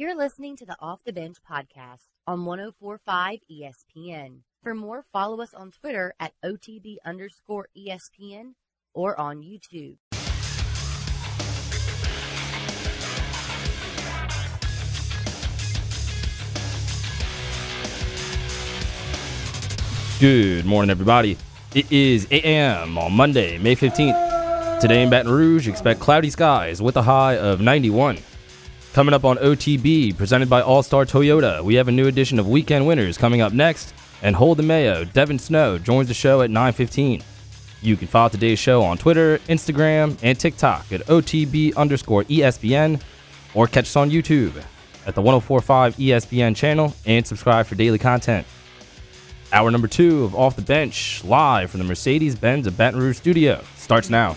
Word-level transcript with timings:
You're 0.00 0.16
listening 0.16 0.56
to 0.56 0.64
the 0.64 0.76
Off 0.80 1.00
the 1.04 1.12
Bench 1.12 1.36
podcast 1.46 2.08
on 2.26 2.46
1045 2.46 3.40
ESPN. 3.52 4.38
For 4.62 4.74
more, 4.74 5.04
follow 5.12 5.42
us 5.42 5.52
on 5.52 5.72
Twitter 5.72 6.14
at 6.18 6.32
OTB 6.42 6.96
underscore 7.04 7.68
ESPN 7.76 8.54
or 8.94 9.20
on 9.20 9.42
YouTube. 9.42 9.98
Good 20.18 20.64
morning, 20.64 20.88
everybody. 20.88 21.36
It 21.74 21.92
is 21.92 22.26
8 22.30 22.42
a.m. 22.42 22.96
on 22.96 23.12
Monday, 23.12 23.58
May 23.58 23.76
15th. 23.76 24.80
Today 24.80 25.02
in 25.02 25.10
Baton 25.10 25.30
Rouge, 25.30 25.68
expect 25.68 26.00
cloudy 26.00 26.30
skies 26.30 26.80
with 26.80 26.96
a 26.96 27.02
high 27.02 27.36
of 27.36 27.60
91. 27.60 28.16
Coming 28.92 29.14
up 29.14 29.24
on 29.24 29.36
OTB, 29.36 30.16
presented 30.16 30.50
by 30.50 30.62
All 30.62 30.82
Star 30.82 31.04
Toyota, 31.04 31.62
we 31.62 31.76
have 31.76 31.86
a 31.86 31.92
new 31.92 32.08
edition 32.08 32.40
of 32.40 32.48
Weekend 32.48 32.88
Winners 32.88 33.16
coming 33.16 33.40
up 33.40 33.52
next. 33.52 33.94
And 34.20 34.34
Hold 34.34 34.58
the 34.58 34.64
Mayo, 34.64 35.04
Devin 35.04 35.38
Snow 35.38 35.78
joins 35.78 36.08
the 36.08 36.14
show 36.14 36.42
at 36.42 36.50
9:15. 36.50 37.22
You 37.82 37.96
can 37.96 38.08
follow 38.08 38.30
today's 38.30 38.58
show 38.58 38.82
on 38.82 38.98
Twitter, 38.98 39.38
Instagram, 39.48 40.18
and 40.22 40.38
TikTok 40.38 40.92
at 40.92 41.06
OTB 41.08 41.72
underscore 41.76 42.24
ESPN, 42.24 43.00
or 43.54 43.68
catch 43.68 43.84
us 43.84 43.94
on 43.94 44.10
YouTube 44.10 44.60
at 45.06 45.14
the 45.14 45.22
1045 45.22 45.96
ESPN 45.96 46.56
channel 46.56 46.92
and 47.06 47.24
subscribe 47.24 47.66
for 47.66 47.76
daily 47.76 47.98
content. 47.98 48.44
Hour 49.52 49.70
number 49.70 49.88
two 49.88 50.24
of 50.24 50.34
Off 50.34 50.56
the 50.56 50.62
Bench, 50.62 51.22
live 51.22 51.70
from 51.70 51.78
the 51.78 51.86
Mercedes 51.86 52.34
Benz 52.34 52.66
of 52.66 52.76
Baton 52.76 52.98
Rouge 52.98 53.18
studio, 53.18 53.62
starts 53.76 54.10
now. 54.10 54.36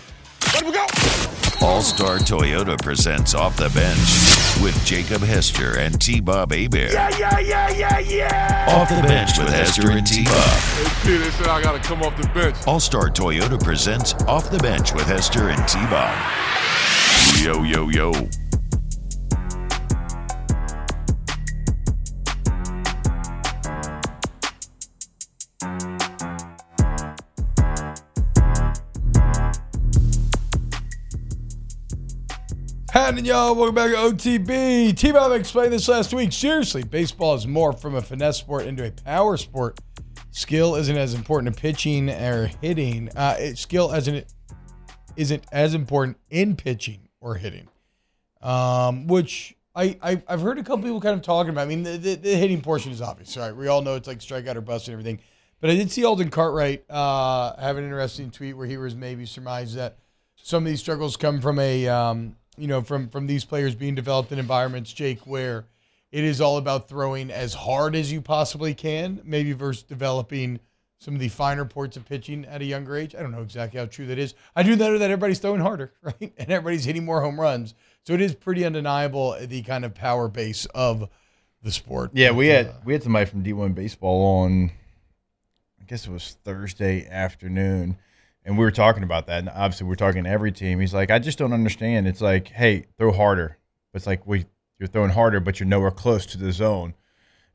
All 1.60 1.82
Star 1.82 2.20
Toyota 2.20 2.80
presents 2.82 3.34
Off 3.34 3.58
the 3.58 3.70
Bench 3.70 4.33
with 4.62 4.86
Jacob 4.86 5.22
Hester 5.22 5.80
and 5.80 6.00
T 6.00 6.20
Bob 6.20 6.52
Hebert. 6.52 6.92
Yeah, 6.92 7.10
yeah, 7.18 7.40
yeah, 7.40 7.70
yeah, 7.72 8.00
yeah. 8.00 8.66
Off 8.70 8.90
the 8.90 9.02
Bench 9.08 9.38
with 9.38 9.50
Hester 9.50 9.92
and 9.92 10.06
T 10.06 10.24
Bob. 10.26 10.34
Hey, 10.34 11.08
P, 11.08 11.18
they 11.18 11.30
said 11.32 11.48
I 11.48 11.62
gotta 11.62 11.80
come 11.80 12.04
off 12.04 12.16
the 12.20 12.28
bench. 12.30 12.56
All 12.68 12.80
Star 12.80 13.10
Toyota 13.10 13.62
presents 13.62 14.14
Off 14.26 14.50
the 14.52 14.60
Bench 14.60 14.94
with 14.94 15.06
Hester 15.06 15.50
and 15.50 15.68
T 15.68 15.80
Bob. 15.86 16.14
Yo, 17.42 17.64
yo, 17.64 17.90
yo. 17.90 18.12
Happening, 32.94 33.26
y'all. 33.26 33.56
Welcome 33.56 33.74
back 33.74 33.90
to 33.90 33.98
OTB. 33.98 34.96
T 34.96 35.12
Bob 35.12 35.32
explained 35.32 35.74
this 35.74 35.88
last 35.88 36.14
week. 36.14 36.32
Seriously, 36.32 36.84
baseball 36.84 37.34
is 37.34 37.48
more 37.48 37.74
from 37.74 37.96
a 37.96 38.02
finesse 38.04 38.38
sport 38.38 38.68
into 38.68 38.86
a 38.86 38.92
power 38.92 39.36
sport. 39.36 39.80
Skill 40.30 40.76
isn't 40.76 40.96
as 40.96 41.16
important 41.16 41.56
to 41.56 41.60
pitching 41.60 42.12
or 42.12 42.52
hitting. 42.62 43.10
Uh, 43.16 43.36
it, 43.40 43.58
skill 43.58 43.92
isn't 43.92 44.32
isn't 45.16 45.44
as 45.52 45.74
important 45.74 46.18
in 46.30 46.56
pitching 46.56 47.10
or 47.20 47.34
hitting, 47.34 47.68
um, 48.44 49.08
which 49.08 49.56
I, 49.74 49.98
I 50.00 50.22
have 50.28 50.42
heard 50.42 50.60
a 50.60 50.64
couple 50.64 50.84
people 50.84 51.02
kind 51.02 51.16
of 51.16 51.24
talking 51.24 51.50
about. 51.50 51.62
I 51.62 51.66
mean, 51.66 51.82
the, 51.82 51.98
the, 51.98 52.14
the, 52.14 52.36
hitting 52.36 52.62
portion 52.62 52.92
is 52.92 53.02
obvious, 53.02 53.36
right? 53.36 53.56
We 53.56 53.70
all 53.70 53.82
know 53.82 53.96
it's 53.96 54.08
like 54.08 54.20
strikeout 54.20 54.56
or 54.56 54.62
bust 54.62 54.88
and 54.88 54.94
everything. 54.94 55.20
But 55.62 55.72
I 55.72 55.76
did 55.76 55.90
see 55.90 56.06
Alden 56.06 56.30
Cartwright 56.30 56.86
uh, 56.92 57.60
have 57.60 57.76
an 57.78 57.86
interesting 57.86 58.30
tweet 58.30 58.56
where 58.56 58.68
he 58.68 58.78
was 58.78 58.94
maybe 58.94 59.26
surmised 59.26 59.78
that 59.78 59.98
some 60.36 60.62
of 60.62 60.70
these 60.70 60.80
struggles 60.80 61.18
come 61.18 61.42
from 61.42 61.58
a 61.58 61.88
um, 61.88 62.36
you 62.58 62.68
know, 62.68 62.82
from 62.82 63.10
from 63.10 63.28
these 63.28 63.46
players 63.46 63.76
being 63.76 63.96
developed 63.96 64.32
in 64.32 64.40
environments, 64.40 64.94
Jake, 64.94 65.22
where 65.22 65.66
it 66.12 66.24
is 66.24 66.40
all 66.40 66.58
about 66.58 66.88
throwing 66.88 67.32
as 67.32 67.54
hard 67.54 67.96
as 67.96 68.12
you 68.12 68.22
possibly 68.22 68.74
can, 68.74 69.22
maybe 69.24 69.54
versus 69.54 69.84
developing 69.84 70.60
some 71.00 71.16
of 71.16 71.20
the 71.20 71.28
finer 71.28 71.66
ports 71.66 71.98
of 71.98 72.06
pitching 72.06 72.46
at 72.46 72.62
a 72.62 72.66
younger 72.66 72.96
age. 72.96 73.14
I 73.14 73.22
don't 73.22 73.32
know 73.32 73.42
exactly 73.42 73.80
how 73.80 73.88
true 73.88 74.06
that 74.06 74.18
is. 74.18 74.36
I 74.56 74.64
do 74.64 74.76
know 74.76 74.98
that 74.98 75.12
everybody's 75.12 75.40
throwing 75.40 75.60
harder, 75.60 75.92
right? 76.02 76.34
And 76.38 76.50
everybody's 76.52 76.86
hitting 76.86 77.04
more 77.04 77.22
home 77.22 77.40
runs. 77.40 77.74
So 78.06 78.14
it 78.14 78.22
is 78.22 78.36
pretty 78.36 78.64
undeniable 78.64 79.36
the 79.40 79.64
kind 79.64 79.84
of 79.84 79.94
power 79.96 80.28
base 80.28 80.66
of 80.68 81.10
the 81.64 81.72
sport. 81.72 82.12
Yeah, 82.14 82.32
we 82.32 82.48
had 82.48 82.68
uh, 82.68 82.74
we 82.86 82.94
had 82.94 83.04
somebody 83.04 83.26
from 83.26 83.44
D1 83.44 83.74
baseball 83.76 84.44
on. 84.44 84.72
I 85.82 85.86
guess 85.86 86.06
it 86.08 86.12
was 86.12 86.38
Thursday 86.46 87.08
afternoon, 87.08 87.98
and 88.46 88.58
we 88.58 88.64
were 88.64 88.72
talking 88.72 89.04
about 89.04 89.28
that. 89.28 89.40
And 89.40 89.50
obviously, 89.50 89.88
we're 89.88 89.96
talking 89.96 90.24
to 90.24 90.30
every 90.30 90.52
team. 90.52 90.80
He's 90.80 90.94
like, 90.94 91.12
I 91.12 91.20
just 91.20 91.38
don't 91.38 91.54
understand. 91.54 92.08
It's 92.08 92.22
like, 92.22 92.50
hey, 92.50 92.86
throw 92.98 93.12
harder. 93.12 93.58
But 93.92 93.98
it's 93.98 94.08
like 94.08 94.26
we 94.26 94.46
you're 94.80 94.88
throwing 94.88 95.12
harder, 95.12 95.40
but 95.40 95.60
you're 95.60 95.68
nowhere 95.68 95.92
close 95.92 96.26
to 96.28 96.38
the 96.38 96.52
zone. 96.52 96.94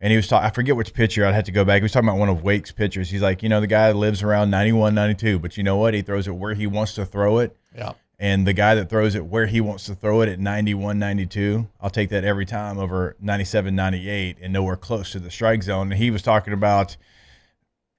And 0.01 0.13
he 0.13 0.17
was 0.17 0.29
talking, 0.29 0.47
I 0.47 0.51
forget 0.51 0.77
which 0.77 0.95
pitcher, 0.95 1.27
I'd 1.27 1.35
have 1.35 1.45
to 1.45 1.53
go 1.53 1.65
back. 1.65 1.81
He 1.81 1.83
was 1.83 1.93
talking 1.93 2.09
about 2.09 2.19
one 2.19 2.29
of 2.29 2.43
Wake's 2.43 2.71
pitchers. 2.71 3.11
He's 3.11 3.21
like, 3.21 3.43
you 3.43 3.49
know, 3.49 3.61
the 3.61 3.67
guy 3.67 3.91
lives 3.91 4.23
around 4.23 4.51
91, 4.51 4.95
92, 4.95 5.41
but 5.41 5.57
you 5.57 5.65
know 5.65 5.77
what? 5.77 5.93
He 5.93 6.03
throws 6.03 6.29
it 6.29 6.37
where 6.37 6.55
he 6.55 6.67
wants 6.67 6.95
to 6.95 7.05
throw 7.05 7.39
it. 7.39 7.57
yeah. 7.75 7.93
And 8.21 8.47
the 8.47 8.53
guy 8.53 8.75
that 8.75 8.89
throws 8.89 9.15
it 9.15 9.27
where 9.27 9.47
he 9.47 9.61
wants 9.61 9.87
to 9.87 9.95
throw 9.95 10.23
it 10.23 10.29
at 10.29 10.41
91, 10.41 10.99
92, 10.99 11.69
I'll 11.81 11.89
take 11.89 12.09
that 12.09 12.25
every 12.25 12.47
time 12.47 12.77
over 12.77 13.15
97, 13.21 13.75
98 13.77 14.39
and 14.43 14.53
nowhere 14.53 14.75
close 14.75 15.13
to 15.13 15.21
the 15.21 15.31
strike 15.31 15.63
zone. 15.63 15.93
And 15.93 16.01
he 16.01 16.11
was 16.11 16.21
talking 16.21 16.53
about, 16.53 16.97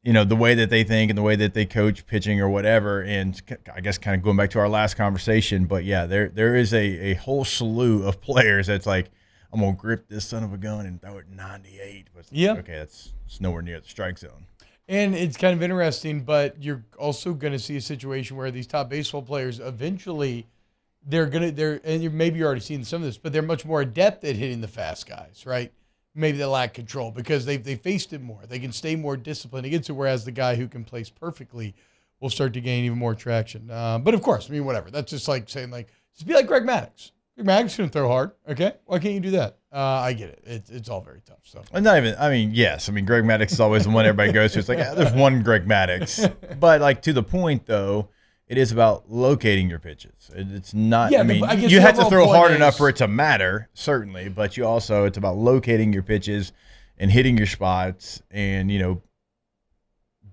you 0.04 0.14
know, 0.14 0.24
the 0.24 0.36
way 0.36 0.56
that 0.56 0.70
they 0.70 0.84
think 0.84 1.12
and 1.12 1.18
the 1.18 1.24
way 1.24 1.36
that 1.36 1.54
they 1.54 1.66
coach 1.66 2.06
pitching 2.06 2.40
or 2.40 2.50
whatever. 2.50 3.02
And 3.02 3.42
I 3.74 3.82
guess 3.82 3.98
kind 3.98 4.16
of 4.16 4.24
going 4.24 4.38
back 4.38 4.52
to 4.52 4.60
our 4.60 4.70
last 4.70 4.96
conversation, 4.96 5.66
but 5.66 5.84
yeah, 5.84 6.06
there 6.06 6.30
there 6.30 6.56
is 6.56 6.74
a, 6.74 7.12
a 7.12 7.14
whole 7.16 7.44
slew 7.44 8.08
of 8.08 8.22
players 8.22 8.68
that's 8.68 8.86
like, 8.86 9.10
I'm 9.52 9.60
going 9.60 9.76
to 9.76 9.82
grip 9.82 10.08
this 10.08 10.26
son 10.26 10.44
of 10.44 10.54
a 10.54 10.58
gun 10.58 10.86
and 10.86 11.02
throw 11.02 11.18
it 11.18 11.26
98. 11.30 12.08
But 12.16 12.26
Yeah. 12.32 12.54
Okay, 12.54 12.78
that's 12.78 13.14
it's 13.26 13.42
nowhere 13.42 13.62
near 13.62 13.80
the 13.80 13.88
strike 13.88 14.18
zone. 14.18 14.46
And 14.88 15.14
it's 15.14 15.38
kind 15.38 15.54
of 15.54 15.62
interesting, 15.62 16.22
but 16.22 16.64
you're 16.64 16.84
also 16.98 17.34
going 17.34 17.54
to 17.54 17.60
see 17.60 17.78
a 17.78 17.82
situation 17.82 18.38
where 18.38 18.50
these 18.50 18.66
top 18.66 18.90
baseball 18.90 19.22
players 19.22 19.60
eventually 19.60 20.48
they're 21.06 21.28
going 21.28 21.44
to 21.44 21.52
they're 21.52 21.80
and 21.84 22.04
you 22.04 22.10
maybe 22.10 22.40
you're 22.40 22.48
already 22.48 22.62
seeing 22.62 22.84
some 22.84 23.02
of 23.02 23.06
this, 23.06 23.18
but 23.18 23.34
they're 23.34 23.42
much 23.42 23.66
more 23.66 23.82
adept 23.82 24.24
at 24.24 24.36
hitting 24.36 24.62
the 24.62 24.68
fast 24.68 25.08
guys, 25.08 25.44
right? 25.46 25.72
Maybe 26.20 26.38
they 26.38 26.46
lack 26.46 26.74
control 26.74 27.12
because 27.12 27.46
they 27.46 27.58
they 27.58 27.76
faced 27.76 28.14
it 28.14 28.22
more. 28.22 28.42
They 28.48 28.60
can 28.60 28.72
stay 28.72 28.96
more 28.96 29.16
disciplined 29.18 29.66
against 29.66 29.90
it, 29.90 29.94
whereas 29.94 30.26
the 30.26 30.32
guy 30.32 30.56
who 30.56 30.68
can 30.68 30.84
place 30.84 31.10
perfectly 31.10 31.76
will 32.20 32.30
start 32.30 32.54
to 32.54 32.62
gain 32.62 32.84
even 32.86 32.98
more 32.98 33.16
traction. 33.16 33.72
Uh, 33.72 33.98
but 34.00 34.14
of 34.14 34.22
course, 34.22 34.50
I 34.50 34.54
mean, 34.54 34.66
whatever. 34.66 34.92
That's 34.92 35.12
just 35.12 35.28
like 35.28 35.50
saying 35.50 35.72
like 35.72 35.88
just 36.14 36.28
be 36.28 36.34
like 36.34 36.48
Greg 36.48 36.64
Maddux. 36.64 37.12
Greg 37.36 37.48
Maddux 37.48 37.76
can 37.78 37.90
throw 37.90 38.10
hard. 38.10 38.32
Okay, 38.48 38.74
why 38.86 39.00
can't 39.00 39.14
you 39.14 39.22
do 39.22 39.32
that? 39.32 39.60
Uh, 39.72 39.78
I 39.78 40.14
get 40.14 40.30
it. 40.30 40.44
It's 40.46 40.70
it's 40.70 40.90
all 40.90 41.02
very 41.02 41.22
tough. 41.26 41.40
So 41.44 41.62
And 41.72 41.86
not 41.86 41.98
even, 41.98 42.16
I 42.20 42.30
mean, 42.30 42.52
yes. 42.54 42.90
I 42.90 42.92
mean, 42.92 43.06
Greg 43.06 43.24
Maddux 43.24 43.52
is 43.52 43.60
always 43.60 43.84
the 43.84 43.92
one 43.92 44.06
everybody 44.06 44.32
goes 44.32 44.54
to. 44.54 44.60
It's 44.60 44.68
like, 44.68 44.80
ah, 44.80 44.96
there's 44.96 45.14
one 45.14 45.44
Greg 45.44 45.66
Maddux. 45.66 46.34
But, 46.60 46.82
like, 46.82 47.04
to 47.04 47.14
the 47.14 47.24
point, 47.24 47.66
though, 47.66 48.10
it 48.50 48.58
is 48.58 48.72
about 48.72 49.10
locating 49.10 49.70
your 49.70 49.80
pitches. 49.80 50.30
It's 50.36 50.74
not, 50.74 51.12
Yeah, 51.12 51.20
I 51.22 51.24
mean, 51.24 51.44
I 51.44 51.54
you 51.54 51.70
the 51.70 51.82
have 51.82 51.96
to 51.98 52.06
throw 52.10 52.28
hard 52.28 52.52
is- 52.52 52.58
enough 52.58 52.76
for 52.78 52.90
it 52.90 52.98
to 52.98 53.08
matter, 53.08 53.70
certainly. 53.74 54.28
But 54.28 54.58
you 54.58 54.66
also, 54.66 55.06
it's 55.06 55.18
about 55.18 55.38
locating 55.38 55.94
your 55.94 56.04
pitches 56.04 56.52
and 56.98 57.10
hitting 57.12 57.38
your 57.38 57.48
spots 57.48 58.22
and, 58.32 58.70
you 58.72 58.80
know, 58.80 59.02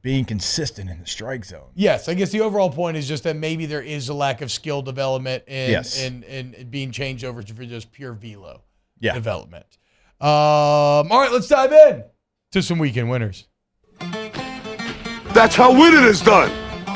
being 0.03 0.25
consistent 0.25 0.89
in 0.89 1.01
the 1.01 1.07
strike 1.07 1.45
zone. 1.45 1.69
Yes, 1.75 2.09
I 2.09 2.15
guess 2.15 2.31
the 2.31 2.41
overall 2.41 2.71
point 2.71 2.97
is 2.97 3.07
just 3.09 3.25
that 3.25 3.37
maybe 3.37 3.67
there 3.67 3.83
is 3.83 4.09
a 4.09 4.15
lack 4.15 4.41
of 4.41 4.51
skill 4.53 4.81
development 4.81 5.43
and 5.49 5.73
Yes. 5.73 6.01
and, 6.03 6.23
and 6.25 6.71
being 6.71 6.93
changed 6.93 7.25
over 7.25 7.43
to 7.43 7.55
for 7.55 7.65
just 7.65 7.91
pure 7.93 8.13
velo. 8.13 8.63
Yeah. 8.99 9.13
development. 9.13 9.67
Um, 10.23 10.29
all 10.31 11.21
right, 11.21 11.31
let's 11.31 11.49
dive 11.49 11.71
in 11.73 12.05
to 12.53 12.63
some 12.63 12.79
weekend 12.79 13.11
winners. 13.11 13.47
That's 15.35 15.55
how 15.55 15.71
winning 15.73 16.05
is 16.05 16.23
done. 16.23 16.51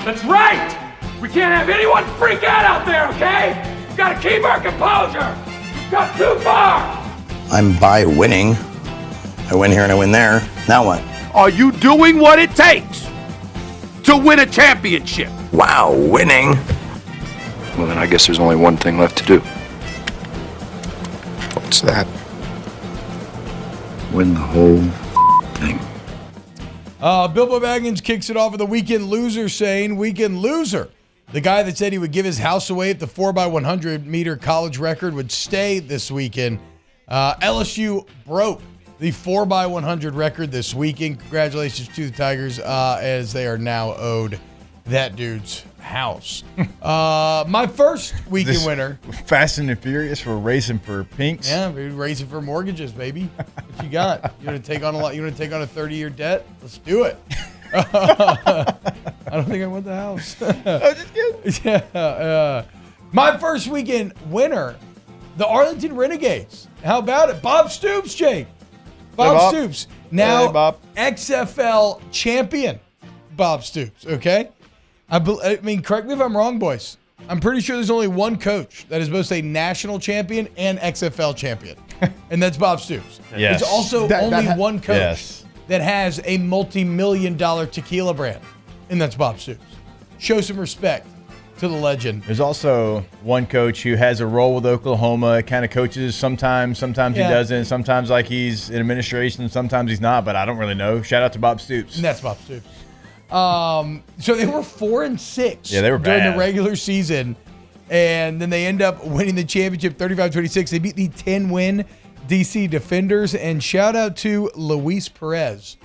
That's 0.04 0.24
right! 0.24 0.89
We 1.20 1.28
can't 1.28 1.52
have 1.52 1.68
anyone 1.68 2.04
freak 2.16 2.42
out 2.44 2.64
out 2.64 2.86
there, 2.86 3.06
okay? 3.10 3.86
We've 3.86 3.96
got 3.96 4.14
to 4.14 4.28
keep 4.28 4.42
our 4.42 4.58
composure! 4.58 5.36
We've 5.74 5.90
got 5.90 6.16
too 6.16 6.38
far! 6.40 6.96
I'm 7.52 7.78
by 7.78 8.06
winning. 8.06 8.54
I 9.50 9.54
win 9.54 9.70
here 9.70 9.82
and 9.82 9.92
I 9.92 9.96
win 9.96 10.12
there. 10.12 10.40
Now 10.66 10.86
what? 10.86 11.02
Are 11.34 11.50
you 11.50 11.72
doing 11.72 12.18
what 12.18 12.38
it 12.38 12.52
takes 12.52 13.06
to 14.04 14.16
win 14.16 14.38
a 14.38 14.46
championship? 14.46 15.28
Wow, 15.52 15.94
winning. 15.94 16.52
Well, 17.76 17.86
then 17.86 17.98
I 17.98 18.06
guess 18.06 18.26
there's 18.26 18.38
only 18.38 18.56
one 18.56 18.78
thing 18.78 18.96
left 18.96 19.18
to 19.18 19.24
do. 19.26 19.40
What's 21.60 21.82
that? 21.82 22.06
Win 24.12 24.32
the 24.32 24.40
whole 24.40 24.82
thing. 25.56 25.78
Uh, 26.98 27.28
Bilbo 27.28 27.60
Baggins 27.60 28.02
kicks 28.02 28.30
it 28.30 28.38
off 28.38 28.52
with 28.52 28.60
a 28.62 28.66
weekend 28.66 29.10
loser 29.10 29.50
saying, 29.50 29.96
Weekend 29.96 30.38
loser. 30.38 30.88
The 31.32 31.40
guy 31.40 31.62
that 31.62 31.78
said 31.78 31.92
he 31.92 31.98
would 31.98 32.10
give 32.10 32.24
his 32.24 32.38
house 32.38 32.70
away 32.70 32.90
if 32.90 32.98
the 32.98 33.06
4x100 33.06 34.04
meter 34.04 34.36
college 34.36 34.78
record 34.78 35.14
would 35.14 35.30
stay 35.30 35.78
this 35.78 36.10
weekend. 36.10 36.58
Uh, 37.06 37.34
LSU 37.36 38.06
broke 38.26 38.60
the 38.98 39.12
4x100 39.12 40.14
record 40.16 40.50
this 40.50 40.74
weekend. 40.74 41.20
Congratulations 41.20 41.88
to 41.94 42.10
the 42.10 42.16
Tigers 42.16 42.58
uh, 42.58 42.98
as 43.00 43.32
they 43.32 43.46
are 43.46 43.58
now 43.58 43.94
owed 43.94 44.40
that 44.86 45.14
dude's 45.14 45.64
house. 45.78 46.42
uh, 46.82 47.44
my 47.46 47.66
first 47.66 48.12
weekend 48.28 48.56
This- 48.56 48.66
winner. 48.66 48.98
Fast 49.26 49.58
and 49.58 49.68
the 49.68 49.76
Furious 49.76 50.20
for 50.20 50.36
racing 50.36 50.80
for 50.80 51.04
pinks. 51.04 51.48
Yeah, 51.48 51.70
we're 51.70 51.90
raising 51.90 52.26
for 52.26 52.42
mortgages, 52.42 52.90
baby. 52.90 53.30
What 53.36 53.84
you 53.84 53.88
got? 53.90 54.34
You 54.40 54.48
want 54.48 54.64
to 54.64 54.72
take 54.72 54.82
on 54.82 54.94
a 54.94 54.98
lot? 54.98 55.14
You 55.14 55.22
want 55.22 55.36
to 55.36 55.40
take 55.42 55.52
on 55.52 55.62
a 55.62 55.66
thirty-year 55.66 56.10
debt? 56.10 56.44
Let's 56.60 56.78
do 56.78 57.04
it. 57.04 57.16
I 57.74 58.74
don't 59.30 59.44
think 59.46 59.62
I 59.62 59.66
want 59.66 59.84
the 59.84 59.94
house. 59.94 60.36
I'm 60.42 60.54
just 60.64 61.14
kidding. 61.14 61.52
yeah. 61.94 61.98
Uh, 62.00 62.64
my 63.12 63.36
first 63.36 63.68
weekend 63.68 64.12
winner, 64.26 64.76
the 65.36 65.46
Arlington 65.46 65.94
Renegades. 65.96 66.68
How 66.84 66.98
about 66.98 67.30
it, 67.30 67.42
Bob 67.42 67.70
Stoops, 67.70 68.14
Jake? 68.14 68.46
Bob, 69.16 69.36
Bob. 69.36 69.54
Stoops, 69.54 69.86
now 70.10 70.46
Hey, 70.46 70.52
Bob. 70.52 70.78
XFL 70.96 72.00
champion. 72.10 72.78
Bob 73.36 73.62
Stoops. 73.64 74.06
Okay. 74.06 74.48
I, 75.08 75.18
bel- 75.18 75.40
I 75.44 75.58
mean, 75.62 75.82
correct 75.82 76.06
me 76.06 76.14
if 76.14 76.20
I'm 76.20 76.36
wrong, 76.36 76.58
boys. 76.58 76.96
I'm 77.28 77.38
pretty 77.40 77.60
sure 77.60 77.76
there's 77.76 77.90
only 77.90 78.08
one 78.08 78.38
coach 78.38 78.86
that 78.88 79.00
is 79.00 79.08
both 79.08 79.30
a 79.32 79.42
national 79.42 79.98
champion 79.98 80.48
and 80.56 80.78
XFL 80.78 81.36
champion, 81.36 81.76
and 82.30 82.42
that's 82.42 82.56
Bob 82.56 82.80
Stoops. 82.80 83.20
Yes. 83.36 83.60
There's 83.60 83.70
also 83.70 84.06
That- 84.08 84.22
only 84.24 84.42
that 84.44 84.52
ha- 84.52 84.56
one 84.56 84.80
coach 84.80 84.96
Yes. 84.96 85.39
That 85.70 85.80
has 85.80 86.20
a 86.24 86.36
multi-million 86.38 87.36
dollar 87.36 87.64
tequila 87.64 88.12
brand, 88.12 88.40
and 88.88 89.00
that's 89.00 89.14
Bob 89.14 89.38
Stoops. 89.38 89.62
Show 90.18 90.40
some 90.40 90.58
respect 90.58 91.06
to 91.58 91.68
the 91.68 91.74
legend. 91.76 92.24
There's 92.24 92.40
also 92.40 93.02
one 93.22 93.46
coach 93.46 93.84
who 93.84 93.94
has 93.94 94.18
a 94.18 94.26
role 94.26 94.56
with 94.56 94.66
Oklahoma, 94.66 95.44
kind 95.44 95.64
of 95.64 95.70
coaches 95.70 96.16
sometimes, 96.16 96.76
sometimes 96.76 97.16
Yeah. 97.16 97.28
he 97.28 97.32
doesn't, 97.34 97.66
sometimes 97.66 98.10
like 98.10 98.26
he's 98.26 98.68
in 98.70 98.80
administration, 98.80 99.48
sometimes 99.48 99.90
he's 99.92 100.00
not, 100.00 100.24
but 100.24 100.34
I 100.34 100.44
don't 100.44 100.56
really 100.58 100.74
know. 100.74 101.02
Shout 101.02 101.22
out 101.22 101.32
to 101.34 101.38
Bob 101.38 101.60
Stoops. 101.60 101.94
And 101.94 102.04
that's 102.04 102.20
Bob 102.20 102.38
Stoops. 102.38 102.66
Um, 103.30 104.02
so 104.18 104.34
they 104.34 104.46
were 104.46 104.64
four 104.64 105.04
and 105.04 105.20
six 105.20 105.70
Yeah, 105.70 105.82
they 105.82 105.92
were 105.92 105.98
during 105.98 106.32
the 106.32 106.36
regular 106.36 106.74
season. 106.74 107.36
And 107.90 108.40
then 108.40 108.50
they 108.50 108.66
end 108.66 108.82
up 108.82 109.04
winning 109.06 109.36
the 109.36 109.44
championship 109.44 109.96
35 109.98 110.32
26. 110.32 110.70
They 110.72 110.78
beat 110.80 110.96
the 110.96 111.06
10 111.08 111.48
win 111.48 111.84
DC 112.28 112.68
Defenders. 112.70 113.34
And 113.34 113.62
shout 113.62 113.96
out 113.96 114.16
to 114.18 114.50
Luis 114.54 115.08
Perez. 115.08 115.76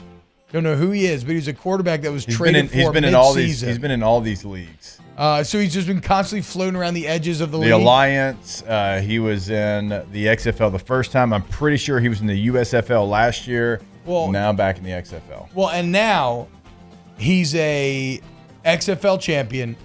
Don't 0.52 0.64
know 0.64 0.76
who 0.76 0.92
he 0.92 1.06
is, 1.06 1.24
but 1.24 1.34
he's 1.34 1.48
a 1.48 1.54
quarterback 1.54 2.02
that 2.02 2.12
was 2.12 2.26
He's 2.26 2.38
been 2.38 2.54
traded 2.54 2.62
in 2.64 2.68
for 2.70 2.76
he's 2.78 2.90
been 2.92 3.04
in 3.04 3.16
all 3.16 3.34
these 3.34 3.62
he's 3.62 3.80
been 3.80 3.92
in 3.92 4.04
all 4.04 4.22
these 4.22 4.46
leagues. 4.46 5.00
uh, 5.18 5.44
so 5.44 5.60
he's 5.60 5.74
just 5.74 5.88
been 5.88 6.00
constantly 6.00 6.44
floating 6.44 6.76
around 6.78 6.94
the 6.94 7.08
edges 7.08 7.42
of 7.42 7.52
the, 7.52 7.58
league. 7.58 7.70
The 7.70 7.76
league. 7.78 7.84
Alliance, 7.84 8.64
uh, 8.64 9.02
he 9.02 9.20
was 9.20 9.50
in 9.50 9.90
the 9.90 10.26
XFL 10.28 10.72
the 10.72 10.80
first 10.80 11.12
time. 11.12 11.34
I'm 11.34 11.42
pretty 11.44 11.78
sure 11.78 12.00
he 12.00 12.08
was 12.10 12.22
in 12.22 12.28
the 12.28 12.48
USFL 12.48 13.10
last 13.10 13.48
year. 13.48 13.82
Well- 14.06 14.32
now 14.32 14.54
back 14.54 14.78
in 14.78 14.84
the 14.84 14.92
XFL. 14.92 15.50
Well, 15.54 15.70
and 15.72 15.92
now 15.92 16.48
he's 17.18 17.54
a 17.56 18.22
XFL 18.64 19.20
champion 19.20 19.76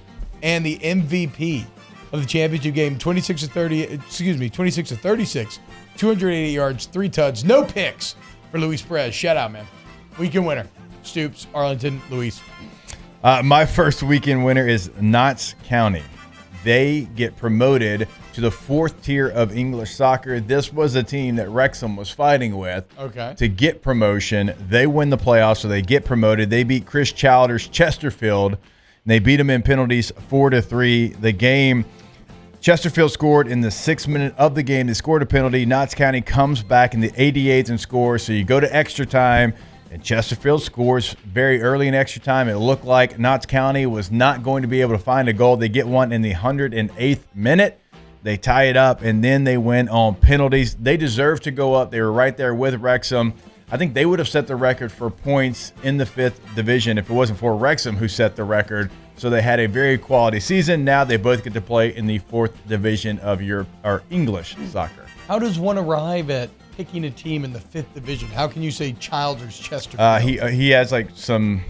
and 0.42 0.64
the 0.64 0.78
MVP 0.78 1.64
of 2.12 2.20
the 2.20 2.26
championship 2.26 2.74
game. 2.74 2.98
26 2.98 3.40
to 3.42 3.48
30, 3.48 3.82
excuse 3.82 4.36
me, 4.38 4.48
26 4.50 4.90
to 4.90 4.96
36, 4.96 5.58
280 6.00 6.50
yards, 6.50 6.86
three 6.86 7.10
tuds, 7.10 7.44
no 7.44 7.62
picks 7.62 8.16
for 8.50 8.58
Luis 8.58 8.80
Perez. 8.80 9.14
Shout 9.14 9.36
out, 9.36 9.52
man. 9.52 9.66
Weekend 10.18 10.46
winner. 10.46 10.66
Stoops, 11.02 11.46
Arlington, 11.54 12.00
Luis. 12.10 12.40
Uh, 13.22 13.42
my 13.44 13.66
first 13.66 14.02
weekend 14.02 14.42
winner 14.42 14.66
is 14.66 14.90
Notts 14.98 15.54
County. 15.64 16.02
They 16.64 17.02
get 17.16 17.36
promoted 17.36 18.08
to 18.32 18.40
the 18.40 18.50
fourth 18.50 19.02
tier 19.02 19.28
of 19.28 19.54
English 19.54 19.94
soccer. 19.94 20.40
This 20.40 20.72
was 20.72 20.94
a 20.94 21.02
team 21.02 21.36
that 21.36 21.50
Wrexham 21.50 21.96
was 21.96 22.10
fighting 22.10 22.56
with 22.56 22.86
Okay. 22.98 23.34
to 23.36 23.48
get 23.48 23.82
promotion. 23.82 24.54
They 24.70 24.86
win 24.86 25.10
the 25.10 25.18
playoffs, 25.18 25.58
so 25.58 25.68
they 25.68 25.82
get 25.82 26.06
promoted. 26.06 26.48
They 26.48 26.64
beat 26.64 26.86
Chris 26.86 27.12
Childers 27.12 27.68
Chesterfield. 27.68 28.52
And 28.52 28.60
they 29.04 29.18
beat 29.18 29.36
them 29.36 29.50
in 29.50 29.60
penalties 29.60 30.12
four 30.28 30.48
to 30.48 30.62
three. 30.62 31.08
The 31.08 31.32
game, 31.32 31.84
Chesterfield 32.60 33.10
scored 33.10 33.48
in 33.48 33.62
the 33.62 33.70
sixth 33.70 34.06
minute 34.06 34.34
of 34.36 34.54
the 34.54 34.62
game. 34.62 34.86
They 34.86 34.92
scored 34.92 35.22
a 35.22 35.26
penalty. 35.26 35.64
Notts 35.64 35.94
County 35.94 36.20
comes 36.20 36.62
back 36.62 36.92
in 36.92 37.00
the 37.00 37.08
88th 37.12 37.70
and 37.70 37.80
scores. 37.80 38.22
So 38.22 38.34
you 38.34 38.44
go 38.44 38.60
to 38.60 38.76
extra 38.76 39.06
time, 39.06 39.54
and 39.90 40.04
Chesterfield 40.04 40.62
scores 40.62 41.14
very 41.24 41.62
early 41.62 41.88
in 41.88 41.94
extra 41.94 42.20
time. 42.20 42.50
It 42.50 42.56
looked 42.56 42.84
like 42.84 43.18
Notts 43.18 43.46
County 43.46 43.86
was 43.86 44.10
not 44.10 44.42
going 44.42 44.60
to 44.60 44.68
be 44.68 44.82
able 44.82 44.92
to 44.92 45.02
find 45.02 45.26
a 45.26 45.32
goal. 45.32 45.56
They 45.56 45.70
get 45.70 45.88
one 45.88 46.12
in 46.12 46.20
the 46.20 46.34
108th 46.34 47.20
minute. 47.34 47.80
They 48.22 48.36
tie 48.36 48.64
it 48.64 48.76
up, 48.76 49.00
and 49.00 49.24
then 49.24 49.44
they 49.44 49.56
win 49.56 49.88
on 49.88 50.14
penalties. 50.16 50.74
They 50.74 50.98
deserve 50.98 51.40
to 51.40 51.50
go 51.50 51.72
up. 51.72 51.90
They 51.90 52.02
were 52.02 52.12
right 52.12 52.36
there 52.36 52.54
with 52.54 52.74
Wrexham. 52.74 53.32
I 53.72 53.78
think 53.78 53.94
they 53.94 54.04
would 54.04 54.18
have 54.18 54.28
set 54.28 54.46
the 54.46 54.56
record 54.56 54.92
for 54.92 55.08
points 55.08 55.72
in 55.82 55.96
the 55.96 56.04
fifth 56.04 56.42
division 56.54 56.98
if 56.98 57.08
it 57.08 57.14
wasn't 57.14 57.38
for 57.38 57.56
Wrexham 57.56 57.96
who 57.96 58.08
set 58.08 58.36
the 58.36 58.44
record. 58.44 58.90
So 59.20 59.28
they 59.28 59.42
had 59.42 59.60
a 59.60 59.66
very 59.68 59.98
quality 59.98 60.40
season. 60.40 60.82
Now 60.82 61.04
they 61.04 61.18
both 61.18 61.44
get 61.44 61.52
to 61.52 61.60
play 61.60 61.94
in 61.94 62.06
the 62.06 62.20
fourth 62.20 62.56
division 62.66 63.18
of 63.18 63.42
Europe 63.42 63.68
or 63.84 64.02
English 64.08 64.56
soccer. 64.70 65.04
How 65.28 65.38
does 65.38 65.58
one 65.58 65.76
arrive 65.76 66.30
at 66.30 66.48
picking 66.74 67.04
a 67.04 67.10
team 67.10 67.44
in 67.44 67.52
the 67.52 67.60
fifth 67.60 67.92
division? 67.92 68.28
How 68.28 68.48
can 68.48 68.62
you 68.62 68.70
say 68.70 68.92
Childers, 68.94 69.58
Chesterfield? 69.58 70.00
Uh, 70.00 70.18
he 70.20 70.40
uh, 70.40 70.48
he 70.48 70.70
has 70.70 70.90
like 70.90 71.08
some. 71.14 71.60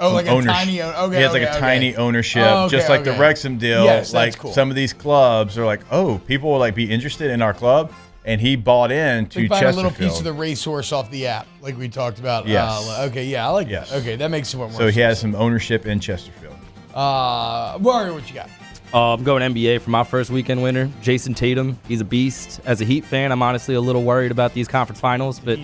Oh, 0.00 0.14
like 0.14 0.26
a 0.26 0.30
ownership. 0.30 0.52
tiny 0.52 0.82
own- 0.82 0.94
okay, 0.96 1.16
he 1.18 1.22
has 1.22 1.32
like 1.32 1.42
a 1.42 1.50
okay. 1.50 1.60
tiny 1.60 1.94
ownership, 1.94 2.42
Oh, 2.44 2.64
okay, 2.64 2.76
just 2.76 2.88
like 2.88 3.04
the. 3.04 3.12
Wrexham 3.12 3.56
deal. 3.56 3.84
Yes, 3.84 4.12
like 4.12 4.36
cool. 4.36 4.52
some 4.52 4.68
of 4.68 4.74
these 4.74 4.92
clubs 4.92 5.56
are 5.56 5.64
like, 5.64 5.82
oh, 5.92 6.20
people 6.26 6.50
will 6.50 6.58
like 6.58 6.74
be 6.74 6.90
interested 6.90 7.30
in 7.30 7.40
our 7.40 7.54
club, 7.54 7.92
and 8.24 8.40
he 8.40 8.56
bought 8.56 8.90
in 8.90 9.26
to 9.28 9.42
like 9.42 9.48
buying 9.48 9.64
a 9.66 9.70
little 9.72 9.92
piece 9.92 10.18
of 10.18 10.24
the 10.24 10.32
racehorse 10.32 10.90
off 10.90 11.08
the 11.12 11.28
app, 11.28 11.46
like 11.60 11.78
we 11.78 11.88
talked 11.88 12.18
about. 12.18 12.48
Yes. 12.48 12.68
Uh, 12.68 13.06
okay, 13.08 13.26
yeah, 13.26 13.46
I 13.46 13.50
like 13.52 13.68
Yes. 13.68 13.90
that. 13.90 14.00
Okay, 14.00 14.16
that 14.16 14.28
makes 14.28 14.52
it 14.52 14.56
more 14.56 14.72
so 14.72 14.88
he 14.90 14.98
has 14.98 15.20
some 15.20 15.36
ownership 15.36 15.86
in 15.86 16.00
Chesterfield. 16.00 16.56
Uh, 16.96 17.76
Mario, 17.78 18.14
what 18.14 18.26
you 18.26 18.34
got? 18.34 18.48
Uh, 18.94 19.12
I'm 19.12 19.22
going 19.22 19.42
NBA 19.52 19.82
for 19.82 19.90
my 19.90 20.02
first 20.02 20.30
weekend 20.30 20.62
winner, 20.62 20.86
Jayson 21.02 21.34
Tatum. 21.34 21.78
He's 21.86 22.00
a 22.00 22.04
beast. 22.04 22.60
As 22.64 22.80
a 22.80 22.86
Heat 22.86 23.04
fan, 23.04 23.32
I'm 23.32 23.42
honestly 23.42 23.74
a 23.74 23.80
little 23.80 24.02
worried 24.02 24.30
about 24.30 24.54
these 24.54 24.66
conference 24.66 24.98
finals, 24.98 25.38
but 25.38 25.58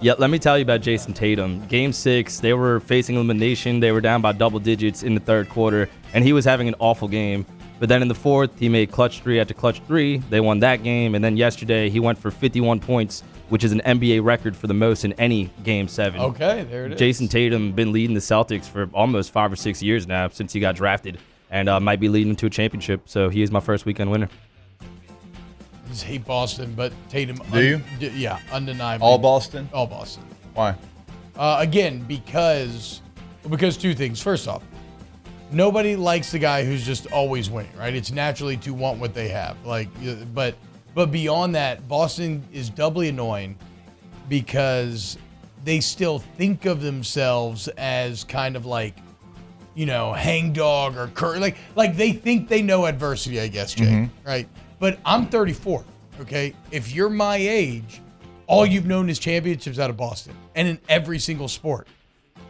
yeah, 0.00 0.14
let 0.16 0.30
me 0.30 0.38
tell 0.38 0.56
you 0.56 0.62
about 0.62 0.80
Jayson 0.80 1.12
Tatum. 1.12 1.66
Game 1.66 1.92
six, 1.92 2.40
they 2.40 2.54
were 2.54 2.80
facing 2.80 3.16
elimination. 3.16 3.80
They 3.80 3.92
were 3.92 4.00
down 4.00 4.22
by 4.22 4.32
double 4.32 4.60
digits 4.60 5.02
in 5.02 5.14
the 5.14 5.20
third 5.20 5.50
quarter, 5.50 5.90
and 6.14 6.24
he 6.24 6.32
was 6.32 6.46
having 6.46 6.68
an 6.68 6.74
awful 6.78 7.06
game. 7.06 7.44
But 7.78 7.90
then 7.90 8.00
in 8.00 8.08
the 8.08 8.14
fourth, 8.14 8.58
he 8.58 8.70
made 8.70 8.92
clutch 8.92 9.20
three 9.20 9.40
after 9.40 9.52
clutch 9.52 9.82
three. 9.86 10.18
They 10.30 10.40
won 10.40 10.60
that 10.60 10.82
game, 10.82 11.14
and 11.14 11.22
then 11.22 11.36
yesterday 11.36 11.90
he 11.90 12.00
went 12.00 12.18
for 12.18 12.30
51 12.30 12.80
points, 12.80 13.22
which 13.52 13.64
is 13.64 13.72
an 13.72 13.82
NBA 13.84 14.24
record 14.24 14.56
for 14.56 14.66
the 14.66 14.72
most 14.72 15.04
in 15.04 15.12
any 15.14 15.50
game 15.62 15.86
seven. 15.86 16.22
Okay, 16.22 16.64
there 16.70 16.86
it 16.86 16.92
is. 16.92 16.98
Jayson 16.98 17.28
Tatum 17.28 17.72
been 17.72 17.92
leading 17.92 18.14
the 18.14 18.20
Celtics 18.20 18.64
for 18.64 18.88
almost 18.94 19.30
five 19.30 19.52
or 19.52 19.56
six 19.56 19.82
years 19.82 20.06
now 20.06 20.30
since 20.30 20.54
he 20.54 20.58
got 20.58 20.74
drafted, 20.74 21.18
and 21.50 21.68
uh, 21.68 21.78
might 21.78 22.00
be 22.00 22.08
leading 22.08 22.34
to 22.36 22.46
a 22.46 22.50
championship. 22.50 23.02
So 23.04 23.28
he 23.28 23.42
is 23.42 23.50
my 23.50 23.60
first 23.60 23.84
weekend 23.84 24.10
winner. 24.10 24.30
I 24.80 25.88
just 25.90 26.04
hate 26.04 26.24
Boston, 26.24 26.72
but 26.74 26.94
Tatum. 27.10 27.36
Do 27.52 27.62
you? 27.62 27.82
d- 28.00 28.08
yeah, 28.14 28.38
undeniable. 28.50 29.06
All 29.06 29.18
Boston? 29.18 29.68
All 29.74 29.86
Boston. 29.86 30.24
Why? 30.54 30.74
Uh, 31.36 31.58
again, 31.60 32.04
because 32.08 33.02
because 33.50 33.76
two 33.76 33.92
things. 33.92 34.22
First 34.22 34.48
off, 34.48 34.62
nobody 35.50 35.94
likes 35.94 36.32
the 36.32 36.38
guy 36.38 36.64
who's 36.64 36.86
just 36.86 37.06
always 37.12 37.50
winning, 37.50 37.76
right? 37.76 37.94
It's 37.94 38.12
naturally 38.12 38.56
to 38.56 38.72
want 38.72 38.98
what 38.98 39.12
they 39.12 39.28
have. 39.28 39.58
Like, 39.66 39.90
but 40.32 40.54
but 40.94 41.10
beyond 41.10 41.54
that, 41.54 41.88
Boston 41.88 42.42
is 42.52 42.70
doubly 42.70 43.08
annoying 43.08 43.56
because 44.28 45.18
they 45.64 45.80
still 45.80 46.18
think 46.18 46.64
of 46.66 46.80
themselves 46.82 47.68
as 47.68 48.24
kind 48.24 48.56
of 48.56 48.66
like 48.66 48.94
you 49.74 49.86
know, 49.86 50.12
hangdog 50.12 50.98
or 50.98 51.08
cur 51.14 51.38
like 51.38 51.56
like 51.76 51.96
they 51.96 52.12
think 52.12 52.46
they 52.48 52.60
know 52.60 52.84
adversity, 52.84 53.40
I 53.40 53.48
guess, 53.48 53.72
Jay. 53.72 53.86
Mhm. 53.86 54.10
Right? 54.22 54.46
But 54.78 54.98
I'm 55.06 55.26
34. 55.26 55.82
okay? 56.20 56.54
If 56.70 56.92
you're 56.94 57.08
my 57.08 57.36
age, 57.36 58.02
all 58.46 58.66
you've 58.66 58.84
known 58.84 59.08
is 59.08 59.18
championships 59.18 59.78
out 59.78 59.88
of 59.88 59.96
Boston 59.96 60.34
and 60.54 60.68
in 60.68 60.78
every 60.90 61.18
single 61.18 61.48
sport. 61.48 61.88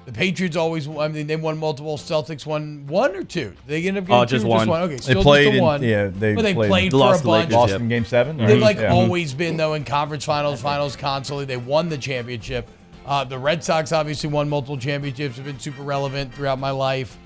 The 0.04 0.12
Patriots 0.12 0.56
always, 0.56 0.88
I 0.88 1.06
mean, 1.08 1.28
they 1.28 1.36
won 1.36 1.58
multiple. 1.58 1.96
Celtics 1.96 2.44
won 2.44 2.84
one 2.88 3.14
or 3.14 3.22
two. 3.22 3.52
They 3.68 3.86
end 3.86 3.98
up 3.98 4.04
getting 4.04 4.20
Oh, 4.20 4.24
just 4.24 4.42
two 4.44 4.48
one. 4.48 4.58
just 4.60 4.68
one. 4.68 4.82
Okay, 4.82 4.96
They 4.96 5.14
played 5.22 5.44
just 5.44 5.52
the 5.52 5.58
in- 5.58 5.62
one. 5.62 5.82
yeah, 5.84 6.06
they 6.08 6.34
but 6.34 6.42
they 6.42 6.54
played- 6.54 6.68
played 6.70 6.84
They 6.86 6.90
for 6.90 6.96
lost 6.96 7.22
a 7.22 7.26
bunch. 7.26 7.44
Lakers, 7.50 7.54
Boston 7.54 7.88
game 7.88 8.04
seven. 8.04 8.36
They've 8.36 8.60
like 8.60 8.78
Yeah. 8.78 8.92
always 8.92 9.32
been 9.32 9.56
though 9.56 9.74
in 9.74 9.84
conference 9.84 10.24
finals, 10.24 10.60
finals 10.60 10.96
constantly. 10.96 11.44
They 11.44 11.56
won 11.56 11.88
the 11.88 11.98
championship. 11.98 12.68
Uh, 13.06 13.22
the 13.24 13.38
Red 13.38 13.62
Sox 13.62 13.92
obviously 13.92 14.28
won 14.30 14.48
multiple 14.48 14.76
championships. 14.76 15.36
Have 15.36 15.44
been 15.46 15.60
super 15.60 15.82
relevant 15.82 16.34
throughout 16.34 16.58
my 16.58 16.70
life. 16.72 17.16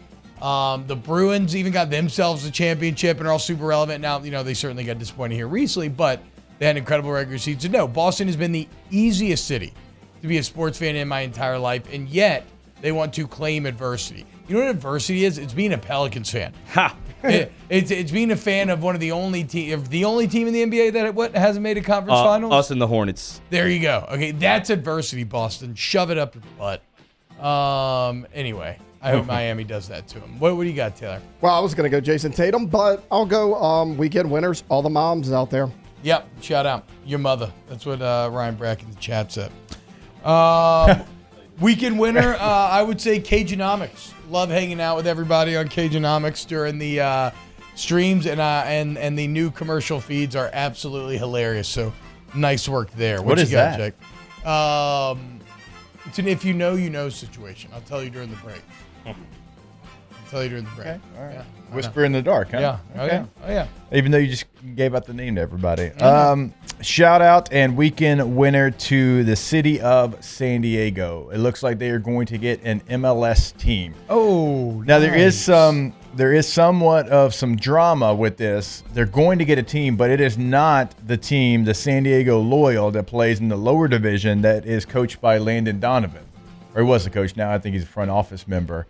Um, 0.43 0.85
the 0.87 0.97
Bruins 0.97 1.57
even 1.57 1.73
got 1.73 1.89
themselves 1.89 2.45
a 2.45 2.51
championship 2.51 3.19
and 3.19 3.27
are 3.27 3.33
all 3.33 3.39
super 3.39 3.65
relevant 3.65 4.03
now. 4.03 4.21
You 4.23 4.31
know 4.33 4.43
they 4.43 4.53
certainly 4.53 4.85
got 4.85 4.99
disappointed 4.99 5.35
here 5.37 5.49
recently, 5.49 5.89
but 5.89 6.21
they 6.59 6.67
had 6.67 6.73
an 6.77 6.81
incredible 6.83 7.11
regular 7.11 7.39
season. 7.39 7.73
No, 7.73 7.89
Boston 7.89 8.27
has 8.27 8.37
been 8.37 8.53
the 8.53 8.69
easiest 8.91 9.47
city 9.47 9.73
to 10.21 10.29
be 10.29 10.37
a 10.37 10.43
sports 10.43 10.79
fan 10.79 10.95
in 10.97 11.09
my 11.09 11.21
entire 11.21 11.59
life, 11.59 11.83
and 11.91 12.07
yet 12.09 12.45
they 12.81 12.93
want 12.93 13.13
to 13.15 13.27
claim 13.27 13.67
adversity. 13.67 14.25
You 14.49 14.57
know 14.57 14.63
what 14.67 14.71
adversity 14.71 15.25
is? 15.25 15.39
It's 15.39 15.53
being 15.55 15.73
a 15.73 15.79
Pelicans 15.79 16.31
fan. 16.31 16.53
Ha! 16.73 16.97
It- 17.25 17.51
it's 17.69 17.91
it's 17.91 18.13
being 18.13 18.31
a 18.31 18.37
fan 18.37 18.71
of 18.71 18.83
one 18.85 18.95
of 18.95 19.01
the 19.01 19.11
only 19.11 19.43
team, 19.43 19.83
the 19.85 20.05
only 20.05 20.29
team 20.29 20.47
in 20.47 20.53
the 20.53 20.63
NBA 20.65 20.93
that 20.93 21.15
what 21.15 21.35
hasn't 21.35 21.63
made 21.65 21.77
a 21.77 21.81
conference 21.81 22.19
Uh, 22.21 22.25
finals. 22.25 22.53
us 22.53 22.71
and 22.71 22.81
the 22.81 22.87
Hornets. 22.87 23.41
There 23.51 23.69
you 23.69 23.81
go. 23.81 24.07
Okay, 24.13 24.31
that's 24.31 24.71
adversity, 24.71 25.25
Boston. 25.25 25.75
Shove 25.75 26.11
it 26.13 26.19
up 26.19 26.37
your 26.37 26.45
butt. 26.57 26.83
Um. 27.45 28.27
Anyway, 28.33 28.79
I 29.03 29.11
hope 29.11 29.27
Miami 29.37 29.65
does 29.65 29.89
that 29.89 30.07
to 30.09 30.21
him. 30.21 30.39
What, 30.39 30.57
what 30.57 30.63
do 30.65 30.69
you 30.71 30.77
got, 30.77 30.95
Taylor? 30.95 31.21
Well, 31.41 31.53
I 31.55 31.59
was 31.59 31.75
going 31.75 31.91
to 31.91 31.95
go 31.97 32.01
Jason 32.01 32.31
Tatum, 32.31 32.67
but 32.67 33.05
I'll 33.11 33.27
go 33.27 33.57
um, 33.57 33.97
weekend 33.97 34.31
winners, 34.31 34.63
all 34.69 34.83
the 34.83 34.91
moms 34.91 35.33
out 35.33 35.51
there. 35.51 35.69
Yep. 36.05 36.29
Shout 36.43 36.67
out 36.67 36.85
your 37.05 37.19
mother. 37.19 37.51
That's 37.69 37.85
what 37.87 38.01
uh, 38.03 38.29
Ryan 38.33 38.55
Brack 38.55 38.83
in 38.83 38.91
the 38.91 38.97
chat 38.97 39.33
said. 39.33 39.51
Um, 40.25 41.03
weekend 41.61 41.99
winner, 41.99 42.35
uh, 42.35 42.39
I 42.39 42.83
would 42.83 43.01
say 43.01 43.21
Cajunomics. 43.21 44.13
Love 44.29 44.51
hanging 44.51 44.81
out 44.81 44.97
with 44.97 45.07
everybody 45.07 45.57
on 45.57 45.69
Cajunomics 45.69 46.47
during 46.47 46.79
the 46.79 47.01
uh, 47.01 47.31
streams, 47.75 48.27
and 48.27 48.41
uh, 48.41 48.65
and 48.67 48.99
and 48.99 49.19
the 49.19 49.27
new 49.27 49.51
commercial 49.51 50.01
feeds 50.01 50.35
are 50.35 50.51
absolutely 50.53 51.19
hilarious. 51.19 51.69
So 51.69 51.93
nice 52.35 52.69
work 52.69 52.91
there. 52.93 53.23
What 53.23 53.39
you 53.39 53.45
is 53.45 53.51
got, 53.51 53.79
that? 53.79 53.95
Jake? 53.95 54.47
Um, 54.47 55.41
it's 56.05 56.19
an 56.19 56.29
if 56.29 56.45
you 56.45 56.55
know, 56.55 56.75
you 56.75 56.91
know 56.91 57.09
situation. 57.09 57.71
I'll 57.73 57.81
tell 57.83 58.03
you 58.03 58.11
during 58.11 58.31
the 58.31 58.37
break. 58.37 58.63
I'll 60.27 60.31
tell 60.33 60.43
you 60.43 60.49
during 60.49 60.65
the 60.65 60.71
break. 60.73 60.89
Okay, 60.89 61.01
all 61.17 61.25
right. 61.25 61.35
Yeah, 61.35 61.45
Whisper 61.73 62.05
in 62.05 62.11
the 62.11 62.21
dark, 62.21 62.51
huh? 62.51 62.59
Yeah. 62.59 62.79
Oh, 62.97 63.05
Okay. 63.05 63.15
yeah. 63.15 63.27
Oh, 63.45 63.49
yeah. 63.53 63.67
Even 63.93 64.11
though 64.11 64.19
you 64.19 64.27
just 64.27 64.47
gave 64.75 64.93
out 64.97 65.07
the 65.07 65.15
name 65.15 65.37
to 65.37 65.41
everybody. 65.41 65.91
Mm-hmm. 65.91 66.03
Um, 66.05 66.55
shout 66.81 67.23
out 67.23 67.53
and 67.53 67.77
weekend 67.77 68.37
winner 68.37 68.73
to 68.73 69.23
the 69.23 69.37
city 69.37 69.81
of 69.81 70.23
San 70.25 70.63
Diego. 70.63 71.31
It 71.33 71.39
looks 71.39 71.63
like 71.63 71.79
they 71.79 71.91
are 71.91 72.01
going 72.01 72.27
to 72.27 72.39
get 72.39 72.61
an 72.65 72.81
MLS 72.89 73.57
team. 73.57 73.95
Oh, 74.11 74.83
Now 74.85 74.99
there 74.99 75.15
is 75.15 75.39
some 75.41 75.95
there 76.17 76.33
is 76.33 76.53
somewhat 76.53 77.09
of 77.09 77.33
some 77.33 77.55
drama 77.55 78.13
with 78.13 78.37
this. 78.37 78.83
They're 78.95 79.07
going 79.07 79.39
to 79.39 79.45
get 79.45 79.59
a 79.59 79.63
team, 79.63 79.95
but 79.97 80.11
it 80.11 80.21
is 80.21 80.37
not 80.37 80.93
the 81.07 81.17
team, 81.17 81.63
the 81.63 81.75
San 81.75 82.03
Diego 82.03 82.41
Loyal, 82.41 82.91
that 82.93 83.07
plays 83.07 83.39
in 83.39 83.49
the 83.49 83.57
lower 83.57 83.87
division 83.87 84.41
that 84.43 84.67
is 84.67 84.85
coached 84.85 85.21
by 85.21 85.39
Landon 85.39 85.79
Donovan. 85.79 86.25
Or 86.75 86.83
he 86.83 86.89
was 86.89 87.05
the 87.05 87.11
coach 87.11 87.37
now. 87.37 87.53
I 87.53 87.59
think 87.59 87.75
he's 87.75 87.85
a 87.85 87.87
front 87.87 88.11
office 88.11 88.49
member. 88.49 88.87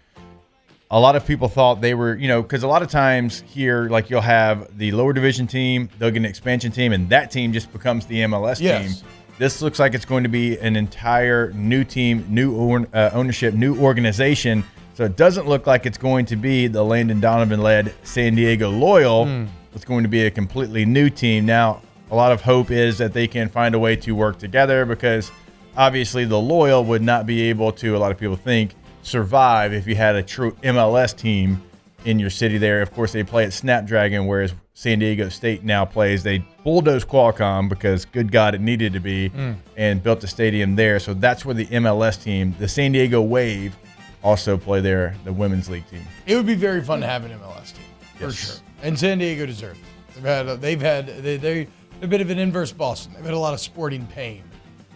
A 0.90 1.00
lot 1.00 1.16
of 1.16 1.26
people 1.26 1.48
thought 1.48 1.80
they 1.80 1.94
were, 1.94 2.14
you 2.14 2.28
know, 2.28 2.42
because 2.42 2.62
a 2.62 2.68
lot 2.68 2.80
of 2.82 2.88
times 2.88 3.42
here, 3.48 3.88
like 3.88 4.08
you'll 4.08 4.20
have 4.20 4.78
the 4.78 4.92
lower 4.92 5.12
division 5.12 5.48
team, 5.48 5.88
they'll 5.98 6.10
get 6.10 6.18
an 6.18 6.24
expansion 6.24 6.70
team, 6.70 6.92
and 6.92 7.08
that 7.08 7.32
team 7.32 7.52
just 7.52 7.72
becomes 7.72 8.06
the 8.06 8.20
MLS 8.22 8.60
Yes. 8.60 9.00
team. 9.00 9.08
This 9.38 9.60
looks 9.60 9.80
like 9.80 9.94
it's 9.94 10.04
going 10.04 10.22
to 10.22 10.28
be 10.28 10.56
an 10.58 10.76
entire 10.76 11.50
new 11.52 11.82
team, 11.82 12.24
new 12.28 12.84
uh, 12.94 13.10
ownership, 13.12 13.52
new 13.54 13.76
organization. 13.80 14.62
So 14.94 15.04
it 15.04 15.16
doesn't 15.16 15.46
look 15.48 15.66
like 15.66 15.86
it's 15.86 15.98
going 15.98 16.24
to 16.26 16.36
be 16.36 16.68
the 16.68 16.82
Landon 16.84 17.20
Donovan 17.20 17.60
led 17.60 17.92
San 18.04 18.34
Diego 18.36 18.70
Loyal. 18.70 19.26
Hmm. 19.26 19.44
It's 19.74 19.84
going 19.84 20.04
to 20.04 20.08
be 20.08 20.24
a 20.24 20.30
completely 20.30 20.86
new 20.86 21.10
team. 21.10 21.44
Now, 21.44 21.82
a 22.10 22.14
lot 22.16 22.30
of 22.32 22.40
hope 22.40 22.70
is 22.70 22.96
that 22.98 23.12
they 23.12 23.26
can 23.26 23.48
find 23.48 23.74
a 23.74 23.78
way 23.78 23.96
to 23.96 24.12
work 24.14 24.38
together 24.38 24.86
because 24.86 25.30
obviously 25.76 26.24
the 26.24 26.38
Loyal 26.38 26.84
would 26.84 27.02
not 27.02 27.26
be 27.26 27.42
able 27.42 27.72
to, 27.72 27.94
a 27.96 27.98
lot 27.98 28.12
of 28.12 28.18
people 28.18 28.36
think, 28.36 28.70
survive 29.06 29.72
if 29.72 29.86
you 29.86 29.94
had 29.94 30.16
a 30.16 30.22
true 30.22 30.52
MLS 30.62 31.16
team 31.16 31.62
in 32.04 32.18
your 32.18 32.30
city 32.30 32.58
there. 32.58 32.82
Of 32.82 32.92
course, 32.92 33.12
they 33.12 33.22
play 33.22 33.44
at 33.44 33.52
Snapdragon, 33.52 34.26
whereas 34.26 34.52
San 34.74 34.98
Diego 34.98 35.28
State 35.28 35.62
now 35.64 35.84
plays. 35.84 36.22
They 36.22 36.38
bulldozed 36.64 37.08
Qualcomm 37.08 37.68
because, 37.68 38.04
good 38.04 38.30
God, 38.32 38.54
it 38.54 38.60
needed 38.60 38.92
to 38.94 39.00
be, 39.00 39.30
Mm. 39.30 39.56
and 39.76 40.02
built 40.02 40.22
a 40.24 40.26
stadium 40.26 40.74
there. 40.76 40.98
So 40.98 41.14
that's 41.14 41.44
where 41.44 41.54
the 41.54 41.66
MLS 41.66 42.16
team, 42.22 42.54
the 42.58 42.68
San 42.68 42.92
Diego 42.92 43.22
Wave, 43.22 43.76
also 44.24 44.56
play 44.56 44.80
there, 44.80 45.14
the 45.24 45.32
women's 45.32 45.70
league 45.70 45.88
team. 45.88 46.02
It 46.26 46.34
would 46.34 46.46
be 46.46 46.54
very 46.56 46.82
fun 46.82 47.00
to 47.00 47.06
have 47.06 47.24
an 47.24 47.30
MLS 47.32 47.72
team 47.72 47.84
for 48.18 48.32
sure. 48.32 48.56
And 48.82 48.98
San 48.98 49.18
Diego 49.18 49.46
deserves 49.46 49.78
it. 49.78 49.84
They've 50.14 50.24
had 50.24 50.60
they've 50.60 50.80
had 50.80 51.06
they 51.22 51.36
they 51.36 51.68
a 52.02 52.06
bit 52.08 52.20
of 52.20 52.30
an 52.30 52.38
inverse 52.38 52.72
Boston. 52.72 53.12
They've 53.14 53.24
had 53.24 53.34
a 53.34 53.38
lot 53.38 53.54
of 53.54 53.60
sporting 53.60 54.06
pain 54.08 54.42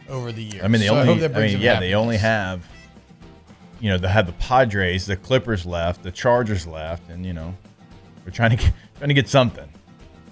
over 0.09 0.33
the 0.33 0.43
years. 0.43 0.65
I 0.65 0.69
mean, 0.69 0.81
they 0.81 0.89
So 0.89 0.95
hope 0.97 1.07
only, 1.09 1.29
that 1.29 1.37
I, 1.37 1.47
mean, 1.47 1.61
yeah, 1.61 1.79
they 1.79 1.95
only 1.95 2.17
have, 2.17 2.67
you 3.81 3.89
know, 3.91 3.99
they 3.99 4.09
have 4.09 4.27
the 4.27 4.33
Padres, 4.35 5.07
the 5.07 5.17
Clippers 5.17 5.65
left, 5.67 6.03
the 6.03 6.11
Chargers 6.13 6.67
left, 6.67 7.09
and 7.11 7.25
you 7.25 7.33
know, 7.33 7.55
we're 8.25 8.33
trying 8.33 8.51
to 8.51 8.57
get, 8.57 8.73
trying 8.99 9.09
to 9.09 9.15
get 9.15 9.29
something. 9.29 9.69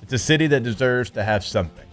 It's 0.02 0.12
a 0.12 0.18
city 0.18 0.46
that 0.48 0.62
deserves 0.62 1.10
to 1.10 1.24
have 1.24 1.44
something. 1.44 1.84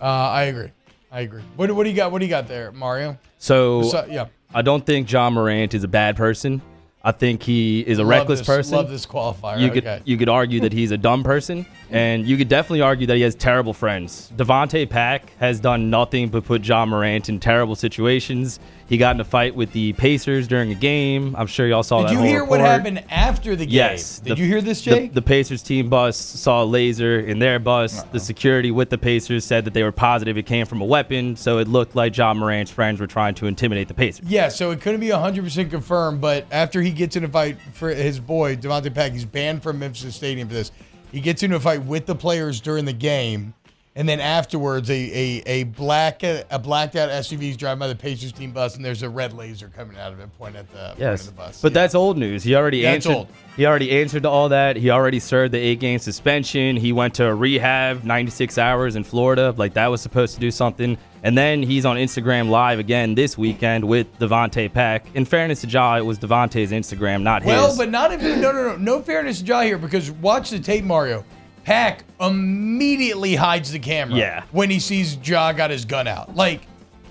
Uh, 0.00 0.04
I 0.04 0.44
agree. 0.44 0.70
I 1.10 1.20
agree. 1.20 1.42
What, 1.56 1.70
what 1.72 1.84
do 1.84 1.90
you 1.90 1.96
got? 1.96 2.10
What 2.10 2.18
do 2.20 2.24
you 2.24 2.30
got 2.30 2.48
there, 2.48 2.72
Mario? 2.72 3.18
So, 3.38 3.82
So- 3.84 4.06
yeah. 4.08 4.26
I 4.54 4.60
don't 4.62 4.84
think 4.84 5.10
Ja 5.10 5.30
Morant 5.30 5.72
is 5.74 5.82
a 5.84 5.88
bad 5.88 6.16
person. 6.16 6.60
I 7.04 7.10
think 7.10 7.42
he 7.42 7.80
is 7.80 7.98
a 7.98 8.02
Love 8.02 8.10
reckless 8.10 8.40
this- 8.40 8.46
person. 8.46 8.76
love 8.76 8.88
this 8.90 9.06
qualifier. 9.06 9.58
You 9.58 9.70
Okay. 9.70 9.80
could 9.80 10.02
you 10.04 10.16
could 10.16 10.28
argue 10.28 10.60
that 10.60 10.72
he's 10.72 10.90
a 10.92 10.96
dumb 10.98 11.24
person, 11.24 11.66
and 11.90 12.24
you 12.26 12.36
could 12.36 12.48
definitely 12.48 12.80
argue 12.82 13.06
that 13.08 13.16
he 13.16 13.22
has 13.22 13.34
terrible 13.34 13.72
friends. 13.72 14.30
Davonte 14.36 14.88
Pack 14.88 15.32
has 15.38 15.58
done 15.58 15.90
nothing 15.90 16.28
but 16.28 16.44
put 16.44 16.64
Ja 16.64 16.84
Morant 16.86 17.28
in 17.28 17.40
terrible 17.40 17.74
situations. 17.74 18.60
He 18.92 18.98
got 18.98 19.16
in 19.16 19.20
a 19.22 19.24
fight 19.24 19.56
with 19.56 19.72
the 19.72 19.94
Pacers 19.94 20.46
during 20.46 20.70
a 20.70 20.74
game. 20.74 21.34
I'm 21.38 21.46
sure 21.46 21.66
y'all 21.66 21.82
saw 21.82 22.00
Did 22.00 22.08
that. 22.08 22.10
Did 22.10 22.20
you 22.20 22.26
hear 22.26 22.44
what 22.44 22.60
happened 22.60 23.02
after 23.10 23.56
the 23.56 23.64
game? 23.64 23.74
Yes. 23.74 24.18
Did 24.18 24.36
the- 24.36 24.42
you 24.42 24.46
hear 24.46 24.60
this, 24.60 24.84
the- 24.84 24.90
Jay? 24.90 25.08
The, 25.08 25.22
Pacers 25.22 25.62
team 25.62 25.88
bus 25.88 26.14
saw 26.14 26.62
a 26.62 26.66
laser 26.66 27.18
in 27.18 27.38
their 27.38 27.58
bus. 27.58 28.02
The 28.02 28.08
uh-uh. 28.08 28.18
security 28.18 28.70
with 28.70 28.90
the 28.90 28.98
Pacers 28.98 29.46
said 29.46 29.64
that 29.64 29.72
they 29.72 29.82
were 29.82 29.92
positive 29.92 30.36
it 30.36 30.44
came 30.44 30.66
from 30.66 30.82
a 30.82 30.84
weapon, 30.84 31.36
so 31.36 31.56
it 31.56 31.68
looked 31.68 31.96
like 31.96 32.14
Ja 32.14 32.34
Morant's 32.34 32.70
friends 32.70 33.00
were 33.00 33.06
trying 33.06 33.34
to 33.36 33.46
intimidate 33.46 33.88
the 33.88 33.94
Pacers. 33.94 34.26
Yeah, 34.28 34.50
so 34.50 34.72
it 34.72 34.82
couldn't 34.82 35.00
be 35.00 35.08
100% 35.08 35.70
confirmed, 35.70 36.20
but 36.20 36.44
after 36.50 36.82
he 36.82 36.90
gets 36.90 37.16
in 37.16 37.24
a 37.24 37.28
fight 37.28 37.56
for 37.72 37.88
his 37.88 38.20
boy, 38.20 38.56
Davonte 38.56 38.94
Pack, 38.94 39.12
he's 39.12 39.24
banned 39.24 39.62
from 39.62 39.78
Memphis 39.78 40.14
Stadium 40.14 40.48
for 40.48 40.54
this. 40.54 40.70
He 41.12 41.20
gets 41.20 41.42
into 41.42 41.56
a 41.56 41.60
fight 41.60 41.82
with 41.82 42.04
the 42.04 42.14
players 42.14 42.60
during 42.60 42.84
the 42.84 42.92
game, 42.92 43.54
and 43.94 44.08
then 44.08 44.20
afterwards, 44.20 44.88
a 44.90 44.94
a, 44.94 45.42
a 45.46 45.62
black 45.64 46.22
a 46.22 46.44
blacked 46.62 46.96
out 46.96 47.10
SUV 47.10 47.50
is 47.50 47.56
driving 47.56 47.78
by 47.80 47.88
the 47.88 47.94
Pacers 47.94 48.32
team 48.32 48.52
bus, 48.52 48.76
and 48.76 48.84
there's 48.84 49.02
a 49.02 49.08
red 49.10 49.32
laser 49.34 49.68
coming 49.68 49.98
out 49.98 50.12
of 50.12 50.20
it, 50.20 50.28
pointing 50.38 50.60
at 50.60 50.70
the, 50.72 50.94
Yes, 50.98 51.26
the 51.26 51.32
bus. 51.32 51.60
but 51.60 51.74
that's 51.74 51.94
old 51.94 52.16
news. 52.16 52.42
He 52.42 52.54
already 52.54 52.78
Yeah, 52.78 52.92
it's 52.92 53.06
answered. 53.06 53.18
old. 53.18 53.28
He 53.56 53.66
already 53.66 53.90
answered 53.90 54.22
to 54.22 54.30
all 54.30 54.48
that. 54.48 54.76
He 54.76 54.88
already 54.90 55.20
served 55.20 55.52
the 55.52 55.58
eight-game 55.58 55.98
suspension. 55.98 56.74
He 56.76 56.90
went 56.92 57.14
to 57.16 57.34
rehab, 57.34 58.02
96 58.02 58.56
hours 58.56 58.96
in 58.96 59.04
Florida. 59.04 59.52
Like 59.54 59.74
that 59.74 59.88
was 59.88 60.00
supposed 60.00 60.34
to 60.34 60.40
do 60.40 60.50
something. 60.50 60.96
And 61.22 61.36
then 61.36 61.62
he's 61.62 61.84
on 61.84 61.96
Instagram 61.98 62.48
Live 62.48 62.78
again 62.78 63.14
this 63.14 63.36
weekend 63.36 63.84
with 63.84 64.18
Davonte 64.18 64.72
Pack. 64.72 65.04
In 65.14 65.26
fairness 65.26 65.60
to 65.60 65.68
Ja, 65.68 65.96
it 65.98 66.06
was 66.06 66.18
Davonte's 66.18 66.72
Instagram, 66.72 67.22
not 67.22 67.44
Well, 67.44 67.68
his. 67.68 67.78
Well, 67.78 67.86
but 67.86 67.90
not 67.92 68.10
if 68.12 68.22
no 68.22 68.34
no 68.36 68.52
no 68.52 68.76
no 68.76 69.02
fairness 69.02 69.40
to 69.40 69.44
Ja 69.44 69.60
here 69.60 69.76
because 69.78 70.10
watch 70.10 70.48
the 70.50 70.58
tape, 70.58 70.82
Mario. 70.84 71.22
Pack 71.64 72.04
immediately 72.20 73.34
hides 73.34 73.72
the 73.72 73.78
camera. 73.78 74.18
Yeah. 74.18 74.44
When 74.50 74.70
he 74.70 74.78
sees 74.78 75.16
Ja 75.16 75.52
got 75.52 75.70
his 75.70 75.84
gun 75.84 76.06
out, 76.08 76.34
like 76.34 76.62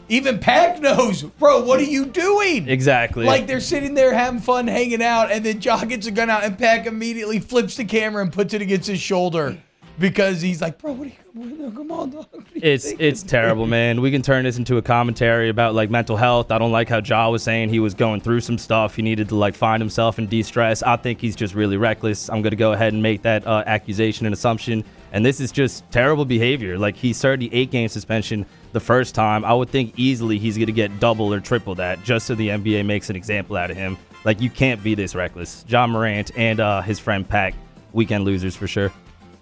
even 0.10 0.40
Pack 0.40 0.82
knows, 0.82 1.24
bro. 1.24 1.64
What 1.64 1.80
are 1.80 1.84
you 1.84 2.06
doing? 2.06 2.68
Exactly. 2.68 3.26
Like 3.26 3.48
they're 3.48 3.62
sitting 3.62 3.94
there 3.94 4.14
having 4.14 4.42
fun, 4.42 4.68
hanging 4.68 5.02
out, 5.02 5.32
and 5.32 5.46
then 5.46 5.62
Ja 5.62 5.84
gets 5.86 6.08
a 6.08 6.12
gun 6.12 6.30
out, 6.30 6.44
and 6.44 6.58
Pack 6.58 6.86
immediately 6.86 7.40
flips 7.40 7.78
the 7.78 7.86
camera 7.86 8.22
and 8.22 8.34
puts 8.34 8.54
it 8.54 8.62
against 8.62 8.88
his 8.88 9.00
shoulder 9.00 9.58
because 10.02 10.42
he's 10.42 10.62
like, 10.62 10.78
bro, 10.80 10.92
what 10.92 11.08
are 11.08 11.12
you? 11.12 11.72
Come 11.72 11.92
on, 11.92 12.10
dog. 12.10 12.26
What 12.32 12.44
are 12.44 12.46
you 12.54 12.62
It's 12.62 12.86
thinking, 12.86 13.08
it's 13.08 13.24
terrible, 13.24 13.68
man. 13.68 14.02
We 14.02 14.12
can 14.12 14.22
turn 14.22 14.44
this 14.44 14.58
into 14.58 14.78
a 14.78 14.82
commentary 14.82 15.50
about 15.50 15.76
like 15.76 15.90
mental 15.90 16.18
health. 16.18 16.52
I 16.52 16.58
don't 16.58 16.72
like 16.72 16.90
how 16.90 17.00
Ja 17.00 17.30
was 17.30 17.44
saying 17.44 17.70
he 17.70 17.80
was 17.80 17.94
going 17.94 18.20
through 18.20 18.42
some 18.42 18.58
stuff. 18.58 18.96
He 18.96 19.02
needed 19.02 19.30
to 19.30 19.36
like 19.36 19.56
find 19.56 19.82
himself 19.82 20.18
and 20.18 20.30
de-stress. 20.30 20.84
I 20.84 20.98
think 20.98 21.22
he's 21.22 21.36
just 21.36 21.54
really 21.54 21.78
reckless. 21.78 22.30
I'm 22.30 22.42
gonna 22.42 22.56
go 22.58 22.74
ahead 22.74 22.92
and 22.92 23.02
make 23.02 23.22
that 23.22 23.46
uh, 23.48 23.64
accusation 23.66 24.26
and 24.26 24.34
assumption. 24.34 24.84
And 25.14 25.26
this 25.26 25.40
is 25.40 25.52
just 25.52 25.90
terrible 25.92 26.26
behavior. 26.26 26.78
Like 26.78 26.96
he 26.98 27.14
served 27.14 27.42
the 27.42 27.54
eight-game 27.54 27.88
suspension 27.90 28.46
the 28.74 28.80
first 28.80 29.14
time. 29.16 29.46
I 29.46 29.54
would 29.54 29.70
think 29.70 29.94
easily 29.98 30.38
he's 30.38 30.58
gonna 30.58 30.72
get 30.72 31.00
double 31.00 31.34
or 31.34 31.40
triple 31.40 31.76
that 31.76 32.04
just 32.04 32.26
so 32.26 32.36
the 32.36 32.50
NBA 32.50 32.86
makes 32.86 33.10
an 33.10 33.16
example 33.16 33.56
out 33.56 33.72
of 33.72 33.78
him. 33.78 33.98
Like 34.26 34.42
you 34.42 34.50
can't 34.50 34.84
be 34.84 34.96
this 34.96 35.16
reckless. 35.16 35.64
Ja 35.68 35.88
Morant 35.88 36.32
and 36.36 36.60
uh, 36.60 36.82
his 36.82 37.00
friend 37.00 37.28
Pack, 37.28 37.54
weekend 37.94 38.26
losers 38.26 38.56
for 38.56 38.68
sure. 38.68 38.92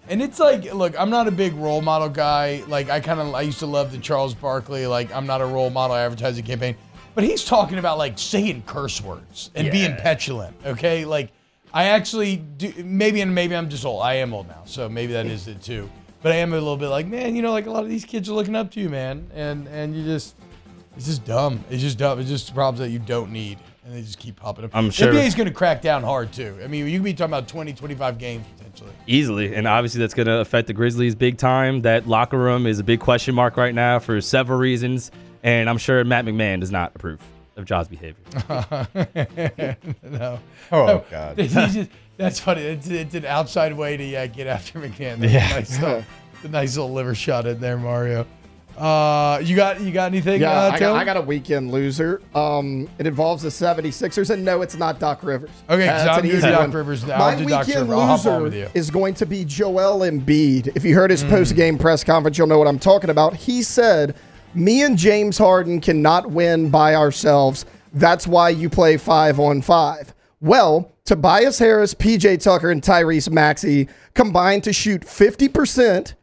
And 0.09 0.21
it's 0.23 0.39
like, 0.39 0.73
look, 0.73 0.99
I'm 0.99 1.09
not 1.11 1.27
a 1.27 1.31
big 1.31 1.53
role 1.53 1.81
model 1.81 2.09
guy. 2.09 2.63
Like, 2.67 2.89
I 2.89 2.99
kind 2.99 3.19
of, 3.19 3.33
I 3.35 3.41
used 3.43 3.59
to 3.59 3.67
love 3.67 3.91
the 3.91 3.99
Charles 3.99 4.33
Barkley, 4.33 4.87
like, 4.87 5.13
I'm 5.13 5.27
not 5.27 5.39
a 5.41 5.45
role 5.45 5.69
model 5.69 5.95
advertising 5.95 6.43
campaign. 6.43 6.75
But 7.13 7.23
he's 7.23 7.45
talking 7.45 7.77
about, 7.77 7.97
like, 7.99 8.17
saying 8.17 8.63
curse 8.65 9.01
words 9.01 9.51
and 9.55 9.67
being 9.71 9.95
petulant, 9.97 10.55
okay? 10.65 11.05
Like, 11.05 11.31
I 11.73 11.85
actually 11.85 12.37
do, 12.37 12.73
maybe, 12.83 13.21
and 13.21 13.35
maybe 13.35 13.55
I'm 13.55 13.69
just 13.69 13.85
old. 13.85 14.01
I 14.01 14.15
am 14.15 14.33
old 14.33 14.47
now, 14.47 14.63
so 14.65 14.89
maybe 14.89 15.13
that 15.13 15.27
is 15.27 15.47
it 15.47 15.61
too. 15.61 15.87
But 16.23 16.31
I 16.31 16.35
am 16.37 16.51
a 16.53 16.55
little 16.55 16.75
bit 16.77 16.87
like, 16.89 17.05
man, 17.05 17.35
you 17.35 17.41
know, 17.43 17.51
like 17.51 17.67
a 17.67 17.71
lot 17.71 17.83
of 17.83 17.89
these 17.89 18.03
kids 18.05 18.27
are 18.29 18.33
looking 18.33 18.55
up 18.55 18.71
to 18.71 18.79
you, 18.79 18.89
man. 18.89 19.29
And, 19.35 19.67
and 19.67 19.95
you 19.95 20.03
just, 20.03 20.35
it's 20.97 21.05
just 21.05 21.23
dumb. 21.23 21.63
It's 21.69 21.81
just 21.83 21.97
dumb. 21.99 22.19
It's 22.19 22.27
just 22.29 22.53
problems 22.55 22.79
that 22.79 22.89
you 22.89 22.99
don't 22.99 23.31
need. 23.31 23.59
And 23.85 23.93
they 23.95 24.01
just 24.01 24.17
keep 24.19 24.35
popping 24.35 24.65
up. 24.65 24.71
I'm 24.75 24.89
sure- 24.89 25.11
The 25.13 25.19
NBA's 25.19 25.35
going 25.35 25.47
to 25.47 25.53
crack 25.53 25.81
down 25.81 26.03
hard, 26.03 26.33
too. 26.33 26.57
I 26.63 26.67
mean, 26.67 26.87
you 26.87 26.97
could 26.99 27.05
be 27.05 27.13
talking 27.13 27.29
about 27.33 27.47
20, 27.47 27.73
25 27.73 28.17
games. 28.17 28.45
Easily. 29.07 29.53
And 29.55 29.67
obviously, 29.67 29.99
that's 29.99 30.13
going 30.13 30.27
to 30.27 30.39
affect 30.39 30.67
the 30.67 30.73
Grizzlies 30.73 31.15
big 31.15 31.37
time. 31.37 31.81
That 31.81 32.07
locker 32.07 32.37
room 32.37 32.65
is 32.67 32.79
a 32.79 32.83
big 32.83 32.99
question 32.99 33.35
mark 33.35 33.57
right 33.57 33.73
now 33.73 33.99
for 33.99 34.19
several 34.21 34.59
reasons. 34.59 35.11
And 35.43 35.69
I'm 35.69 35.77
sure 35.77 36.03
Matt 36.03 36.25
McMahon 36.25 36.59
does 36.59 36.71
not 36.71 36.91
approve 36.95 37.21
of 37.55 37.65
Ja's 37.65 37.87
behavior. 37.87 38.23
no. 40.03 40.39
Oh, 40.71 41.03
God. 41.09 41.37
He's 41.39 41.53
just- 41.53 41.89
that's 42.17 42.39
funny. 42.39 42.61
It's, 42.63 42.87
it's 42.89 43.15
an 43.15 43.23
outside 43.25 43.71
way 43.77 43.95
to 43.95 44.03
yeah, 44.03 44.27
get 44.27 44.45
after 44.47 44.77
McMahon. 44.79 45.19
That's 45.19 45.31
Yeah. 45.33 45.47
A 45.47 45.53
nice, 45.55 45.79
little, 45.81 46.03
a 46.43 46.47
nice 46.49 46.75
little 46.75 46.91
liver 46.93 47.15
shot 47.15 47.47
in 47.47 47.61
there, 47.61 47.77
Mario. 47.77 48.27
Uh, 48.79 49.39
you 49.43 49.55
got 49.55 49.81
you 49.81 49.91
got 49.91 50.05
anything? 50.05 50.39
Yeah, 50.41 50.51
uh, 50.51 50.71
I, 50.71 50.79
got, 50.79 50.95
I 50.95 51.03
got 51.03 51.17
a 51.17 51.21
weekend 51.21 51.71
loser. 51.71 52.21
Um, 52.33 52.89
it 52.97 53.05
involves 53.05 53.43
the 53.43 53.49
76ers, 53.49 54.29
and 54.29 54.45
no, 54.45 54.61
it's 54.61 54.75
not 54.77 54.99
Doc 54.99 55.21
Rivers. 55.23 55.49
Okay, 55.69 55.85
That's 55.85 56.07
I'm 56.09 56.19
an 56.19 56.25
doing 56.25 56.37
easy 56.37 56.47
Doc 56.49 56.59
one. 56.61 56.71
Rivers. 56.71 57.05
My 57.05 57.35
weekend 57.35 57.67
Rivers. 57.67 57.89
I'll 57.91 58.17
hop 58.17 58.25
on 58.25 58.43
with 58.43 58.53
loser 58.53 58.71
is 58.73 58.89
going 58.89 59.13
to 59.15 59.25
be 59.25 59.43
Joel 59.43 59.99
Embiid. 60.09 60.75
If 60.75 60.83
you 60.85 60.95
heard 60.95 61.09
Mm. 61.09 61.11
his 61.11 61.23
post-game 61.25 61.77
press 61.77 62.03
conference, 62.03 62.37
you'll 62.37 62.47
know 62.47 62.57
what 62.59 62.67
I'm 62.67 62.79
talking 62.79 63.09
about. 63.09 63.35
He 63.35 63.63
said, 63.63 64.15
"Me 64.53 64.83
and 64.83 64.97
James 64.97 65.37
Harden 65.37 65.81
cannot 65.81 66.29
win 66.31 66.69
by 66.69 66.95
ourselves. 66.95 67.65
That's 67.93 68.27
why 68.27 68.49
you 68.49 68.69
play 68.69 68.95
five 68.97 69.39
on 69.39 69.61
five. 69.61 70.13
Well, 70.41 70.91
Tobias 71.03 71.57
Harris, 71.59 71.93
PJ 71.93 72.37
Tucker, 72.37 72.69
and 72.71 72.81
Tyrese 72.81 73.29
Maxey 73.31 73.89
combined 74.13 74.63
to 74.65 74.71
shoot 74.71 75.01
50% 75.03 76.13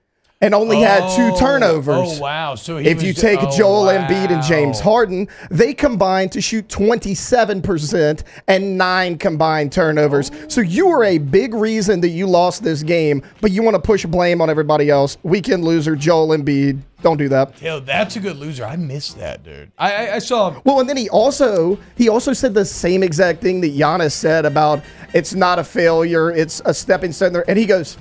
and 0.41 0.55
only 0.55 0.81
had 0.81 1.01
two 1.17 1.31
oh, 1.35 1.39
turnovers. 1.39 2.19
Oh 2.19 2.21
wow! 2.21 2.55
So 2.55 2.77
he 2.77 2.89
if 2.89 3.03
you 3.03 3.13
take 3.13 3.43
oh, 3.43 3.57
Joel 3.57 3.87
Embiid 3.87 4.31
and 4.31 4.43
James. 4.43 4.79
Harden, 4.81 5.29
they 5.51 5.73
combined 5.73 6.33
to 6.33 6.41
shoot 6.41 6.69
27% 6.69 8.23
and 8.47 8.77
nine 8.79 9.17
combined 9.17 9.73
turnovers. 9.73 10.31
So 10.49 10.61
you 10.61 10.89
were 10.89 11.05
a 11.05 11.19
big 11.19 11.55
reason 11.55 12.01
that 12.03 12.11
you 12.11 12.27
lost 12.27 12.63
this 12.63 12.83
game, 12.83 13.23
but 13.41 13.51
you 13.51 13.63
want 13.63 13.77
to 13.77 13.81
push 13.81 14.05
blame 14.05 14.41
on 14.41 14.51
everybody 14.51 14.91
else. 14.91 15.17
Weekend 15.23 15.65
loser, 15.65 15.97
Joel 15.97 16.29
Embiid. 16.37 16.81
Don't 17.03 17.19
do 17.19 17.29
that. 17.29 17.61
Yo, 17.63 17.79
that's 17.81 18.17
a 18.17 18.21
good 18.21 18.37
loser. 18.37 18.65
I 18.65 18.77
missed 18.77 19.19
that, 19.19 19.43
dude. 19.43 19.71
I 19.79 19.95
I, 19.95 20.15
I 20.17 20.19
saw. 20.19 20.61
Well, 20.65 20.81
and 20.81 20.89
then 20.89 20.97
he 20.97 21.09
also 21.09 21.79
he 21.97 22.09
also 22.11 22.35
said 22.35 22.53
the 22.53 22.65
same 22.65 23.03
exact 23.03 23.41
thing 23.41 23.63
that 23.63 23.73
Giannis 23.73 24.13
said 24.13 24.45
about 24.45 24.83
it's 25.15 25.35
not 25.35 25.59
a 25.59 25.65
failure, 25.65 26.31
it's 26.31 26.61
a 26.67 26.75
stepping 26.75 27.13
stone. 27.13 27.33
There, 27.33 27.49
and 27.49 27.59
he 27.59 27.65
goes, 27.65 27.97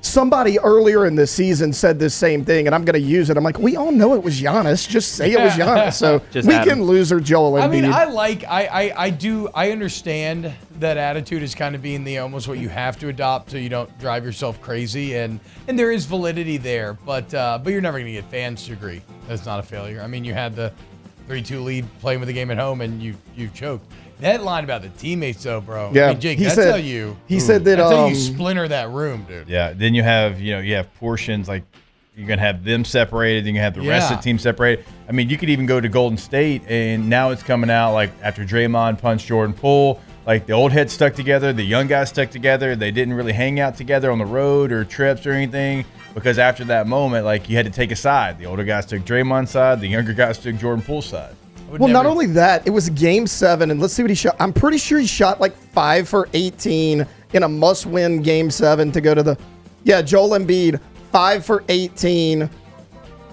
somebody 0.00 0.58
earlier 0.60 1.06
in 1.06 1.14
the 1.14 1.26
season 1.26 1.72
said 1.72 1.98
this 1.98 2.14
same 2.14 2.44
thing, 2.44 2.66
and 2.66 2.74
I'm 2.74 2.84
going 2.84 3.00
to 3.00 3.06
use 3.06 3.30
it. 3.30 3.36
I'm 3.36 3.44
like, 3.44 3.58
we 3.58 3.76
all 3.76 3.92
know 3.92 4.14
it 4.14 4.22
was 4.22 4.40
Giannis. 4.40 4.88
Just 4.88 5.12
say 5.12 5.32
it 5.32 5.40
was 5.40 5.52
Giannis. 5.52 5.94
So 5.94 6.20
Just 6.30 6.48
we 6.48 6.54
can 6.54 6.80
him. 6.80 6.82
loser 6.82 7.20
Joel 7.20 7.52
Embiid. 7.52 7.62
I 7.62 7.68
mean, 7.68 7.84
I 7.84 8.04
like, 8.04 8.44
I, 8.44 8.66
I, 8.66 9.04
I 9.04 9.10
do, 9.10 9.48
I 9.54 9.70
understand 9.70 10.52
that 10.78 10.96
attitude 10.96 11.42
is 11.42 11.54
kind 11.54 11.74
of 11.74 11.82
being 11.82 12.04
the 12.04 12.18
almost 12.18 12.48
what 12.48 12.58
you 12.58 12.68
have 12.68 12.98
to 13.00 13.08
adopt 13.08 13.50
so 13.50 13.56
you 13.56 13.68
don't 13.68 13.96
drive 13.98 14.24
yourself 14.24 14.60
crazy, 14.60 15.16
and 15.16 15.40
and 15.66 15.78
there 15.78 15.90
is 15.90 16.04
validity 16.04 16.56
there, 16.56 16.94
but 16.94 17.32
uh, 17.34 17.58
but 17.62 17.72
you're 17.72 17.80
never 17.80 17.98
gonna 17.98 18.12
get 18.12 18.24
fans 18.30 18.64
to 18.66 18.72
agree 18.72 19.02
that's 19.26 19.44
not 19.44 19.60
a 19.60 19.62
failure. 19.62 20.00
I 20.00 20.06
mean, 20.06 20.24
you 20.24 20.34
had 20.34 20.56
the 20.56 20.72
three-two 21.28 21.60
lead 21.60 21.86
playing 22.00 22.18
with 22.20 22.26
the 22.26 22.32
game 22.32 22.50
at 22.50 22.58
home, 22.58 22.80
and 22.80 23.02
you 23.02 23.14
you 23.36 23.48
choked. 23.48 23.84
That 24.20 24.42
line 24.42 24.64
about 24.64 24.82
the 24.82 24.88
teammates, 24.88 25.44
though, 25.44 25.60
bro. 25.60 25.92
Yeah, 25.94 26.06
I 26.06 26.08
mean, 26.10 26.20
Jake, 26.20 26.38
he 26.38 26.44
that's 26.44 26.56
said- 26.56 26.70
how 26.70 26.76
you. 26.76 27.16
he 27.26 27.38
said 27.38 27.64
that, 27.66 27.76
That's 27.76 27.92
how 27.92 28.04
um, 28.06 28.10
you 28.10 28.16
splinter 28.16 28.66
that 28.66 28.90
room, 28.90 29.24
dude. 29.28 29.48
Yeah. 29.48 29.72
Then 29.72 29.94
you 29.94 30.02
have, 30.02 30.40
you 30.40 30.54
know, 30.54 30.60
you 30.60 30.74
have 30.74 30.92
portions 30.96 31.46
like 31.46 31.62
you're 32.16 32.26
gonna 32.26 32.40
have 32.40 32.64
them 32.64 32.84
separated, 32.84 33.44
then 33.46 33.54
you 33.54 33.60
have 33.60 33.74
the 33.74 33.82
rest 33.82 34.10
of 34.10 34.16
the 34.18 34.22
team 34.24 34.40
separated. 34.40 34.84
I 35.08 35.12
mean, 35.12 35.30
you 35.30 35.38
could 35.38 35.50
even 35.50 35.66
go 35.66 35.80
to 35.80 35.88
Golden 35.88 36.18
State, 36.18 36.62
and 36.66 37.08
now 37.08 37.30
it's 37.30 37.44
coming 37.44 37.70
out 37.70 37.92
like 37.92 38.10
after 38.22 38.44
Draymond 38.44 39.00
punched 39.00 39.28
Jordan 39.28 39.54
Poole, 39.54 40.00
like 40.26 40.46
the 40.46 40.52
old 40.52 40.72
heads 40.72 40.92
stuck 40.92 41.14
together, 41.14 41.52
the 41.52 41.62
young 41.62 41.86
guys 41.86 42.08
stuck 42.08 42.30
together. 42.30 42.74
They 42.74 42.90
didn't 42.90 43.14
really 43.14 43.32
hang 43.32 43.60
out 43.60 43.76
together 43.76 44.10
on 44.10 44.18
the 44.18 44.26
road 44.26 44.72
or 44.72 44.84
trips 44.84 45.26
or 45.26 45.32
anything 45.32 45.84
because 46.14 46.38
after 46.38 46.64
that 46.64 46.86
moment, 46.86 47.24
like 47.24 47.48
you 47.48 47.56
had 47.56 47.66
to 47.66 47.72
take 47.72 47.90
a 47.90 47.96
side. 47.96 48.38
The 48.38 48.46
older 48.46 48.64
guys 48.64 48.86
took 48.86 49.02
Draymond's 49.02 49.50
side, 49.50 49.80
the 49.80 49.88
younger 49.88 50.12
guys 50.12 50.38
took 50.38 50.56
Jordan 50.56 50.82
Poole's 50.84 51.06
side. 51.06 51.34
I 51.68 51.70
would 51.72 51.80
well, 51.80 51.90
not 51.92 52.06
only 52.06 52.26
that, 52.26 52.66
it 52.66 52.70
was 52.70 52.88
game 52.90 53.26
seven, 53.26 53.70
and 53.70 53.80
let's 53.80 53.92
see 53.94 54.02
what 54.02 54.10
he 54.10 54.14
shot. 54.14 54.36
I'm 54.40 54.52
pretty 54.52 54.78
sure 54.78 54.98
he 54.98 55.06
shot 55.06 55.40
like 55.40 55.54
five 55.54 56.08
for 56.08 56.28
18 56.32 57.06
in 57.34 57.42
a 57.42 57.48
must 57.48 57.84
win 57.86 58.22
game 58.22 58.50
seven 58.50 58.90
to 58.92 59.00
go 59.00 59.14
to 59.14 59.22
the. 59.22 59.36
Yeah, 59.84 60.00
Joel 60.02 60.30
Embiid, 60.30 60.80
five 61.12 61.44
for 61.44 61.62
18, 61.68 62.48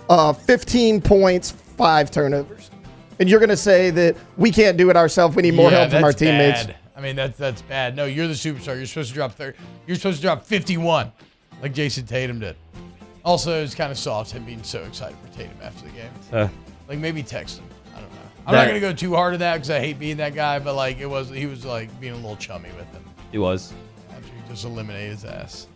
uh, 0.10 0.34
15 0.34 1.02
points, 1.02 1.52
five 1.52 2.12
turnovers. 2.12 2.72
And 3.20 3.30
you're 3.30 3.40
going 3.40 3.50
to 3.50 3.58
say 3.58 3.90
that 3.92 4.18
we 4.38 4.52
can't 4.52 4.78
do 4.78 4.90
it 4.90 4.98
ourselves. 4.98 5.36
We 5.36 5.44
need 5.44 5.54
more 5.56 5.72
Yeah, 5.72 5.80
help 5.80 5.92
from 5.92 6.04
our 6.04 6.12
teammates. 6.14 6.66
bad. 6.66 6.76
I 6.98 7.02
mean, 7.02 7.16
that's 7.16 7.38
that's 7.38 7.62
bad. 7.62 7.96
No, 7.96 8.06
you're 8.06 8.28
the 8.28 8.34
superstar. 8.34 8.76
You're 8.78 8.86
supposed 8.86 9.10
to 9.10 9.16
drop 9.16 9.34
30. 9.34 9.58
You're 9.88 9.98
supposed 9.98 10.18
to 10.18 10.22
drop 10.22 10.46
51, 10.46 11.12
like 11.62 11.74
Jayson 11.74 12.06
Tatum 12.08 12.40
did. 12.40 12.56
Also, 13.24 13.64
it's 13.64 13.74
kind 13.76 13.92
of 13.92 13.98
soft 13.98 14.32
him 14.32 14.44
being 14.46 14.62
so 14.64 14.84
excited 14.84 15.18
for 15.24 15.36
Tatum 15.38 15.58
after 15.64 15.86
the 15.86 15.92
game. 15.92 16.10
Uh, 16.32 16.48
Like 16.88 17.00
maybe 17.00 17.24
text 17.24 17.58
him. 17.60 17.66
I 17.96 18.00
don't 18.02 18.12
know. 18.12 18.18
I'm 18.46 18.54
That- 18.54 18.62
not 18.62 18.68
gonna 18.68 18.80
go 18.80 18.94
too 18.94 19.16
hard 19.16 19.34
at 19.34 19.40
that 19.40 19.54
because 19.56 19.72
I 19.72 19.80
hate 19.80 19.98
being 19.98 20.18
that 20.18 20.36
guy. 20.36 20.60
But 20.60 20.76
like, 20.76 21.00
it 21.00 21.08
was 21.08 21.30
he 21.30 21.48
was 21.48 21.66
like 21.66 21.90
being 22.00 22.14
a 22.14 22.18
little 22.18 22.36
chummy 22.38 22.70
with 22.78 22.92
him 22.92 23.04
he 23.32 23.38
was. 23.40 23.74
after 24.12 24.28
he 24.28 24.50
just 24.50 24.66
eliminated 24.66 25.12
his 25.14 25.26
ass. 25.26 25.68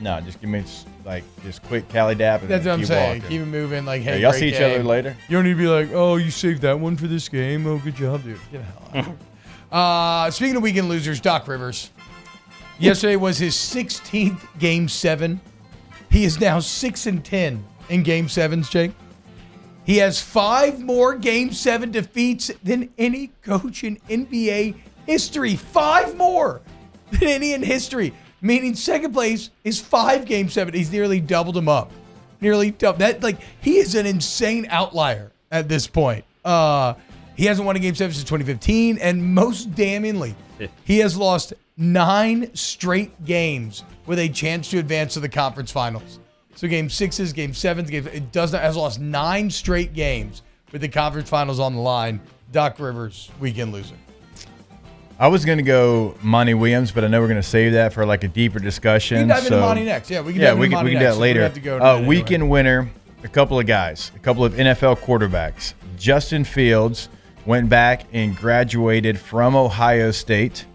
No, 0.00 0.18
just 0.20 0.40
give 0.40 0.48
me 0.50 0.60
just, 0.60 0.86
like 1.04 1.24
just 1.42 1.62
quick 1.62 1.86
Cali 1.88 2.14
dap 2.14 2.40
and 2.42 2.50
That's 2.50 2.64
what 2.66 2.72
I'm 2.72 2.84
saying. 2.86 3.20
walking. 3.20 3.28
Keep 3.30 3.40
it 3.42 3.46
moving. 3.46 3.84
Like, 3.84 4.00
hey, 4.02 4.12
Yeah, 4.16 4.16
y'all 4.22 4.30
great 4.32 4.40
see 4.40 4.48
each 4.48 4.58
game. 4.58 4.74
other 4.80 4.84
later. 4.88 5.16
You 5.28 5.36
don't 5.36 5.44
need 5.44 5.50
to 5.52 5.58
be 5.58 5.66
like, 5.68 5.90
oh, 5.92 6.16
you 6.16 6.30
saved 6.30 6.62
that 6.62 6.78
one 6.80 6.96
for 6.96 7.06
this 7.06 7.28
game. 7.28 7.66
Oh, 7.66 7.76
good 7.78 7.96
job, 7.96 8.22
dude. 8.24 8.38
Get 8.52 8.62
the 8.92 8.98
hell 9.02 9.14
out. 9.72 10.26
uh, 10.26 10.30
speaking 10.30 10.56
of 10.56 10.62
weekend 10.62 10.88
losers, 10.88 11.20
Doc 11.20 11.46
Rivers. 11.48 11.90
Yesterday 12.80 13.16
was 13.16 13.36
his 13.36 13.54
16th 13.54 14.40
game 14.58 14.88
seven. 14.88 15.38
He 16.10 16.24
is 16.24 16.40
now 16.40 16.60
six 16.60 17.06
and 17.06 17.22
ten 17.22 17.62
in 17.90 18.02
game 18.02 18.26
sevens, 18.26 18.70
Jake. 18.70 18.92
He 19.84 19.98
has 19.98 20.18
five 20.18 20.80
more 20.80 21.14
game 21.14 21.52
seven 21.52 21.90
defeats 21.90 22.50
than 22.64 22.88
any 22.96 23.32
coach 23.42 23.84
in 23.84 23.98
NBA 24.08 24.76
history. 25.06 25.56
Five 25.56 26.16
more 26.16 26.62
than 27.12 27.28
any 27.28 27.52
in 27.52 27.62
history. 27.62 28.14
Meaning 28.40 28.74
second 28.74 29.12
place 29.12 29.50
is 29.62 29.78
five 29.78 30.24
game 30.24 30.48
seven. 30.48 30.72
He's 30.72 30.90
nearly 30.90 31.20
doubled 31.20 31.58
him 31.58 31.68
up. 31.68 31.92
Nearly 32.40 32.70
double 32.70 33.00
that 33.00 33.22
like 33.22 33.36
he 33.60 33.76
is 33.76 33.94
an 33.94 34.06
insane 34.06 34.66
outlier 34.70 35.32
at 35.50 35.68
this 35.68 35.86
point. 35.86 36.24
Uh 36.46 36.94
he 37.36 37.44
hasn't 37.44 37.66
won 37.66 37.76
a 37.76 37.78
game 37.78 37.94
seven 37.94 38.12
since 38.12 38.24
2015, 38.24 38.98
and 38.98 39.34
most 39.34 39.74
damningly, 39.74 40.34
he 40.84 40.98
has 40.98 41.16
lost 41.16 41.54
nine 41.80 42.54
straight 42.54 43.24
games 43.24 43.82
with 44.06 44.18
a 44.18 44.28
chance 44.28 44.70
to 44.70 44.78
advance 44.78 45.14
to 45.14 45.20
the 45.20 45.28
conference 45.28 45.72
finals. 45.72 46.20
So 46.54 46.68
game 46.68 46.90
sixes, 46.90 47.32
game 47.32 47.54
sevens, 47.54 47.90
game 47.90 48.06
it 48.08 48.30
does 48.32 48.52
not 48.52 48.62
has 48.62 48.76
lost 48.76 49.00
nine 49.00 49.50
straight 49.50 49.94
games 49.94 50.42
with 50.72 50.82
the 50.82 50.88
conference 50.88 51.28
finals 51.28 51.58
on 51.58 51.74
the 51.74 51.80
line. 51.80 52.20
Doc 52.52 52.78
Rivers, 52.78 53.30
weekend 53.40 53.72
loser. 53.72 53.94
I 55.18 55.28
was 55.28 55.44
gonna 55.44 55.62
go 55.62 56.14
Monty 56.22 56.54
Williams, 56.54 56.92
but 56.92 57.04
I 57.04 57.06
know 57.08 57.20
we're 57.20 57.28
gonna 57.28 57.42
save 57.42 57.72
that 57.72 57.92
for 57.92 58.04
like 58.04 58.24
a 58.24 58.28
deeper 58.28 58.58
discussion. 58.58 59.16
We 59.16 59.22
can 59.22 59.28
dive 59.28 59.46
into 59.46 59.60
Monty 59.60 59.84
next. 59.84 60.10
Yeah, 60.10 60.20
we 60.20 60.32
can 60.32 60.42
yeah, 60.42 60.54
we 60.54 60.68
can, 60.68 60.84
we 60.84 60.92
can 60.92 61.00
do 61.00 61.06
that 61.06 61.16
later. 61.16 61.48
to 61.48 61.60
go 61.60 61.76
uh, 61.76 61.78
that 61.78 61.98
anyway. 61.98 62.08
weekend 62.08 62.50
winner, 62.50 62.90
a 63.24 63.28
couple 63.28 63.58
of 63.58 63.66
guys, 63.66 64.12
a 64.14 64.18
couple 64.18 64.44
of 64.44 64.52
NFL 64.54 64.98
quarterbacks. 64.98 65.74
Justin 65.96 66.44
Fields 66.44 67.08
went 67.46 67.68
back 67.68 68.04
and 68.12 68.36
graduated 68.36 69.18
from 69.18 69.56
Ohio 69.56 70.10
State. 70.10 70.66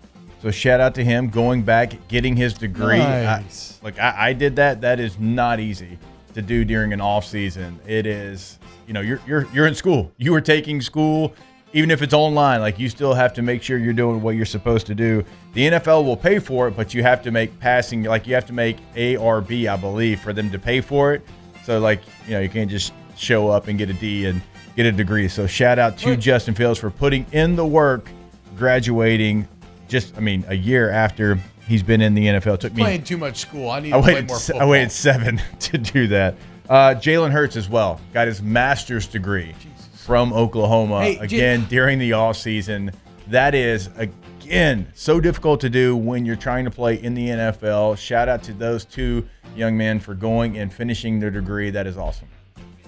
So 0.45 0.51
shout 0.51 0.79
out 0.79 0.93
to 0.93 1.03
him 1.03 1.29
going 1.29 1.63
back, 1.63 2.07
getting 2.07 2.35
his 2.35 2.53
degree. 2.53 3.01
I- 3.01 3.39
Nice. 3.41 3.79
like 3.81 3.97
I, 3.97 4.27
I 4.27 4.33
did 4.33 4.57
that. 4.57 4.81
That 4.81 4.99
is 4.99 5.17
not 5.17 5.59
easy 5.59 5.97
to 6.35 6.41
do 6.43 6.63
during 6.63 6.93
an 6.93 7.01
off 7.01 7.25
season. 7.25 7.79
It 7.87 8.05
is, 8.05 8.59
you 8.85 8.93
know, 8.93 9.01
you're 9.01 9.19
you're 9.25 9.47
you're 9.51 9.65
in 9.65 9.73
school. 9.73 10.11
You 10.17 10.35
are 10.35 10.41
taking 10.41 10.81
school, 10.81 11.33
even 11.73 11.89
if 11.89 12.03
it's 12.03 12.13
online. 12.13 12.61
Like 12.61 12.77
you 12.77 12.89
still 12.89 13.15
have 13.15 13.33
to 13.33 13.41
make 13.41 13.63
sure 13.63 13.79
you're 13.79 13.91
doing 13.91 14.21
what 14.21 14.35
you're 14.35 14.45
supposed 14.45 14.85
to 14.85 14.93
do. 14.93 15.23
The 15.53 15.67
NFL 15.71 16.05
will 16.05 16.15
pay 16.15 16.37
for 16.37 16.67
it, 16.67 16.77
but 16.77 16.93
you 16.93 17.01
have 17.01 17.23
to 17.23 17.31
make 17.31 17.59
passing. 17.59 18.03
Like 18.03 18.27
you 18.27 18.35
have 18.35 18.45
to 18.45 18.53
make 18.53 18.77
A 18.95 19.17
or 19.17 19.41
B, 19.41 19.67
I 19.67 19.75
believe, 19.75 20.19
for 20.19 20.31
them 20.31 20.51
to 20.51 20.59
pay 20.59 20.79
for 20.79 21.15
it. 21.15 21.23
So 21.63 21.79
like 21.79 22.01
you 22.27 22.35
know, 22.35 22.41
you 22.41 22.49
can't 22.49 22.69
just 22.69 22.93
show 23.17 23.49
up 23.49 23.67
and 23.67 23.79
get 23.79 23.89
a 23.89 23.93
D 23.93 24.27
and 24.27 24.43
get 24.75 24.85
a 24.85 24.91
degree. 24.91 25.27
So 25.27 25.47
shout 25.47 25.79
out 25.79 25.97
to. 25.97 26.15
Justin 26.15 26.53
Fields 26.53 26.79
for 26.79 26.91
putting 26.91 27.25
in 27.31 27.55
the 27.55 27.65
work, 27.65 28.11
graduating 28.57 29.47
just 29.87 30.17
I 30.17 30.19
mean 30.19 30.45
a 30.47 30.55
year 30.55 30.89
after 30.89 31.39
he's 31.67 31.83
been 31.83 32.01
in 32.01 32.13
the 32.13 32.25
NFL. 32.25 32.55
It 32.55 32.61
took 32.61 32.73
me 32.73 32.83
Playing 32.83 33.03
too 33.03 33.17
much 33.17 33.37
school. 33.37 33.69
I 33.69 33.79
need 33.79 33.93
I 33.93 33.97
to 33.97 34.03
play 34.03 34.13
waited, 34.15 34.27
more 34.27 34.39
football. 34.39 34.61
I 34.61 34.65
waited 34.65 34.91
seven 34.91 35.41
to 35.59 35.77
do 35.77 36.07
that. 36.07 36.35
Uh, 36.69 36.95
Jalen 36.95 37.31
Hurts 37.31 37.55
as 37.55 37.69
well 37.69 37.99
got 38.13 38.27
his 38.27 38.41
master's 38.41 39.07
degree 39.07 39.53
from 39.93 40.33
Oklahoma 40.33 41.03
Hey, 41.03 41.17
again 41.17 41.65
during 41.65 41.99
the 41.99 42.13
off 42.13 42.37
season. 42.37 42.91
That 43.27 43.55
is 43.55 43.89
again 43.97 44.87
so 44.93 45.19
difficult 45.19 45.61
to 45.61 45.69
do 45.69 45.95
when 45.95 46.25
you're 46.25 46.35
trying 46.35 46.65
to 46.65 46.71
play 46.71 47.01
in 47.01 47.13
the 47.13 47.27
NFL. 47.29 47.97
Shout 47.97 48.29
out 48.29 48.43
to 48.43 48.53
those 48.53 48.85
two 48.85 49.27
young 49.55 49.77
men 49.77 49.99
for 49.99 50.13
going 50.13 50.57
and 50.57 50.71
finishing 50.71 51.19
their 51.19 51.31
degree. 51.31 51.69
That 51.69 51.87
is 51.87 51.97
awesome. 51.97 52.27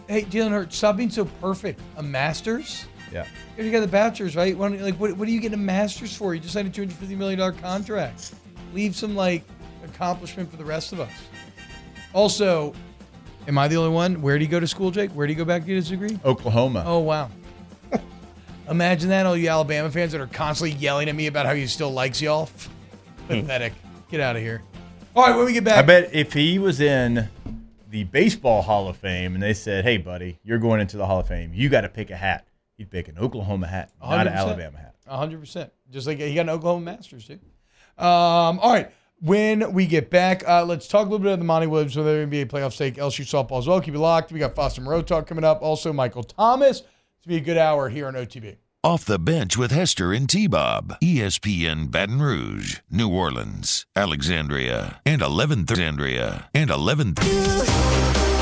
Hey, 0.07 0.23
Jalen 0.23 0.51
Hurts, 0.51 0.77
stop 0.77 0.97
being 0.97 1.10
so 1.10 1.25
perfect. 1.25 1.81
A 1.97 2.03
master's? 2.03 2.86
Yeah. 3.17 3.23
You 3.23 3.63
already 3.63 3.71
got 3.71 3.80
the 3.80 3.88
bachelor's, 3.88 4.36
right? 4.36 4.56
Why 4.56 4.67
like, 4.67 4.95
what, 4.95 5.13
what 5.13 5.27
are 5.27 5.32
you 5.32 5.39
getting 5.39 5.56
a 5.56 5.62
master's 5.62 6.15
for? 6.15 6.36
You 6.36 6.39
just 6.39 6.53
signed 6.53 6.67
a 6.67 6.71
two 6.71 6.82
hundred 6.82 6.97
fifty 6.97 7.15
million 7.15 7.39
dollar 7.39 7.51
contract. 7.51 8.34
Leave 8.73 8.95
some 8.95 9.15
like 9.15 9.43
accomplishment 9.84 10.51
for 10.51 10.58
the 10.58 10.65
rest 10.65 10.93
of 10.93 10.99
us. 10.99 11.12
Also, 12.13 12.75
am 13.47 13.58
I 13.58 13.67
the 13.67 13.77
only 13.77 13.91
one? 13.91 14.21
Where 14.21 14.38
did 14.38 14.43
he 14.43 14.47
go 14.47 14.60
to 14.60 14.67
school, 14.67 14.91
Jake? 14.91 15.12
Where 15.12 15.25
did 15.25 15.34
he 15.34 15.38
go 15.38 15.45
back 15.45 15.63
to 15.63 15.67
get 15.67 15.75
his 15.75 15.89
degree? 15.89 16.19
Oklahoma. 16.23 16.84
Oh 16.86 16.99
wow. 16.99 17.32
Imagine 18.69 19.10
that, 19.10 19.25
all 19.25 19.36
you 19.36 19.49
Alabama 19.49 19.89
fans 19.89 20.12
that 20.12 20.21
are 20.21 20.27
constantly 20.27 20.77
yelling 20.77 21.10
at 21.10 21.15
me 21.15 21.27
about 21.27 21.45
how 21.45 21.56
he 21.56 21.65
still 21.65 21.91
likes 21.91 22.21
y'all. 22.21 22.49
Pathetic. 23.27 23.73
Get 24.10 24.19
out 24.19 24.36
of 24.36 24.41
here. 24.43 24.62
All 25.15 25.25
right, 25.25 25.36
when 25.36 25.45
we 25.45 25.53
get 25.53 25.63
back. 25.63 25.77
I 25.77 25.82
bet 25.82 26.13
if 26.13 26.34
he 26.34 26.60
was 26.60 26.80
in 26.80 27.27
the 27.89 28.03
baseball 28.03 28.62
Hall 28.62 28.88
of 28.88 28.97
Fame 28.97 29.34
and 29.34 29.41
they 29.41 29.56
said, 29.56 29.84
"Hey, 29.84 29.97
buddy, 29.97 30.38
you're 30.43 30.60
going 30.60 30.82
into 30.82 30.97
the 30.97 31.06
Hall 31.08 31.19
of 31.19 31.27
Fame. 31.27 31.51
You 31.53 31.69
got 31.69 31.82
to 31.82 31.89
pick 31.89 32.12
a 32.12 32.15
hat." 32.15 32.45
He'd 32.77 32.91
pick 32.91 33.07
an 33.07 33.17
Oklahoma 33.17 33.67
hat, 33.67 33.91
not 34.01 34.27
an 34.27 34.33
Alabama 34.33 34.77
hat. 34.77 34.95
hundred 35.07 35.39
percent. 35.39 35.71
Just 35.91 36.05
like 36.07 36.19
he 36.19 36.33
got 36.35 36.41
an 36.41 36.49
Oklahoma 36.49 36.85
Masters 36.85 37.25
too. 37.27 37.39
Um, 37.97 38.59
all 38.59 38.71
right. 38.73 38.91
When 39.19 39.73
we 39.73 39.87
get 39.87 40.11
back, 40.11 40.47
uh, 40.47 40.63
let's 40.63 40.87
talk 40.87 41.01
a 41.07 41.09
little 41.09 41.23
bit 41.23 41.33
of 41.33 41.39
the 41.39 41.45
Monty 41.45 41.65
Williams 41.65 41.95
with 41.95 42.05
their 42.05 42.27
NBA 42.27 42.45
playoff 42.45 42.73
stake, 42.73 42.97
LSU 42.97 43.25
softball 43.25 43.57
as 43.57 43.67
well. 43.67 43.81
Keep 43.81 43.95
it 43.95 43.99
locked. 43.99 44.31
We 44.31 44.37
got 44.37 44.53
Foster 44.53 44.79
Moreau 44.79 45.01
talk 45.01 45.25
coming 45.25 45.43
up. 45.43 45.63
Also, 45.63 45.91
Michael 45.91 46.23
Thomas. 46.23 46.83
It's 47.17 47.25
be 47.25 47.37
a 47.37 47.39
good 47.39 47.57
hour 47.57 47.89
here 47.89 48.05
on 48.07 48.13
OTB. 48.13 48.57
Off 48.83 49.03
the 49.05 49.17
bench 49.17 49.57
with 49.57 49.71
Hester 49.71 50.13
and 50.13 50.29
T 50.29 50.45
Bob. 50.45 50.95
ESPN 51.01 51.89
Baton 51.89 52.21
Rouge, 52.21 52.77
New 52.91 53.09
Orleans, 53.09 53.87
Alexandria, 53.95 55.01
and 55.03 55.21
11th 55.23 55.75
Andrea, 55.79 56.47
and 56.53 56.69
11th. 56.69 58.37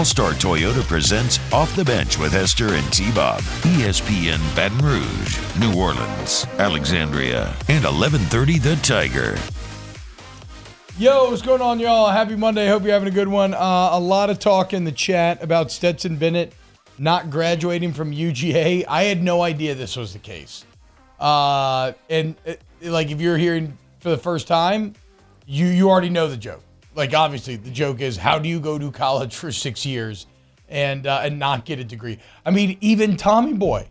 All 0.00 0.06
Star 0.06 0.32
Toyota 0.32 0.82
presents 0.84 1.38
Off 1.52 1.76
the 1.76 1.84
Bench 1.84 2.16
with 2.16 2.32
Hester 2.32 2.72
and 2.72 2.90
T 2.90 3.12
Bob. 3.12 3.42
ESPN 3.64 4.38
Baton 4.56 4.78
Rouge, 4.78 5.38
New 5.60 5.78
Orleans, 5.78 6.46
Alexandria, 6.56 7.54
and 7.68 7.84
1130 7.84 8.58
The 8.60 8.76
Tiger. 8.76 9.36
Yo, 10.98 11.28
what's 11.28 11.42
going 11.42 11.60
on, 11.60 11.78
y'all? 11.78 12.08
Happy 12.08 12.34
Monday. 12.34 12.66
Hope 12.66 12.82
you're 12.82 12.94
having 12.94 13.08
a 13.08 13.14
good 13.14 13.28
one. 13.28 13.52
Uh, 13.52 13.90
a 13.92 14.00
lot 14.00 14.30
of 14.30 14.38
talk 14.38 14.72
in 14.72 14.84
the 14.84 14.92
chat 14.92 15.42
about 15.42 15.70
Stetson 15.70 16.16
Bennett 16.16 16.54
not 16.96 17.28
graduating 17.28 17.92
from 17.92 18.10
UGA. 18.10 18.86
I 18.88 19.02
had 19.02 19.22
no 19.22 19.42
idea 19.42 19.74
this 19.74 19.96
was 19.96 20.14
the 20.14 20.18
case. 20.18 20.64
Uh, 21.18 21.92
and 22.08 22.36
uh, 22.48 22.54
like, 22.84 23.10
if 23.10 23.20
you're 23.20 23.36
hearing 23.36 23.76
for 23.98 24.08
the 24.08 24.16
first 24.16 24.48
time, 24.48 24.94
you 25.44 25.66
you 25.66 25.90
already 25.90 26.08
know 26.08 26.26
the 26.26 26.38
joke. 26.38 26.62
Like, 27.00 27.14
obviously, 27.14 27.56
the 27.56 27.70
joke 27.70 28.02
is 28.02 28.18
how 28.18 28.38
do 28.38 28.46
you 28.46 28.60
go 28.60 28.78
to 28.78 28.90
college 28.92 29.34
for 29.34 29.50
six 29.50 29.86
years 29.86 30.26
and 30.68 31.06
uh, 31.06 31.22
and 31.24 31.38
not 31.38 31.64
get 31.64 31.78
a 31.78 31.84
degree? 31.84 32.18
I 32.44 32.50
mean, 32.50 32.76
even 32.82 33.16
Tommy 33.16 33.54
Boy 33.54 33.88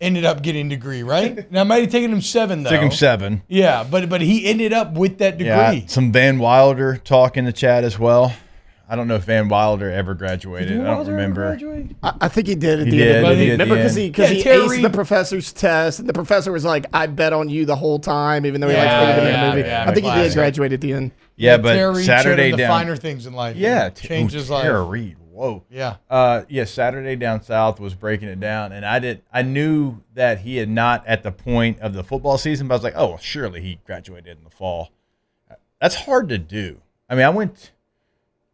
ended 0.00 0.24
up 0.24 0.44
getting 0.44 0.66
a 0.66 0.68
degree, 0.70 1.02
right? 1.02 1.50
now, 1.50 1.62
it 1.62 1.64
might 1.64 1.82
have 1.82 1.90
taken 1.90 2.12
him 2.12 2.20
seven 2.20 2.62
though. 2.62 2.70
Took 2.70 2.80
him 2.82 2.92
seven. 2.92 3.42
Yeah, 3.48 3.82
but 3.82 4.08
but 4.08 4.20
he 4.20 4.46
ended 4.46 4.72
up 4.72 4.92
with 4.92 5.18
that 5.18 5.38
degree. 5.38 5.46
Yeah, 5.80 5.86
some 5.88 6.12
Van 6.12 6.38
Wilder 6.38 6.98
talk 6.98 7.36
in 7.36 7.46
the 7.46 7.52
chat 7.52 7.82
as 7.82 7.98
well. 7.98 8.32
I 8.88 8.94
don't 8.94 9.08
know 9.08 9.14
if 9.14 9.24
Van 9.24 9.48
Wilder 9.48 9.90
ever 9.90 10.12
graduated. 10.12 10.78
I 10.80 10.84
don't 10.84 11.06
remember. 11.08 11.58
I, 12.02 12.12
I 12.20 12.28
think 12.28 12.46
he 12.46 12.54
did 12.54 12.78
at 12.80 12.86
He 12.86 12.90
the 12.90 12.96
did, 12.98 13.16
end. 13.16 13.26
Of 13.26 13.32
he 13.32 13.38
the 13.38 13.44
did 13.46 13.52
Remember 13.60 13.74
because 13.76 13.94
he 13.94 14.08
because 14.08 14.30
Yeah, 14.30 14.36
he 14.36 14.42
Terry 14.42 14.58
aced 14.58 14.68
Reid- 14.68 14.84
the 14.84 14.90
professor's 14.90 15.52
test, 15.52 15.98
and 16.00 16.08
the 16.08 16.12
professor 16.12 16.52
was 16.52 16.64
like, 16.64 16.84
"I 16.92 17.06
bet 17.06 17.32
on 17.32 17.48
you 17.48 17.64
the 17.64 17.74
whole 17.76 17.98
time," 17.98 18.44
even 18.46 18.60
though 18.60 18.68
he 18.68 18.74
Yeah, 18.74 19.00
like 19.00 19.08
hated 19.08 19.20
him 19.22 19.26
in 19.26 19.32
yeah, 19.34 19.50
the 19.50 19.56
movie. 19.56 19.68
yeah, 19.68 19.84
I 19.88 19.94
think 19.94 20.06
he 20.06 20.12
did 20.12 20.34
graduate 20.34 20.72
at 20.74 20.80
the 20.82 20.92
end. 20.92 21.10
Yeah, 21.42 21.56
but 21.58 21.74
Terry 21.74 22.04
Saturday 22.04 22.46
him 22.46 22.52
the 22.52 22.56
down. 22.58 22.70
finer 22.70 22.96
things 22.96 23.26
in 23.26 23.32
life. 23.32 23.56
Yeah, 23.56 23.86
It 23.86 23.96
changed 23.96 24.34
ooh, 24.34 24.38
his 24.38 24.50
life. 24.50 24.64
Tara 24.64 24.82
Reid. 24.82 25.16
Whoa. 25.32 25.64
Yeah. 25.70 25.96
Uh, 26.10 26.42
yeah. 26.48 26.64
Saturday 26.64 27.16
down 27.16 27.42
south 27.42 27.80
was 27.80 27.94
breaking 27.94 28.28
it 28.28 28.38
down, 28.38 28.70
and 28.72 28.84
I 28.84 28.98
did. 28.98 29.22
I 29.32 29.42
knew 29.42 30.02
that 30.14 30.40
he 30.40 30.58
had 30.58 30.68
not 30.68 31.06
at 31.06 31.22
the 31.22 31.32
point 31.32 31.80
of 31.80 31.94
the 31.94 32.04
football 32.04 32.36
season, 32.36 32.68
but 32.68 32.74
I 32.74 32.76
was 32.76 32.84
like, 32.84 32.94
oh, 32.96 33.08
well, 33.08 33.18
surely 33.18 33.60
he 33.62 33.80
graduated 33.86 34.36
in 34.38 34.44
the 34.44 34.50
fall. 34.50 34.92
That's 35.80 35.94
hard 35.94 36.28
to 36.28 36.38
do. 36.38 36.80
I 37.08 37.14
mean, 37.14 37.24
I 37.24 37.30
went. 37.30 37.72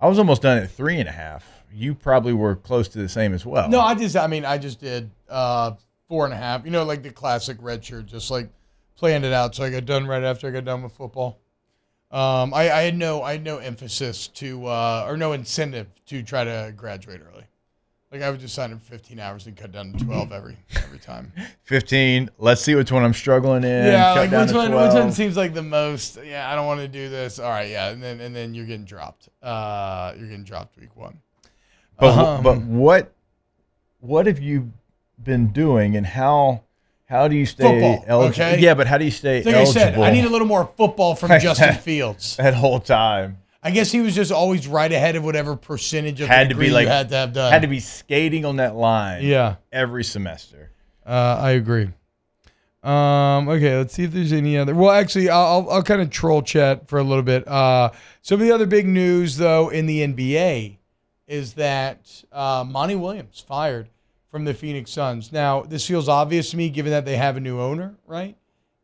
I 0.01 0.09
was 0.09 0.18
almost 0.18 0.42
done 0.42 0.59
at 0.59 0.70
three 0.70 0.98
and 1.01 1.09
a 1.09 1.12
half. 1.12 1.64
You 1.72 1.94
probably 1.94 2.33
were 2.33 2.57
close 2.57 2.88
to 2.88 2.98
the 2.98 3.09
same 3.09 3.35
as 3.35 3.44
well. 3.44 3.68
No, 3.68 3.81
I 3.81 3.94
just, 3.94 4.16
I 4.16 4.27
mean, 4.29 4.44
I 4.44 4.57
just 4.57 4.81
did 4.81 5.11
uh, 5.29 5.72
four 6.09 6.24
and 6.24 6.33
a 6.33 6.37
half. 6.37 6.64
You 6.64 6.70
know, 6.70 6.85
like 6.85 7.03
the 7.03 7.11
classic 7.11 7.59
red 7.61 7.85
shirt, 7.85 8.07
just 8.07 8.31
like 8.31 8.48
planned 8.96 9.24
it 9.24 9.33
out. 9.33 9.55
So 9.55 9.64
I 9.64 9.70
got 9.70 9.85
done 9.85 10.07
right 10.07 10.22
after 10.22 10.46
I 10.46 10.51
got 10.51 10.64
done 10.64 10.83
with 10.83 10.92
football. 10.92 11.38
Um, 12.10 12.54
I, 12.54 12.70
I 12.70 12.82
had 12.82 12.96
no, 12.96 13.22
I 13.22 13.32
had 13.32 13.44
no 13.44 13.58
emphasis 13.58 14.28
to, 14.28 14.66
uh, 14.66 15.04
or 15.06 15.16
no 15.16 15.32
incentive 15.32 15.86
to 16.06 16.22
try 16.22 16.44
to 16.44 16.72
graduate 16.76 17.20
early. 17.20 17.44
Like 18.10 18.22
I 18.22 18.30
would 18.30 18.40
just 18.40 18.54
sign 18.54 18.72
up 18.72 18.80
for 18.80 18.92
15 18.92 19.20
hours 19.20 19.46
and 19.46 19.54
cut 19.54 19.70
down 19.70 19.92
to 19.92 20.02
12 20.02 20.32
every 20.32 20.56
every 20.76 20.98
time. 20.98 21.30
fifteen. 21.64 22.30
Let's 22.38 22.62
see 22.62 22.74
which 22.74 22.90
one 22.90 23.04
I'm 23.04 23.12
struggling 23.12 23.64
in. 23.64 23.84
yeah, 23.84 24.14
like 24.14 24.30
which 24.30 24.52
one, 24.54 24.72
which 24.72 24.94
one 24.94 25.12
seems 25.12 25.36
like 25.36 25.52
the 25.52 25.62
most? 25.62 26.18
Yeah, 26.24 26.50
I 26.50 26.54
don't 26.54 26.66
want 26.66 26.80
to 26.80 26.88
do 26.88 27.10
this. 27.10 27.38
All 27.38 27.50
right, 27.50 27.68
yeah, 27.68 27.90
and 27.90 28.02
then 28.02 28.20
and 28.20 28.34
then 28.34 28.54
you're 28.54 28.64
getting 28.64 28.86
dropped. 28.86 29.28
Uh, 29.42 30.14
you're 30.16 30.26
getting 30.28 30.44
dropped 30.44 30.78
week 30.78 30.96
one. 30.96 31.20
But, 32.00 32.16
Um, 32.18 32.42
but 32.42 32.62
what 32.62 33.12
what 34.00 34.24
have 34.24 34.38
you 34.38 34.72
been 35.22 35.48
doing, 35.48 35.94
and 35.94 36.06
how 36.06 36.62
how 37.08 37.26
do 37.28 37.36
you 37.36 37.46
stay 37.46 37.64
Football, 37.64 38.04
eligible? 38.06 38.46
okay? 38.46 38.60
Yeah, 38.60 38.74
but 38.74 38.86
how 38.86 38.98
do 38.98 39.04
you 39.04 39.10
stay 39.10 39.42
Like 39.42 39.54
eligible? 39.54 39.80
I 39.80 39.84
said, 39.92 39.98
I 39.98 40.10
need 40.10 40.24
a 40.24 40.28
little 40.28 40.46
more 40.46 40.70
football 40.76 41.14
from 41.14 41.28
Justin 41.40 41.74
Fields. 41.74 42.36
that 42.36 42.54
whole 42.54 42.80
time. 42.80 43.38
I 43.62 43.70
guess 43.70 43.90
he 43.90 44.00
was 44.00 44.14
just 44.14 44.30
always 44.30 44.68
right 44.68 44.90
ahead 44.92 45.16
of 45.16 45.24
whatever 45.24 45.56
percentage 45.56 46.20
of 46.20 46.28
Had 46.28 46.48
the 46.50 46.54
to 46.54 46.60
be 46.60 46.70
like 46.70 46.86
had 46.86 47.08
to 47.08 47.16
have 47.16 47.32
done. 47.32 47.50
had 47.52 47.62
to 47.62 47.68
be 47.68 47.80
skating 47.80 48.44
on 48.44 48.56
that 48.56 48.76
line. 48.76 49.24
Yeah. 49.24 49.56
every 49.72 50.04
semester. 50.04 50.70
Uh, 51.04 51.38
I 51.40 51.50
agree. 51.52 51.88
Um, 52.82 53.48
okay, 53.48 53.76
let's 53.76 53.92
see 53.94 54.04
if 54.04 54.12
there's 54.12 54.32
any 54.32 54.56
other. 54.56 54.74
Well, 54.74 54.90
actually, 54.92 55.28
I'll, 55.28 55.46
I'll, 55.46 55.70
I'll 55.70 55.82
kind 55.82 56.00
of 56.00 56.10
troll 56.10 56.42
chat 56.42 56.88
for 56.88 56.98
a 56.98 57.02
little 57.02 57.24
bit. 57.24 57.46
Uh, 57.48 57.90
some 58.22 58.40
of 58.40 58.46
the 58.46 58.52
other 58.52 58.66
big 58.66 58.86
news, 58.86 59.36
though, 59.36 59.68
in 59.70 59.86
the 59.86 60.06
NBA 60.06 60.76
is 61.26 61.54
that 61.54 62.22
uh, 62.32 62.64
Monty 62.66 62.94
Williams 62.94 63.44
fired 63.46 63.88
from 64.30 64.44
the 64.44 64.54
Phoenix 64.54 64.90
Suns. 64.90 65.32
Now, 65.32 65.62
this 65.62 65.86
feels 65.86 66.08
obvious 66.08 66.50
to 66.50 66.56
me 66.56 66.68
given 66.68 66.92
that 66.92 67.04
they 67.04 67.16
have 67.16 67.36
a 67.36 67.40
new 67.40 67.60
owner, 67.60 67.96
right? 68.06 68.36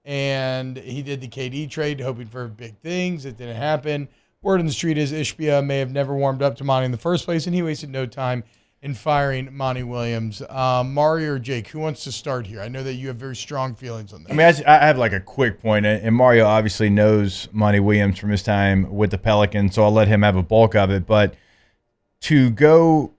And 0.04 0.76
he 0.76 1.02
did 1.02 1.20
the 1.20 1.28
KD 1.28 1.70
trade, 1.70 2.00
hoping 2.00 2.26
for 2.26 2.48
big 2.48 2.78
things. 2.78 3.24
It 3.24 3.36
didn't 3.36 3.56
happen. 3.56 4.08
Word 4.42 4.60
on 4.60 4.66
the 4.66 4.72
street 4.72 4.98
is 4.98 5.12
Ishbia 5.12 5.64
may 5.64 5.78
have 5.78 5.90
never 5.90 6.14
warmed 6.14 6.42
up 6.42 6.56
to 6.56 6.64
Monty 6.64 6.84
in 6.84 6.92
the 6.92 6.98
first 6.98 7.24
place, 7.24 7.46
and 7.46 7.54
he 7.54 7.62
wasted 7.62 7.88
no 7.88 8.04
time 8.04 8.44
in 8.82 8.92
firing 8.92 9.48
Monty 9.56 9.82
Williams. 9.82 10.42
Um, 10.50 10.92
Mario 10.92 11.32
or 11.32 11.38
Jake, 11.38 11.68
who 11.68 11.78
wants 11.78 12.04
to 12.04 12.12
start 12.12 12.46
here? 12.46 12.60
I 12.60 12.68
know 12.68 12.82
that 12.82 12.94
you 12.94 13.08
have 13.08 13.16
very 13.16 13.36
strong 13.36 13.74
feelings 13.74 14.12
on 14.12 14.22
that. 14.24 14.32
I 14.32 14.34
mean, 14.34 14.64
I 14.66 14.86
have 14.86 14.98
like 14.98 15.14
a 15.14 15.20
quick 15.20 15.62
point, 15.62 15.86
and 15.86 16.14
Mario 16.14 16.44
obviously 16.44 16.90
knows 16.90 17.48
Monty 17.52 17.80
Williams 17.80 18.18
from 18.18 18.28
his 18.28 18.42
time 18.42 18.94
with 18.94 19.10
the 19.10 19.16
Pelicans, 19.16 19.74
so 19.74 19.84
I'll 19.84 19.90
let 19.90 20.08
him 20.08 20.20
have 20.20 20.36
a 20.36 20.42
bulk 20.42 20.74
of 20.74 20.90
it. 20.90 21.06
But 21.06 21.34
to 22.20 22.50
go 22.50 23.13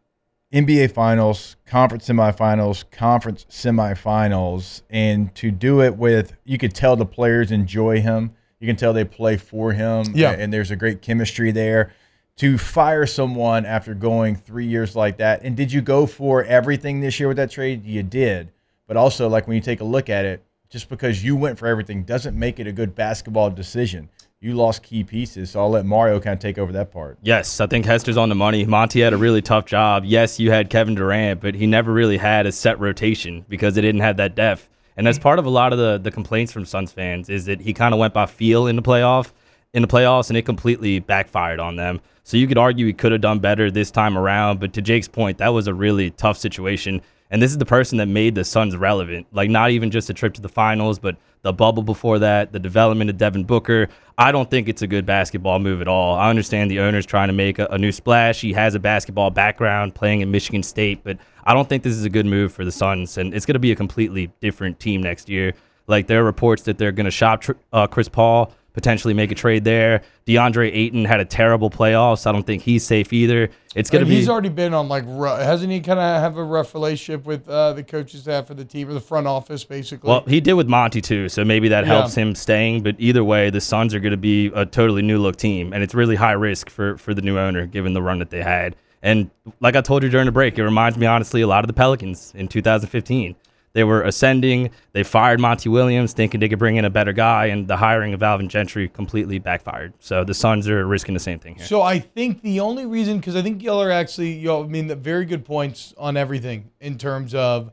NBA 0.54 0.92
Finals, 0.92 1.56
conference 1.66 2.08
semifinals, 2.08 2.90
conference 2.92 3.46
semifinals, 3.50 4.84
and 4.90 5.34
to 5.36 5.52
do 5.52 5.82
it 5.82 5.98
with, 5.98 6.34
you 6.46 6.58
could 6.58 6.74
tell 6.74 6.96
the 6.96 7.06
players 7.06 7.52
enjoy 7.52 8.00
him. 8.00 8.32
You 8.60 8.68
can 8.68 8.76
tell 8.76 8.94
they 8.94 9.04
play 9.04 9.38
for 9.38 9.74
him. 9.74 10.06
Yeah. 10.14 10.32
And 10.32 10.54
there's 10.54 10.72
a 10.72 10.76
great 10.76 11.02
chemistry 11.02 11.52
there. 11.52 11.92
To 12.38 12.58
fire 12.58 13.06
someone 13.06 13.66
after 13.66 13.94
going 13.94 14.36
three 14.36 14.66
years 14.66 14.96
like 14.96 15.18
that, 15.18 15.44
and 15.44 15.56
did 15.56 15.72
you 15.72 15.82
go 15.82 16.06
for 16.06 16.44
everything 16.44 17.00
this 17.00 17.20
year 17.20 17.30
with 17.30 17.38
that 17.38 17.50
trade? 17.50 17.86
You 17.86 18.04
did. 18.04 18.52
But 18.88 18.98
also, 18.98 19.30
like 19.30 19.48
when 19.48 19.56
you 19.56 19.62
take 19.62 19.80
a 19.80 19.86
look 19.86 20.10
at 20.10 20.26
it, 20.26 20.44
just 20.70 20.90
because 20.90 21.24
you 21.24 21.36
went 21.36 21.58
for 21.58 21.68
everything 21.68 22.04
doesn't 22.04 22.38
make 22.38 22.60
it 22.60 22.68
a 22.68 22.72
good 22.72 22.94
basketball 22.94 23.50
decision. 23.50 24.10
You 24.46 24.54
lost 24.54 24.84
key 24.84 25.04
pieces. 25.04 25.50
So 25.50 25.60
I'll 25.60 25.72
let 25.72 25.86
Mario 25.86 26.20
kind 26.20 26.34
of 26.34 26.40
take 26.40 26.60
over 26.60 26.72
that 26.74 26.92
part. 26.92 27.18
Yes, 27.24 27.60
I 27.60 27.66
think 27.66 27.86
Hester's 27.86 28.16
on 28.16 28.30
the 28.30 28.36
money. 28.36 28.64
Monty 28.64 29.02
had 29.02 29.12
a 29.12 29.18
really 29.18 29.42
tough 29.42 29.66
job. 29.66 30.06
Yes, 30.06 30.40
you 30.40 30.52
had 30.52 30.70
Kevin 30.70 30.94
Durant, 30.94 31.42
but 31.42 31.56
he 31.56 31.66
never 31.66 31.92
really 31.92 32.18
had 32.18 32.46
a 32.46 32.52
set 32.52 32.80
rotation 32.80 33.44
because 33.50 33.74
they 33.74 33.82
didn't 33.82 34.02
have 34.02 34.18
that 34.18 34.36
depth. 34.36 34.70
And 34.98 35.08
that's 35.08 35.18
part 35.18 35.40
of 35.40 35.46
a 35.46 35.50
lot 35.50 35.74
of 35.74 35.80
the 35.80 35.98
the 35.98 36.12
complaints 36.12 36.54
from 36.54 36.64
Suns 36.64 36.92
fans 36.92 37.28
is 37.28 37.46
that 37.46 37.60
he 37.60 37.74
kind 37.74 37.94
of 37.94 38.00
went 38.00 38.14
by 38.14 38.28
feel 38.28 38.68
in 38.68 38.76
the 38.76 38.82
playoff 38.82 39.32
in 39.74 39.82
the 39.82 39.88
playoffs 39.90 40.30
and 40.30 40.38
it 40.38 40.44
completely 40.44 41.00
backfired 41.00 41.60
on 41.60 41.76
them. 41.76 42.00
So 42.24 42.38
you 42.38 42.48
could 42.48 42.58
argue 42.58 42.86
he 42.86 42.94
could 42.94 43.12
have 43.12 43.22
done 43.22 43.40
better 43.40 43.70
this 43.70 43.92
time 43.92 44.18
around, 44.18 44.62
but 44.62 44.72
to 44.74 44.82
Jake's 44.82 45.10
point, 45.10 45.40
that 45.40 45.50
was 45.50 45.68
a 45.68 45.74
really 45.74 46.12
tough 46.12 46.38
situation. 46.38 47.02
And 47.30 47.42
this 47.42 47.52
is 47.52 47.58
the 47.58 47.66
person 47.66 47.98
that 47.98 48.08
made 48.08 48.36
the 48.36 48.46
Suns 48.46 48.78
relevant. 48.78 49.28
Like 49.34 49.50
not 49.50 49.72
even 49.72 49.92
just 49.92 50.10
a 50.10 50.14
trip 50.14 50.34
to 50.36 50.42
the 50.42 50.50
finals, 50.50 50.98
but 50.98 51.18
the 51.46 51.54
bubble 51.54 51.84
before 51.84 52.18
that, 52.18 52.52
the 52.52 52.60
development 52.60 53.08
of 53.08 53.20
Devin 53.20 53.44
Booker. 53.44 53.88
I 54.18 54.32
don't 54.32 54.50
think 54.50 54.68
it's 54.68 54.82
a 54.82 54.88
good 54.88 55.06
basketball 55.06 55.60
move 55.60 55.80
at 55.80 55.88
all. 55.88 56.16
I 56.16 56.32
understand 56.32 56.72
the 56.72 56.80
owner's 56.80 57.06
trying 57.06 57.28
to 57.28 57.36
make 57.36 57.60
a, 57.60 57.68
a 57.68 57.78
new 57.78 57.92
splash. 57.92 58.42
He 58.42 58.52
has 58.54 58.74
a 58.74 58.80
basketball 58.80 59.30
background 59.30 59.94
playing 59.94 60.22
in 60.22 60.32
Michigan 60.32 60.64
State, 60.64 61.02
but 61.04 61.20
I 61.44 61.54
don't 61.54 61.70
think 61.70 61.84
this 61.84 61.94
is 61.94 62.04
a 62.04 62.10
good 62.10 62.26
move 62.26 62.52
for 62.52 62.66
the 62.66 62.72
Suns. 62.72 63.20
And 63.20 63.32
it's 63.32 63.46
going 63.46 63.54
to 63.54 63.60
be 63.60 63.72
a 63.72 63.76
completely 63.76 64.32
different 64.42 64.80
team 64.80 65.04
next 65.04 65.30
year. 65.30 65.54
Like 65.86 66.08
there 66.08 66.22
are 66.22 66.24
reports 66.24 66.64
that 66.64 66.80
they're 66.80 66.92
going 66.92 67.06
to 67.06 67.12
shop 67.12 67.44
uh, 67.72 67.86
Chris 67.86 68.10
Paul 68.10 68.52
potentially 68.76 69.14
make 69.14 69.32
a 69.32 69.36
trade 69.36 69.64
there. 69.64 70.02
DeAndre 70.28 70.70
Ayton 70.72 71.06
had 71.06 71.20
a 71.20 71.26
terrible 71.26 71.70
playoffs. 71.70 72.28
I 72.28 72.32
don't 72.32 72.46
think 72.46 72.62
he's 72.62 72.86
safe 72.86 73.12
either. 73.14 73.50
It's 73.74 73.90
going 73.90 74.04
to 74.04 74.10
be. 74.10 74.16
He's 74.16 74.30
already 74.30 74.50
been 74.50 74.74
on 74.74 74.88
like, 74.90 75.04
rough, 75.08 75.40
hasn't 75.42 75.72
he? 75.72 75.80
Kind 75.80 76.00
of 76.00 76.22
have 76.22 76.38
a 76.38 76.44
rough 76.44 76.74
relationship 76.74 77.26
with 77.26 77.48
uh, 77.50 77.74
the 77.74 77.84
coaches 77.84 78.22
staff 78.22 78.48
for 78.48 78.54
the 78.54 78.66
team 78.66 78.90
or 78.90 78.94
the 78.94 79.00
front 79.02 79.28
office, 79.28 79.64
basically. 79.64 80.08
Well, 80.10 80.24
he 80.28 80.40
did 80.40 80.54
with 80.54 80.68
Monty 80.68 81.02
too, 81.02 81.30
so 81.30 81.44
maybe 81.44 81.70
that 81.70 81.86
Yeah. 81.86 81.94
helps 81.94 82.14
him 82.16 82.36
staying. 82.36 82.84
But 82.84 82.96
either 83.00 83.24
way, 83.24 83.50
the 83.50 83.62
Suns 83.62 83.96
are 83.96 84.00
going 84.00 84.12
to 84.12 84.18
be 84.18 84.48
a 84.54 84.66
totally 84.66 85.02
new 85.02 85.18
look 85.18 85.38
team, 85.38 85.74
and 85.74 85.82
it's 85.82 85.96
really 85.96 86.16
high 86.16 86.34
risk 86.34 86.70
for 86.70 86.98
for 86.98 87.14
the 87.14 87.22
new 87.22 87.40
owner 87.40 87.66
given 87.66 87.94
the 87.94 88.02
run 88.02 88.20
that 88.20 88.30
they 88.30 88.42
had. 88.44 88.76
And 89.02 89.30
like 89.62 89.76
I 89.76 89.82
told 89.82 90.04
you 90.04 90.10
during 90.10 90.26
the 90.26 90.32
break, 90.32 90.58
it 90.58 90.64
reminds 90.64 90.98
me 90.98 91.06
honestly 91.06 91.42
a 91.42 91.48
lot 91.48 91.64
of 91.64 91.68
the 91.68 91.74
Pelicans 91.74 92.34
in 92.36 92.48
2015. 92.50 93.36
They 93.76 93.84
were 93.84 94.04
ascending. 94.04 94.70
They 94.94 95.04
fired 95.04 95.42
Monty 95.42 95.68
Williams, 95.68 96.14
thinking 96.14 96.40
they 96.40 96.48
could 96.48 96.60
bring 96.60 96.78
in 96.78 96.86
a 96.86 96.90
better 96.90 97.12
guy, 97.12 97.48
and 97.48 97.68
the 97.68 97.76
hiring 97.76 98.14
of 98.14 98.24
Alvin 98.24 98.48
Gentry 98.48 98.88
completely 98.88 99.38
backfired. 99.38 99.94
So 100.00 100.24
the 100.24 100.34
Suns 100.34 100.70
are 100.70 100.88
risking 100.88 101.14
the 101.14 101.20
same 101.20 101.40
thing 101.40 101.56
here. 101.56 101.66
So 101.66 101.82
I 101.82 102.00
think 102.00 102.42
the 102.42 102.62
only 102.62 102.86
reason, 102.86 103.18
because 103.18 103.36
I 103.36 103.42
think 103.42 103.62
Giller 103.62 103.92
actually, 103.92 104.32
you 104.32 104.48
know, 104.48 104.64
I 104.64 104.68
mean, 104.68 104.88
the 104.88 104.96
very 104.96 105.26
good 105.26 105.44
points 105.44 105.94
on 105.98 106.16
everything 106.16 106.72
in 106.80 106.98
terms 106.98 107.36
of 107.36 107.70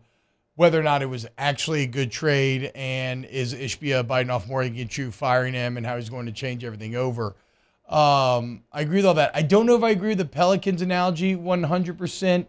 whether 0.56 0.78
or 0.78 0.82
not 0.82 1.02
it 1.02 1.06
was 1.06 1.24
actually 1.38 1.84
a 1.84 1.86
good 1.86 2.10
trade 2.10 2.72
and 2.74 3.24
is 3.24 3.54
Ishbia 3.54 4.04
biting 4.04 4.30
off 4.30 4.48
more 4.48 4.64
than 4.64 4.74
you 4.74 5.12
firing 5.12 5.54
him 5.54 5.76
and 5.76 5.86
how 5.86 5.94
he's 5.96 6.10
going 6.10 6.26
to 6.26 6.32
change 6.32 6.64
everything 6.64 6.96
over. 6.96 7.36
Um, 7.88 8.64
I 8.72 8.80
agree 8.80 8.96
with 8.96 9.06
all 9.06 9.14
that. 9.14 9.30
I 9.34 9.42
don't 9.42 9.66
know 9.66 9.76
if 9.76 9.84
I 9.84 9.90
agree 9.90 10.08
with 10.08 10.18
the 10.18 10.24
Pelicans 10.24 10.82
analogy 10.82 11.36
100% 11.36 12.46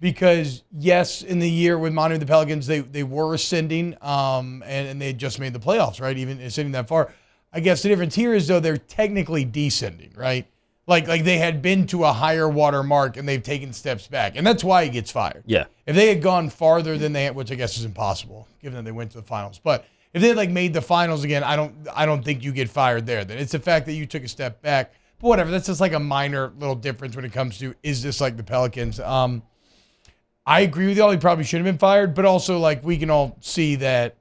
because 0.00 0.62
yes, 0.76 1.22
in 1.22 1.38
the 1.38 1.50
year 1.50 1.78
with 1.78 1.92
Manu 1.92 2.18
the 2.18 2.26
Pelicans, 2.26 2.66
they 2.66 2.80
they 2.80 3.02
were 3.02 3.34
ascending, 3.34 3.96
um, 4.02 4.62
and, 4.66 4.88
and 4.88 5.00
they 5.00 5.08
had 5.08 5.18
just 5.18 5.38
made 5.38 5.52
the 5.52 5.60
playoffs, 5.60 6.00
right? 6.00 6.16
Even 6.16 6.40
ascending 6.40 6.72
that 6.72 6.88
far. 6.88 7.12
I 7.52 7.60
guess 7.60 7.82
the 7.82 7.88
difference 7.88 8.14
here 8.14 8.34
is 8.34 8.48
though 8.48 8.60
they're 8.60 8.76
technically 8.76 9.44
descending, 9.44 10.12
right? 10.16 10.46
Like 10.86 11.08
like 11.08 11.24
they 11.24 11.38
had 11.38 11.62
been 11.62 11.86
to 11.88 12.04
a 12.04 12.12
higher 12.12 12.48
water 12.48 12.82
mark 12.82 13.16
and 13.16 13.26
they've 13.26 13.42
taken 13.42 13.72
steps 13.72 14.06
back, 14.06 14.36
and 14.36 14.46
that's 14.46 14.62
why 14.62 14.84
he 14.84 14.90
gets 14.90 15.10
fired. 15.10 15.44
Yeah. 15.46 15.64
If 15.86 15.96
they 15.96 16.08
had 16.08 16.20
gone 16.22 16.50
farther 16.50 16.98
than 16.98 17.12
they 17.12 17.24
had, 17.24 17.34
which 17.34 17.50
I 17.50 17.54
guess 17.54 17.78
is 17.78 17.84
impossible, 17.84 18.48
given 18.60 18.76
that 18.76 18.84
they 18.84 18.92
went 18.92 19.12
to 19.12 19.16
the 19.18 19.22
finals, 19.22 19.60
but 19.62 19.86
if 20.12 20.22
they 20.22 20.28
had 20.28 20.36
like 20.36 20.50
made 20.50 20.72
the 20.72 20.82
finals 20.82 21.24
again, 21.24 21.42
I 21.42 21.56
don't 21.56 21.74
I 21.94 22.06
don't 22.06 22.24
think 22.24 22.42
you 22.42 22.52
get 22.52 22.68
fired 22.68 23.06
there. 23.06 23.24
Then 23.24 23.38
it's 23.38 23.52
the 23.52 23.58
fact 23.58 23.86
that 23.86 23.94
you 23.94 24.06
took 24.06 24.22
a 24.22 24.28
step 24.28 24.62
back. 24.62 24.92
But 25.18 25.28
whatever, 25.28 25.50
that's 25.50 25.66
just 25.66 25.80
like 25.80 25.92
a 25.92 26.00
minor 26.00 26.52
little 26.58 26.74
difference 26.74 27.16
when 27.16 27.24
it 27.24 27.32
comes 27.32 27.58
to 27.58 27.74
is 27.82 28.02
this 28.02 28.20
like 28.20 28.36
the 28.36 28.44
Pelicans? 28.44 29.00
Um, 29.00 29.42
I 30.46 30.60
agree 30.60 30.86
with 30.88 30.98
y'all. 30.98 31.10
He 31.10 31.16
probably 31.16 31.44
should 31.44 31.58
have 31.58 31.64
been 31.64 31.78
fired, 31.78 32.14
but 32.14 32.24
also 32.24 32.58
like 32.58 32.84
we 32.84 32.96
can 32.98 33.10
all 33.10 33.36
see 33.40 33.76
that, 33.76 34.16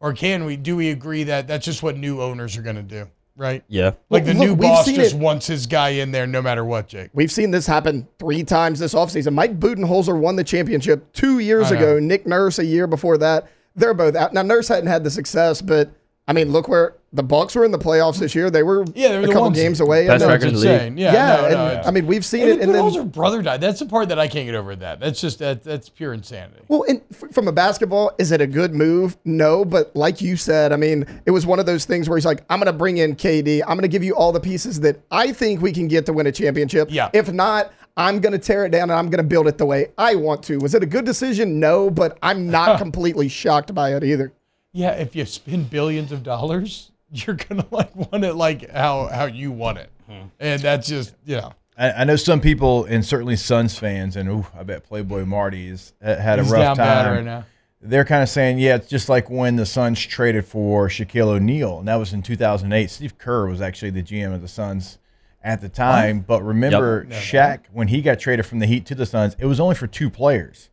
or 0.00 0.12
can 0.14 0.44
we? 0.44 0.56
Do 0.56 0.76
we 0.76 0.90
agree 0.90 1.24
that 1.24 1.46
that's 1.46 1.64
just 1.64 1.82
what 1.82 1.96
new 1.96 2.22
owners 2.22 2.56
are 2.56 2.62
going 2.62 2.76
to 2.76 2.82
do, 2.82 3.06
right? 3.36 3.62
Yeah. 3.68 3.92
Like 4.08 4.24
the 4.24 4.32
Well, 4.32 4.44
new 4.44 4.50
look, 4.52 4.60
we've 4.60 4.68
boss 4.70 4.86
just 4.86 5.14
it- 5.14 5.20
wants 5.20 5.46
his 5.46 5.66
guy 5.66 5.90
in 5.90 6.10
there 6.10 6.26
no 6.26 6.40
matter 6.40 6.64
what, 6.64 6.88
Jake. 6.88 7.10
We've 7.12 7.30
seen 7.30 7.50
this 7.50 7.66
happen 7.66 8.08
three 8.18 8.44
times 8.44 8.78
this 8.78 8.94
offseason. 8.94 9.34
Mike 9.34 9.60
Budenholzer 9.60 10.18
won 10.18 10.36
the 10.36 10.44
championship 10.44 11.12
two 11.12 11.40
years 11.40 11.70
ago. 11.70 11.98
Nick 11.98 12.26
Nurse 12.26 12.58
a 12.58 12.64
year 12.64 12.86
before 12.86 13.18
that. 13.18 13.48
They're 13.76 13.94
both 13.94 14.14
out. 14.16 14.32
Now 14.32 14.42
Nurse 14.42 14.68
hadn't 14.68 14.88
had 14.88 15.04
the 15.04 15.10
success, 15.10 15.60
but 15.60 15.90
I 16.28 16.32
mean, 16.32 16.52
look 16.52 16.68
where 16.68 16.94
the 17.12 17.22
Bucks 17.24 17.56
were 17.56 17.64
in 17.64 17.72
the 17.72 17.78
playoffs 17.78 18.18
this 18.20 18.32
year. 18.34 18.48
They 18.48 18.62
were 18.62 18.84
Yeah, 18.94 19.08
they 19.08 19.16
were 19.18 19.24
a 19.24 19.26
the 19.26 19.32
couple 19.32 19.42
ones- 19.42 19.56
games 19.58 19.80
away. 19.80 20.06
Best 20.06 20.24
record 20.24 20.48
in 20.48 20.54
the 20.54 20.60
league. 20.60 20.98
Yeah, 20.98 21.12
Yeah, 21.12 21.36
no, 21.36 21.44
and, 21.46 21.54
no, 21.54 21.66
it's- 21.66 21.86
I 21.86 21.90
mean, 21.90 22.06
we've 22.06 22.24
seen 22.24 22.42
And, 22.42 22.50
it. 22.52 22.60
And 22.60 22.74
then 22.74 22.84
Budenholzer 22.84 23.10
brother 23.12 23.42
died. 23.42 23.60
That's 23.60 23.80
the 23.80 23.86
part 23.86 24.08
that 24.08 24.20
I 24.20 24.28
can't 24.28 24.46
get 24.46 24.54
over. 24.54 24.76
That 24.76 25.00
that's 25.00 25.20
just 25.20 25.40
that 25.40 25.64
that's 25.64 25.88
pure 25.88 26.12
insanity. 26.14 26.60
Well, 26.68 26.84
and 26.88 27.00
f- 27.10 27.32
from 27.32 27.48
a 27.48 27.52
basketball, 27.52 28.12
is 28.18 28.30
it 28.30 28.40
a 28.40 28.46
good 28.46 28.72
move? 28.72 29.16
No, 29.24 29.64
but 29.64 29.94
like 29.96 30.20
you 30.20 30.36
said, 30.36 30.72
I 30.72 30.76
mean, 30.76 31.04
it 31.26 31.32
was 31.32 31.44
one 31.44 31.58
of 31.58 31.66
those 31.66 31.84
things 31.86 32.08
where 32.08 32.16
he's 32.16 32.24
like, 32.24 32.44
I'm 32.48 32.60
going 32.60 32.66
to 32.72 32.78
bring 32.78 32.98
in 32.98 33.16
KD. 33.16 33.60
I'm 33.62 33.70
going 33.76 33.82
to 33.82 33.88
give 33.88 34.04
you 34.04 34.14
all 34.14 34.30
the 34.30 34.40
pieces 34.40 34.78
that 34.80 35.00
I 35.10 35.32
think 35.32 35.60
we 35.60 35.72
can 35.72 35.88
get 35.88 36.06
to 36.06 36.12
win 36.12 36.28
a 36.28 36.32
championship. 36.32 36.86
Yeah. 36.90 37.10
If 37.12 37.32
not, 37.32 37.72
I'm 37.96 38.20
going 38.20 38.32
to 38.32 38.38
tear 38.38 38.64
it 38.64 38.70
down 38.70 38.84
and 38.84 38.92
I'm 38.92 39.10
going 39.10 39.18
to 39.22 39.28
build 39.28 39.48
it 39.48 39.58
the 39.58 39.66
way 39.66 39.88
I 39.98 40.14
want 40.14 40.44
to. 40.44 40.56
Was 40.58 40.74
it 40.74 40.82
a 40.84 40.86
good 40.86 41.04
decision? 41.04 41.58
No, 41.60 41.90
but 41.90 42.16
I'm 42.22 42.48
not 42.48 42.78
completely 42.80 43.28
shocked 43.28 43.74
by 43.74 43.94
it 43.96 44.02
either. 44.04 44.32
Yeah, 44.72 44.92
if 44.92 45.14
you 45.14 45.24
spend 45.26 45.70
billions 45.70 46.12
of 46.12 46.22
dollars, 46.22 46.90
you're 47.10 47.36
gonna 47.36 47.66
like 47.70 47.94
want 47.94 48.24
it 48.24 48.34
like 48.34 48.70
how 48.70 49.06
how 49.08 49.26
you 49.26 49.52
want 49.52 49.78
it, 49.78 49.90
Hmm. 50.08 50.26
and 50.40 50.60
that's 50.62 50.88
just 50.88 51.14
you 51.24 51.36
know. 51.36 51.52
I, 51.76 51.90
I 51.92 52.04
know 52.04 52.16
some 52.16 52.40
people, 52.40 52.84
and 52.84 53.04
certainly 53.04 53.36
Suns 53.36 53.78
fans, 53.78 54.16
and 54.16 54.28
ooh, 54.28 54.46
I 54.54 54.62
bet 54.62 54.84
Playboy 54.84 55.24
Marty 55.24 55.68
has 55.70 55.92
had 56.02 56.38
a 56.38 56.42
He's 56.42 56.52
rough 56.52 56.60
down 56.60 56.76
bad 56.76 57.02
time. 57.04 57.14
right 57.14 57.24
now. 57.24 57.44
They're 57.84 58.04
kind 58.04 58.22
of 58.22 58.28
saying, 58.28 58.58
yeah, 58.60 58.76
it's 58.76 58.88
just 58.88 59.08
like 59.08 59.28
when 59.30 59.56
the 59.56 59.66
Suns 59.66 59.98
traded 59.98 60.44
for 60.46 60.88
Shaquille 60.88 61.28
O'Neal, 61.28 61.78
and 61.80 61.88
that 61.88 61.96
was 61.96 62.12
in 62.12 62.22
2008. 62.22 62.90
Steve 62.90 63.18
Kerr 63.18 63.46
was 63.48 63.60
actually 63.60 63.90
the 63.90 64.02
GM 64.02 64.32
of 64.34 64.40
the 64.42 64.48
Suns 64.48 64.98
at 65.42 65.60
the 65.62 65.68
time. 65.68 66.20
But 66.20 66.42
remember, 66.44 67.06
Shaq, 67.06 67.60
when 67.72 67.88
he 67.88 68.00
got 68.02 68.20
traded 68.20 68.46
from 68.46 68.58
the 68.60 68.66
Heat 68.66 68.84
to 68.86 68.94
the 68.94 69.06
Suns, 69.06 69.34
it 69.38 69.46
was 69.46 69.58
only 69.58 69.74
for 69.74 69.86
two 69.88 70.10
players, 70.10 70.68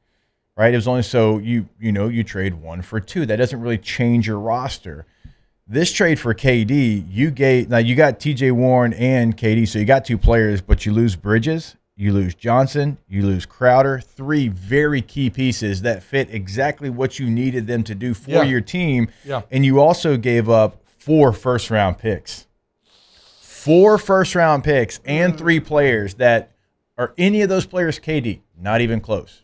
right? 0.60 0.74
It 0.74 0.78
was 0.78 0.90
only 0.90 1.04
so 1.04 1.38
you 1.38 1.70
you 1.80 1.92
know 1.94 2.10
you 2.10 2.24
trade 2.24 2.54
one 2.56 2.82
for 2.82 3.00
two. 3.00 3.26
That 3.26 3.38
doesn't 3.38 3.60
really 3.62 3.78
change 3.78 4.28
your 4.28 4.38
roster. 4.38 5.06
This 5.66 5.92
trade 5.92 6.20
for 6.20 6.34
KD, 6.34 7.06
you 7.10 7.32
gave 7.32 7.70
now 7.70 7.78
you 7.78 7.96
got 7.96 8.20
TJ 8.20 8.52
Warren 8.52 8.92
and 8.94 9.38
KD, 9.38 9.68
so 9.68 9.80
you 9.80 9.86
got 9.86 10.04
two 10.04 10.18
players, 10.18 10.62
but 10.62 10.86
you 10.86 10.92
lose 10.92 11.16
Bridges, 11.16 11.78
you 11.96 12.12
lose 12.12 12.36
Johnson, 12.36 12.98
you 13.08 13.22
lose 13.22 13.46
Crowder, 13.46 14.02
three 14.02 14.50
very 14.50 15.02
key 15.02 15.30
pieces 15.30 15.82
that 15.84 16.04
fit 16.04 16.28
exactly 16.30 16.90
what 16.90 17.20
you 17.20 17.30
needed 17.30 17.66
them 17.66 17.84
to 17.84 17.96
do 17.96 18.14
for 18.14 18.32
Yeah. 18.32 18.44
your 18.44 18.62
team. 18.62 19.08
Yeah. 19.24 19.44
And 19.52 19.64
you 19.66 19.80
also 19.80 20.18
gave 20.18 20.50
up 20.50 20.84
four 20.98 21.32
first 21.32 21.70
round 21.72 22.00
picks. 22.00 22.48
Four 23.40 23.98
first 23.98 24.36
round 24.36 24.64
picks 24.66 25.00
and 25.06 25.38
three 25.38 25.60
players 25.62 26.16
that 26.16 26.52
are 26.98 27.14
any 27.18 27.44
of 27.44 27.50
those 27.50 27.66
players 27.66 27.98
KD, 28.00 28.42
not 28.60 28.82
even 28.82 29.00
close. 29.00 29.44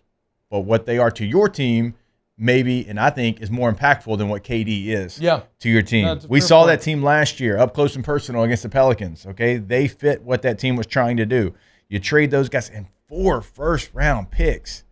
But 0.56 0.62
what 0.62 0.86
they 0.86 0.98
are 1.00 1.12
to 1.12 1.26
your 1.26 1.50
team, 1.50 1.96
maybe, 2.38 2.88
and 2.88 2.98
I 2.98 3.10
think 3.10 3.42
is 3.42 3.52
more 3.52 3.74
impactful 3.74 4.18
than 4.18 4.30
what 4.30 4.42
KD 4.46 4.88
is 4.88 5.20
Yeah. 5.20 5.42
to 5.60 5.70
your 5.70 5.82
team. 5.82 6.08
A 6.08 6.22
we 6.30 6.40
saw 6.40 6.60
point. 6.60 6.68
that 6.80 6.82
team 6.82 7.04
last 7.04 7.42
year 7.42 7.58
up 7.58 7.74
close 7.74 7.98
and 7.98 8.06
personal 8.06 8.44
against 8.44 8.64
the 8.64 8.70
Pelicans. 8.70 9.26
Okay. 9.26 9.58
They 9.58 9.90
fit 9.90 10.22
what 10.24 10.44
that 10.44 10.58
team 10.58 10.78
was 10.78 10.88
trying 10.88 11.18
to 11.18 11.26
do. 11.26 11.54
You 11.90 12.00
trade 12.00 12.32
those 12.32 12.48
guys 12.48 12.70
and 12.70 12.86
four 13.10 13.42
first 13.42 13.90
round 13.94 14.32
picks. 14.32 14.86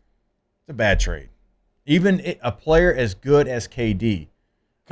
It's 0.63 0.69
a 0.71 0.73
bad 0.73 0.99
trade. 0.99 1.29
Even 1.85 2.35
a 2.41 2.51
player 2.51 2.93
as 2.93 3.13
good 3.13 3.47
as 3.47 3.65
KD. 3.65 4.27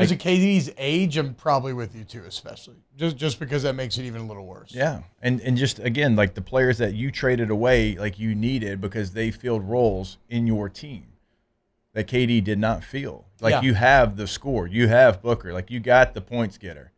Because 0.10 0.12
a 0.12 0.18
KD's 0.30 0.72
age, 0.78 1.18
I'm 1.18 1.34
probably 1.34 1.74
with 1.74 1.96
you 1.96 2.04
too, 2.04 2.24
especially 2.28 2.76
just 2.98 3.18
just 3.18 3.40
because 3.40 3.64
that 3.64 3.76
makes 3.76 3.98
it 3.98 4.04
even 4.04 4.22
a 4.22 4.26
little 4.26 4.46
worse. 4.46 4.74
Yeah. 4.74 5.02
And 5.22 5.40
and 5.42 5.58
just 5.58 5.80
again, 5.80 6.16
like 6.16 6.34
the 6.34 6.42
players 6.42 6.78
that 6.80 6.94
you 6.94 7.12
traded 7.12 7.50
away, 7.50 7.96
like 7.96 8.20
you 8.20 8.36
needed 8.36 8.82
because 8.82 9.12
they 9.12 9.32
filled 9.32 9.64
roles 9.64 10.18
in 10.30 10.48
your 10.48 10.70
team 10.70 11.08
that 11.94 12.08
KD 12.08 12.44
did 12.44 12.60
not 12.60 12.84
feel. 12.84 13.26
Like 13.42 13.52
Yeah. 13.54 13.62
you 13.62 13.74
have 13.74 14.18
the 14.18 14.28
score, 14.28 14.68
you 14.68 14.88
have 14.88 15.22
Booker, 15.22 15.54
like 15.54 15.70
you 15.72 15.80
got 15.80 16.14
the 16.14 16.22
points 16.22 16.58
getter. 16.58 16.92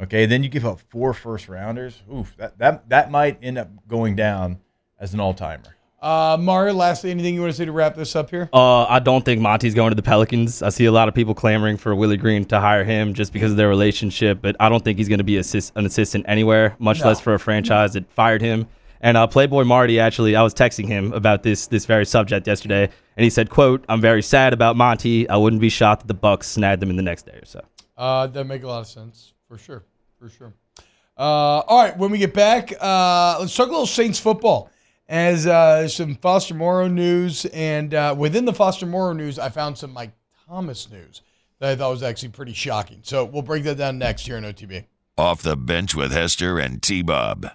Okay, 0.00 0.26
then 0.26 0.42
you 0.42 0.48
give 0.48 0.66
up 0.66 0.80
four 0.80 1.14
first 1.14 1.48
rounders. 1.48 2.02
Oof, 2.12 2.36
that 2.36 2.58
that 2.58 2.88
that 2.88 3.10
might 3.10 3.38
end 3.42 3.58
up 3.58 3.70
going 3.86 4.16
down 4.16 4.58
as 4.98 5.14
an 5.14 5.20
all 5.20 5.34
timer. 5.34 5.73
Uh, 6.04 6.36
Mario, 6.38 6.74
lastly, 6.74 7.10
anything 7.10 7.34
you 7.34 7.40
want 7.40 7.50
to 7.50 7.56
say 7.56 7.64
to 7.64 7.72
wrap 7.72 7.94
this 7.94 8.14
up 8.14 8.28
here? 8.28 8.50
Uh, 8.52 8.84
I 8.84 8.98
don't 8.98 9.24
think 9.24 9.40
Monty's 9.40 9.72
going 9.74 9.90
to 9.90 9.94
the 9.94 10.02
Pelicans. 10.02 10.60
I 10.62 10.68
see 10.68 10.84
a 10.84 10.92
lot 10.92 11.08
of 11.08 11.14
people 11.14 11.34
clamoring 11.34 11.78
for 11.78 11.94
Willie 11.94 12.18
Green 12.18 12.44
to 12.46 12.60
hire 12.60 12.84
him 12.84 13.14
just 13.14 13.32
because 13.32 13.52
of 13.52 13.56
their 13.56 13.70
relationship, 13.70 14.40
but 14.42 14.54
I 14.60 14.68
don't 14.68 14.84
think 14.84 14.98
he's 14.98 15.08
going 15.08 15.18
to 15.20 15.24
be 15.24 15.38
assist- 15.38 15.72
an 15.76 15.86
assistant 15.86 16.26
anywhere, 16.28 16.76
much 16.78 17.00
No. 17.00 17.06
less 17.06 17.20
for 17.20 17.32
a 17.32 17.38
franchise 17.38 17.94
that 17.94 18.06
fired 18.12 18.42
him. 18.42 18.66
And 19.00 19.16
uh, 19.16 19.26
Playboy 19.26 19.64
Marty 19.64 19.98
actually, 19.98 20.36
I 20.36 20.42
was 20.42 20.52
texting 20.52 20.86
him 20.88 21.10
about 21.14 21.42
this 21.42 21.68
this 21.68 21.86
very 21.86 22.04
subject 22.04 22.46
yesterday, 22.46 22.84
and 23.16 23.24
he 23.24 23.30
said, 23.30 23.48
"quote 23.48 23.82
I'm 23.88 24.02
very 24.02 24.22
sad 24.22 24.52
about 24.52 24.76
Monty. 24.76 25.26
I 25.30 25.36
wouldn't 25.38 25.60
be 25.60 25.70
shocked 25.70 26.02
that 26.02 26.08
the 26.08 26.14
Bucks 26.14 26.46
snagged 26.48 26.82
them 26.82 26.90
in 26.90 26.96
the 26.96 27.02
next 27.02 27.24
day 27.24 27.32
or 27.40 27.46
so." 27.46 27.62
Uh, 27.96 28.26
that 28.26 28.44
make 28.44 28.62
a 28.62 28.66
lot 28.66 28.80
of 28.80 28.86
sense 28.86 29.32
for 29.48 29.56
sure, 29.56 29.84
for 30.18 30.28
sure. 30.28 30.52
Uh, 31.16 31.22
all 31.68 31.82
right, 31.82 31.96
when 31.96 32.10
we 32.10 32.18
get 32.18 32.34
back, 32.34 32.72
uh, 32.78 33.36
let's 33.40 33.54
talk 33.56 33.68
a 33.68 33.70
little 33.70 33.86
Saints 33.86 34.18
football. 34.18 34.70
As 35.08 35.46
uh, 35.46 35.86
some 35.88 36.14
Foster 36.14 36.54
Moreau 36.54 36.88
news, 36.88 37.44
and 37.46 37.92
uh, 37.92 38.14
within 38.16 38.46
the 38.46 38.54
Foster 38.54 38.86
Moreau 38.86 39.12
news, 39.12 39.38
I 39.38 39.50
found 39.50 39.76
some 39.76 39.92
Mike 39.92 40.12
Thomas 40.48 40.90
news 40.90 41.20
that 41.58 41.72
I 41.72 41.76
thought 41.76 41.90
was 41.90 42.02
actually 42.02 42.30
pretty 42.30 42.54
shocking. 42.54 43.00
So 43.02 43.24
we'll 43.24 43.42
break 43.42 43.64
that 43.64 43.76
down 43.76 43.98
next 43.98 44.26
here 44.26 44.36
on 44.36 44.44
OTB. 44.44 44.86
Off 45.16 45.42
the 45.42 45.56
bench 45.56 45.94
with 45.94 46.12
Hester 46.12 46.58
and 46.58 46.82
T 46.82 47.02
Bob. 47.02 47.50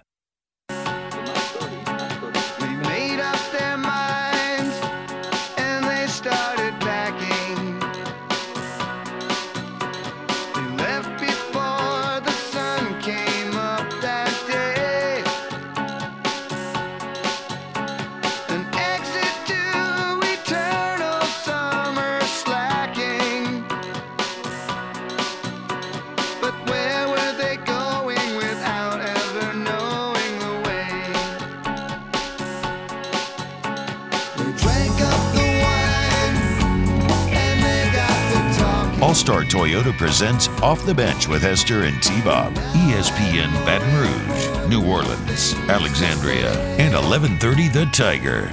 Star 39.20 39.42
Toyota 39.42 39.92
presents 39.98 40.48
Off 40.62 40.84
the 40.86 40.94
Bench 40.94 41.28
with 41.28 41.42
Hester 41.42 41.82
and 41.82 42.02
T 42.02 42.22
Bob. 42.22 42.54
ESPN 42.54 43.52
Baton 43.66 43.94
Rouge, 43.94 44.68
New 44.70 44.90
Orleans, 44.90 45.52
Alexandria, 45.68 46.50
and 46.78 46.94
1130 46.94 47.68
The 47.68 47.84
Tiger. 47.92 48.50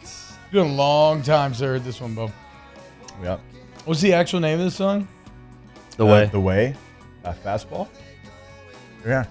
It's 0.00 0.32
been 0.50 0.66
a 0.66 0.72
long 0.74 1.20
time 1.20 1.52
since 1.52 1.62
I 1.62 1.66
heard 1.66 1.84
this 1.84 2.00
one, 2.00 2.14
Bo. 2.14 2.32
Yep. 3.22 3.40
What's 3.84 4.00
the 4.00 4.14
actual 4.14 4.40
name 4.40 4.58
of 4.58 4.64
this 4.64 4.76
song? 4.76 5.06
The 5.98 6.06
Uh, 6.06 6.10
way. 6.10 6.26
The 6.32 6.40
way. 6.40 6.74
Uh, 7.22 7.34
fastball. 7.44 7.86
Yeah. 9.06 9.26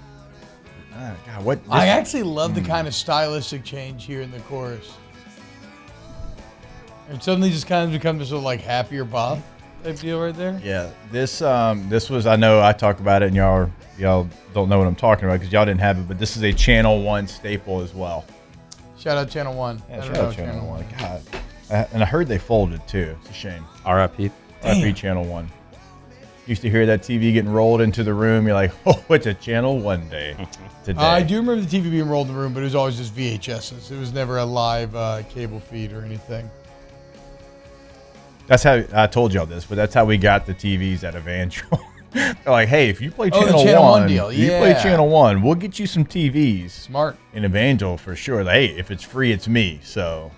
Ah, 0.96 1.16
God, 1.26 1.44
what? 1.44 1.60
I 1.72 1.88
actually 1.88 2.24
love 2.24 2.54
the 2.54 2.62
kind 2.62 2.88
of 2.88 2.94
stylistic 2.94 3.64
change 3.64 4.06
here 4.06 4.22
in 4.22 4.30
the 4.30 4.40
chorus. 4.42 4.92
It 7.12 7.24
suddenly 7.24 7.50
just 7.50 7.67
kind 7.67 7.86
of 7.86 7.91
becomes 7.91 8.19
this 8.19 8.30
sort 8.30 8.39
of 8.39 8.43
like 8.43 8.62
happier 8.62 9.04
Bob 9.04 9.41
type 9.84 9.98
deal 10.00 10.22
right 10.22 10.36
there. 10.36 10.60
Yeah, 10.63 10.89
this 11.12 11.41
um 11.41 11.88
this 11.89 12.10
was 12.10 12.28
I 12.28 12.36
know 12.36 12.62
I 12.62 12.74
talk 12.74 13.00
about 13.00 13.24
it 13.24 13.28
and 13.28 13.36
y'all 13.36 13.54
are- 13.63 13.72
y'all 13.98 14.28
don't 14.54 14.69
know 14.69 14.78
what 14.78 14.88
I'm 14.88 14.95
talking 14.95 15.26
about 15.26 15.39
because 15.39 15.52
y'all 15.52 15.65
didn't 15.65 15.82
have 15.82 15.98
it, 15.98 16.08
but 16.08 16.17
this 16.19 16.38
is 16.38 16.43
a 16.43 16.54
Channel 16.54 17.02
One 17.04 17.28
staple 17.28 17.82
as 17.82 17.93
well. 17.93 18.26
Shout 18.98 19.17
out 19.17 19.30
Channel 19.30 19.54
One. 19.56 19.82
Yeah, 19.89 20.02
shout 20.04 20.17
out 20.17 20.36
Channel 20.36 20.67
One. 20.67 20.86
God, 20.98 21.22
I, 21.72 21.76
and 21.93 22.02
I 22.04 22.06
heard 22.06 22.28
they 22.28 22.38
folded 22.38 22.86
too. 22.88 23.15
It's 23.22 23.30
a 23.32 23.34
shame. 23.34 23.65
R.I.P. 23.86 24.32
RP 24.63 24.95
Channel 24.95 25.24
One. 25.26 25.50
Used 26.48 26.62
to 26.63 26.69
hear 26.69 26.86
that 26.88 27.02
TV 27.02 27.32
getting 27.34 27.52
rolled 27.52 27.80
into 27.82 28.04
the 28.04 28.13
room. 28.13 28.45
You're 28.45 28.56
like, 28.56 28.72
oh, 28.86 29.04
it's 29.10 29.26
a 29.28 29.34
Channel 29.34 29.80
One 29.80 30.08
day 30.10 30.36
today. 30.84 31.00
I 31.02 31.22
do 31.24 31.38
remember 31.38 31.62
the 31.62 31.78
TV 31.80 31.89
being 31.91 32.08
rolled 32.10 32.28
in 32.28 32.34
the 32.34 32.39
room, 32.39 32.54
but 32.54 32.62
it 32.62 32.63
was 32.63 32.76
always 32.76 32.98
just 32.98 33.15
VHSs. 33.15 33.91
It 33.91 34.00
was 34.00 34.12
never 34.13 34.38
a 34.39 34.45
live 34.45 34.95
uh, 34.95 35.24
cable 35.30 35.60
feed 35.60 35.93
or 35.93 36.04
anything. 36.04 36.50
That's 38.50 38.64
how 38.64 38.84
I 38.94 39.06
told 39.08 39.32
y'all 39.34 39.46
this, 39.46 39.66
but 39.66 39.76
that's 39.76 39.94
how 39.94 40.04
we 40.06 40.18
got 40.18 40.46
the 40.48 40.54
TVs 40.56 41.04
at 41.04 41.16
Evangel. 41.16 41.80
They're 42.12 42.36
like, 42.48 42.68
hey, 42.68 42.90
if 42.90 43.00
you 43.00 43.12
play 43.12 43.30
Oh, 43.32 43.40
Channel, 43.46 43.64
Channel 43.64 43.84
One 43.84 44.02
One, 44.02 44.08
deal, 44.10 44.34
you 44.34 44.48
play. 44.48 44.74
Channel 44.82 45.08
One, 45.08 45.44
we'll 45.44 45.54
get 45.54 45.78
you 45.78 45.86
some 45.86 46.04
TVs. 46.04 46.72
Smart. 46.72 47.16
In 47.34 47.46
Evangel 47.46 47.96
for 47.98 48.16
sure. 48.16 48.44
Like, 48.44 48.56
hey, 48.56 48.66
if 48.80 48.90
it's 48.90 49.04
free, 49.04 49.32
it's 49.32 49.48
me. 49.48 49.80
So 49.84 50.32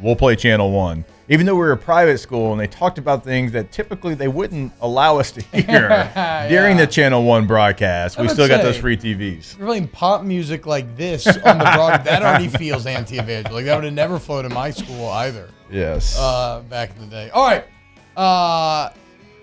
we'll 0.00 0.16
play 0.16 0.34
Channel 0.36 0.70
One. 0.72 1.04
Even 1.28 1.44
though 1.44 1.52
we 1.54 1.60
were 1.60 1.72
a 1.72 1.76
private 1.76 2.16
school 2.18 2.52
and 2.52 2.60
they 2.60 2.66
talked 2.66 2.96
about 2.98 3.22
things 3.24 3.52
that 3.52 3.70
typically 3.70 4.14
they 4.14 4.28
wouldn't 4.28 4.72
allow 4.80 5.18
us 5.18 5.30
to 5.32 5.40
hear 5.52 6.10
during 6.48 6.78
the 6.78 6.86
Channel 6.86 7.22
One 7.24 7.46
broadcast, 7.46 8.18
I 8.18 8.22
we 8.22 8.28
still 8.28 8.48
got 8.48 8.62
those 8.62 8.78
free 8.78 8.96
TVs. 8.96 9.58
Playing 9.58 9.88
pop 9.88 10.22
music 10.24 10.64
like 10.64 10.96
this 10.96 11.26
on 11.26 11.58
the 11.58 11.64
broad. 11.74 12.04
that 12.04 12.22
already 12.22 12.48
feels 12.58 12.86
anti-evangel. 12.86 13.52
Like 13.52 13.66
that 13.66 13.74
would 13.74 13.84
have 13.84 13.92
never 13.92 14.18
flown 14.18 14.46
in 14.46 14.54
my 14.54 14.70
school 14.70 15.08
either. 15.10 15.50
Yes. 15.72 16.18
Uh, 16.18 16.62
back 16.68 16.94
in 16.94 17.00
the 17.00 17.06
day. 17.06 17.30
All 17.30 17.44
right. 17.46 17.64
Uh, 18.14 18.90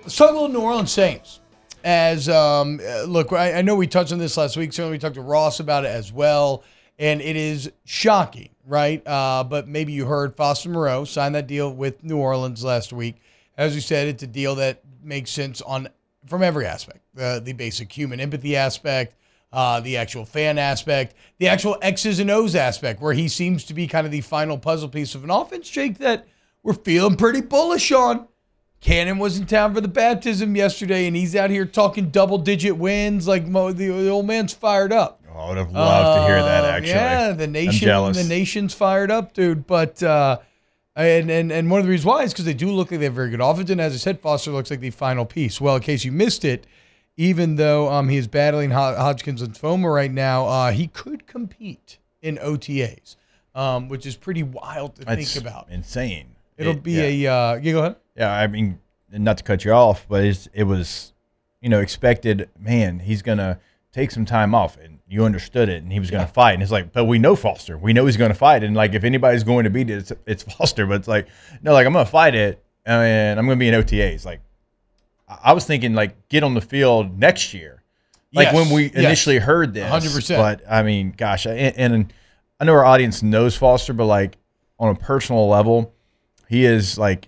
let's 0.03 0.15
talk 0.15 0.29
a 0.29 0.33
little 0.33 0.47
New 0.47 0.61
Orleans 0.61 0.91
Saints. 0.91 1.39
As 1.83 2.29
um, 2.29 2.79
uh, 2.87 3.03
look, 3.03 3.33
I, 3.33 3.53
I 3.53 3.61
know 3.61 3.75
we 3.75 3.87
touched 3.87 4.11
on 4.11 4.19
this 4.19 4.37
last 4.37 4.55
week. 4.55 4.71
Certainly, 4.71 4.91
we 4.91 4.99
talked 4.99 5.15
to 5.15 5.21
Ross 5.21 5.59
about 5.59 5.85
it 5.85 5.89
as 5.89 6.13
well, 6.13 6.63
and 6.99 7.21
it 7.21 7.35
is 7.35 7.71
shocking, 7.85 8.49
right? 8.67 9.01
Uh, 9.07 9.43
but 9.43 9.67
maybe 9.67 9.93
you 9.93 10.05
heard 10.05 10.35
Foster 10.35 10.69
Moreau 10.69 11.05
sign 11.05 11.31
that 11.31 11.47
deal 11.47 11.73
with 11.73 12.03
New 12.03 12.17
Orleans 12.17 12.63
last 12.63 12.93
week. 12.93 13.15
As 13.57 13.73
we 13.73 13.81
said, 13.81 14.07
it's 14.07 14.23
a 14.23 14.27
deal 14.27 14.55
that 14.55 14.81
makes 15.01 15.31
sense 15.31 15.61
on 15.61 15.87
from 16.27 16.43
every 16.43 16.65
aspect: 16.65 16.99
the 17.15 17.41
the 17.43 17.53
basic 17.53 17.91
human 17.91 18.19
empathy 18.19 18.55
aspect, 18.55 19.15
uh, 19.51 19.79
the 19.79 19.97
actual 19.97 20.25
fan 20.25 20.57
aspect, 20.57 21.15
the 21.37 21.47
actual 21.47 21.77
X's 21.81 22.19
and 22.19 22.29
O's 22.29 22.55
aspect, 22.55 23.01
where 23.01 23.13
he 23.13 23.27
seems 23.27 23.63
to 23.65 23.73
be 23.73 23.87
kind 23.87 24.05
of 24.05 24.11
the 24.11 24.21
final 24.21 24.57
puzzle 24.57 24.89
piece 24.89 25.15
of 25.15 25.23
an 25.23 25.31
offense, 25.31 25.69
Jake, 25.69 25.97
that 25.97 26.27
we're 26.63 26.73
feeling 26.73 27.15
pretty 27.15 27.41
bullish 27.41 27.91
on. 27.91 28.27
Cannon 28.81 29.17
was 29.17 29.37
in 29.37 29.45
town 29.45 29.73
for 29.73 29.81
the 29.81 29.89
baptism 29.89 30.55
yesterday, 30.55 31.05
and 31.05 31.15
he's 31.15 31.35
out 31.35 31.49
here 31.49 31.65
talking 31.65 32.11
double 32.11 32.37
digit 32.37 32.77
wins. 32.77 33.27
Like 33.27 33.45
Mo, 33.45 33.73
the, 33.73 33.87
the 33.87 34.09
old 34.09 34.25
man's 34.25 34.53
fired 34.53 34.93
up. 34.93 35.21
Oh, 35.33 35.37
I 35.37 35.49
would 35.49 35.57
have 35.57 35.71
loved 35.71 36.19
to 36.21 36.27
hear 36.27 36.41
that. 36.41 36.63
Uh, 36.63 36.67
Actually, 36.67 36.89
yeah, 36.91 37.31
the 37.33 37.47
nation, 37.47 37.87
the 38.13 38.23
nation's 38.23 38.73
fired 38.73 39.11
up, 39.11 39.33
dude. 39.33 39.67
But 39.67 40.01
uh, 40.01 40.39
and 40.95 41.29
and 41.29 41.51
and 41.51 41.69
one 41.69 41.79
of 41.79 41.85
the 41.85 41.91
reasons 41.91 42.05
why 42.05 42.23
is 42.23 42.31
because 42.31 42.45
they 42.45 42.53
do 42.53 42.71
look 42.71 42.89
like 42.89 42.99
they 42.99 43.05
have 43.05 43.13
very 43.13 43.29
good 43.29 43.41
offense. 43.41 43.69
And 43.69 43.81
as 43.81 43.93
I 43.93 43.97
said, 43.97 44.21
Foster 44.21 44.51
looks 44.51 44.71
like 44.71 44.79
the 44.79 44.91
final 44.91 45.25
piece. 45.25 45.59
Well, 45.59 45.75
in 45.75 45.81
case 45.81 46.05
you 46.05 46.11
missed 46.13 46.45
it, 46.45 46.65
even 47.19 47.57
though 47.57 47.89
um 47.91 48.07
he 48.07 48.15
is 48.17 48.27
battling 48.27 48.71
Hodgkin's 48.71 49.43
lymphoma 49.43 49.93
right 49.93 50.11
now, 50.11 50.45
uh, 50.47 50.71
he 50.71 50.87
could 50.87 51.27
compete 51.27 51.97
in 52.21 52.37
OTAs, 52.37 53.17
um, 53.53 53.89
which 53.89 54.05
is 54.05 54.15
pretty 54.15 54.41
wild 54.43 54.95
to 54.95 55.05
That's 55.05 55.33
think 55.33 55.45
about. 55.45 55.67
insane. 55.69 56.27
It'll 56.57 56.73
It- 56.73 56.83
be 56.83 56.93
yeah. 56.93 57.29
a 57.29 57.33
uh, 57.53 57.55
yeah. 57.61 57.71
Go 57.73 57.79
ahead. 57.79 57.95
Yeah, 58.15 58.31
I 58.31 58.47
mean, 58.47 58.79
not 59.11 59.37
to 59.39 59.43
cut 59.43 59.63
you 59.65 59.71
off, 59.73 60.05
but 60.09 60.23
it's, 60.23 60.47
it 60.53 60.63
was, 60.63 61.13
you 61.61 61.67
know, 61.69 61.79
expected. 61.81 62.49
Man, 62.57 62.99
he's 62.99 63.21
gonna 63.21 63.59
take 63.91 64.11
some 64.11 64.25
time 64.25 64.55
off, 64.55 64.77
and 64.77 64.99
you 65.09 65.25
understood 65.25 65.67
it, 65.67 65.83
and 65.83 65.91
he 65.91 65.99
was 65.99 66.09
gonna 66.11 66.27
fight. 66.27 66.53
And 66.53 66.63
it's 66.63 66.71
like, 66.71 66.93
but 66.93 67.03
we 67.05 67.19
know 67.19 67.35
Foster. 67.35 67.77
We 67.77 67.91
know 67.91 68.05
he's 68.05 68.17
gonna 68.17 68.33
fight, 68.33 68.63
and 68.63 68.75
like, 68.75 68.93
if 68.93 69.03
anybody's 69.03 69.43
going 69.43 69.65
to 69.65 69.69
beat 69.69 69.89
it, 69.89 69.97
it's, 69.99 70.11
it's 70.25 70.43
Foster. 70.53 70.85
But 70.85 70.95
it's 70.95 71.07
like, 71.07 71.27
no, 71.61 71.73
like 71.73 71.85
I'm 71.85 71.91
gonna 71.93 72.05
fight 72.05 72.35
it, 72.35 72.63
and 72.85 73.37
I'm 73.39 73.45
gonna 73.45 73.55
be 73.59 73.67
in 73.67 73.73
OTAs. 73.73 74.25
Like, 74.25 74.39
I 75.29 75.53
was 75.53 75.65
thinking, 75.65 75.93
like, 75.93 76.27
get 76.29 76.43
on 76.43 76.53
the 76.53 76.61
field 76.61 77.17
next 77.19 77.53
year. 77.53 77.83
Like 78.33 78.47
Yes, 78.47 78.55
when 78.55 78.69
we 78.69 78.83
yes. 78.85 78.95
initially 78.95 79.39
heard 79.39 79.73
this, 79.73 79.89
100%. 79.89 80.37
But 80.37 80.61
I 80.69 80.83
mean, 80.83 81.13
gosh, 81.17 81.47
and, 81.47 81.57
and 81.77 82.13
I 82.59 82.65
know 82.65 82.73
our 82.73 82.85
audience 82.85 83.23
knows 83.23 83.55
Foster, 83.55 83.93
but 83.93 84.05
like 84.05 84.37
on 84.77 84.95
a 84.95 84.95
personal 84.95 85.47
level, 85.47 85.93
he 86.47 86.63
is 86.63 86.97
like 86.97 87.27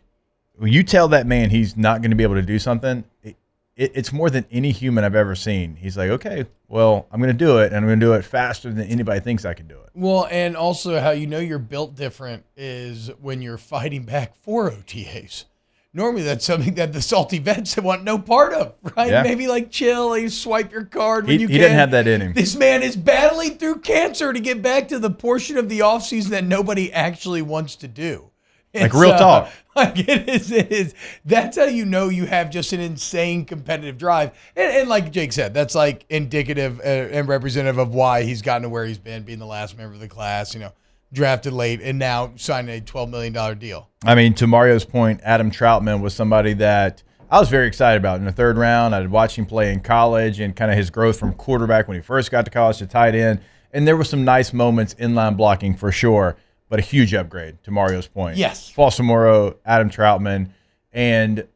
when 0.57 0.71
you 0.71 0.83
tell 0.83 1.07
that 1.07 1.25
man 1.25 1.49
he's 1.49 1.75
not 1.75 2.01
going 2.01 2.11
to 2.11 2.15
be 2.15 2.23
able 2.23 2.35
to 2.35 2.43
do 2.43 2.59
something, 2.59 3.03
it, 3.23 3.35
it, 3.75 3.91
it's 3.95 4.13
more 4.13 4.29
than 4.29 4.45
any 4.51 4.71
human 4.71 5.03
I've 5.03 5.15
ever 5.15 5.33
seen. 5.33 5.75
He's 5.75 5.97
like, 5.97 6.11
okay, 6.11 6.45
well, 6.67 7.07
I'm 7.11 7.19
going 7.19 7.35
to 7.35 7.45
do 7.45 7.57
it, 7.57 7.67
and 7.67 7.77
I'm 7.77 7.87
going 7.87 7.99
to 7.99 8.05
do 8.05 8.13
it 8.13 8.23
faster 8.23 8.71
than 8.71 8.85
anybody 8.85 9.21
thinks 9.21 9.43
I 9.43 9.55
can 9.55 9.67
do 9.67 9.79
it. 9.79 9.89
Well, 9.95 10.27
and 10.29 10.55
also 10.55 10.99
how 10.99 11.11
you 11.11 11.25
know 11.25 11.39
you're 11.39 11.57
built 11.57 11.95
different 11.95 12.45
is 12.55 13.09
when 13.19 13.41
you're 13.41 13.57
fighting 13.57 14.03
back 14.03 14.35
for 14.35 14.69
OTAs. 14.69 15.45
Normally, 15.93 16.23
that's 16.23 16.45
something 16.45 16.75
that 16.75 16.93
the 16.93 17.01
salty 17.01 17.37
vets 17.39 17.75
want 17.81 18.03
no 18.03 18.17
part 18.17 18.53
of, 18.53 18.75
right? 18.95 19.09
Yeah. 19.09 19.23
Maybe 19.23 19.47
like 19.47 19.71
chill, 19.71 20.17
you 20.17 20.29
swipe 20.29 20.71
your 20.71 20.85
card 20.85 21.25
when 21.25 21.35
He, 21.35 21.41
you 21.41 21.47
he 21.47 21.53
can. 21.55 21.61
didn't 21.63 21.77
have 21.77 21.91
that 21.91 22.07
in 22.07 22.21
him. 22.21 22.33
This 22.33 22.55
man 22.55 22.81
is 22.81 22.95
battling 22.95 23.57
through 23.57 23.79
cancer 23.79 24.31
to 24.31 24.39
get 24.39 24.61
back 24.61 24.87
to 24.89 24.99
the 24.99 25.09
portion 25.09 25.57
of 25.57 25.67
the 25.67 25.79
offseason 25.79 26.29
that 26.29 26.45
nobody 26.45 26.93
actually 26.93 27.41
wants 27.41 27.75
to 27.77 27.87
do. 27.89 28.29
Like 28.73 28.93
real 28.93 29.11
uh, 29.11 29.17
talk. 29.17 29.51
Like 29.73 29.99
it 29.99 30.27
is, 30.27 30.51
it 30.51 30.69
is. 30.69 30.93
That's 31.23 31.57
how 31.57 31.63
you 31.63 31.85
know 31.85 32.09
you 32.09 32.25
have 32.25 32.49
just 32.49 32.73
an 32.73 32.81
insane 32.81 33.45
competitive 33.45 33.97
drive. 33.97 34.31
And, 34.53 34.69
and 34.69 34.89
like 34.89 35.13
Jake 35.13 35.31
said, 35.31 35.53
that's 35.53 35.75
like 35.75 36.05
indicative 36.09 36.79
uh, 36.81 36.83
and 36.83 37.25
representative 37.25 37.77
of 37.77 37.93
why 37.93 38.23
he's 38.23 38.41
gotten 38.41 38.63
to 38.63 38.69
where 38.69 38.85
he's 38.85 38.97
been, 38.97 39.23
being 39.23 39.39
the 39.39 39.45
last 39.45 39.77
member 39.77 39.93
of 39.93 40.01
the 40.01 40.09
class, 40.09 40.53
you 40.53 40.59
know, 40.59 40.73
drafted 41.13 41.53
late 41.53 41.81
and 41.81 41.99
now 41.99 42.31
signing 42.35 42.77
a 42.77 42.81
$12 42.81 43.09
million 43.09 43.57
deal. 43.57 43.89
I 44.05 44.15
mean, 44.15 44.33
to 44.35 44.47
Mario's 44.47 44.85
point, 44.85 45.21
Adam 45.23 45.51
Trautman 45.51 46.01
was 46.01 46.13
somebody 46.13 46.53
that 46.55 47.03
I 47.29 47.39
was 47.39 47.49
very 47.49 47.67
excited 47.67 47.97
about 47.97 48.19
in 48.19 48.25
the 48.25 48.31
third 48.31 48.57
round. 48.57 48.93
I'd 48.93 49.09
watched 49.09 49.37
him 49.37 49.45
play 49.45 49.71
in 49.71 49.79
college 49.79 50.39
and 50.39 50.55
kind 50.55 50.71
of 50.71 50.77
his 50.77 50.89
growth 50.89 51.17
from 51.17 51.33
quarterback 51.33 51.87
when 51.87 51.95
he 51.95 52.01
first 52.01 52.31
got 52.31 52.45
to 52.45 52.51
college 52.51 52.77
to 52.77 52.87
tight 52.87 53.15
end. 53.15 53.39
And 53.71 53.87
there 53.87 53.95
were 53.95 54.03
some 54.03 54.25
nice 54.25 54.51
moments 54.51 54.93
in 54.93 55.15
line 55.15 55.35
blocking 55.35 55.75
for 55.75 55.91
sure, 55.91 56.35
but 56.67 56.79
a 56.79 56.81
huge 56.81 57.13
upgrade 57.13 57.63
to 57.63 57.71
Mario's 57.71 58.07
point. 58.07 58.37
Yes. 58.37 58.73
Moreau, 58.77 59.55
Adam 59.65 59.89
Trautman, 59.89 60.49
and 60.91 61.47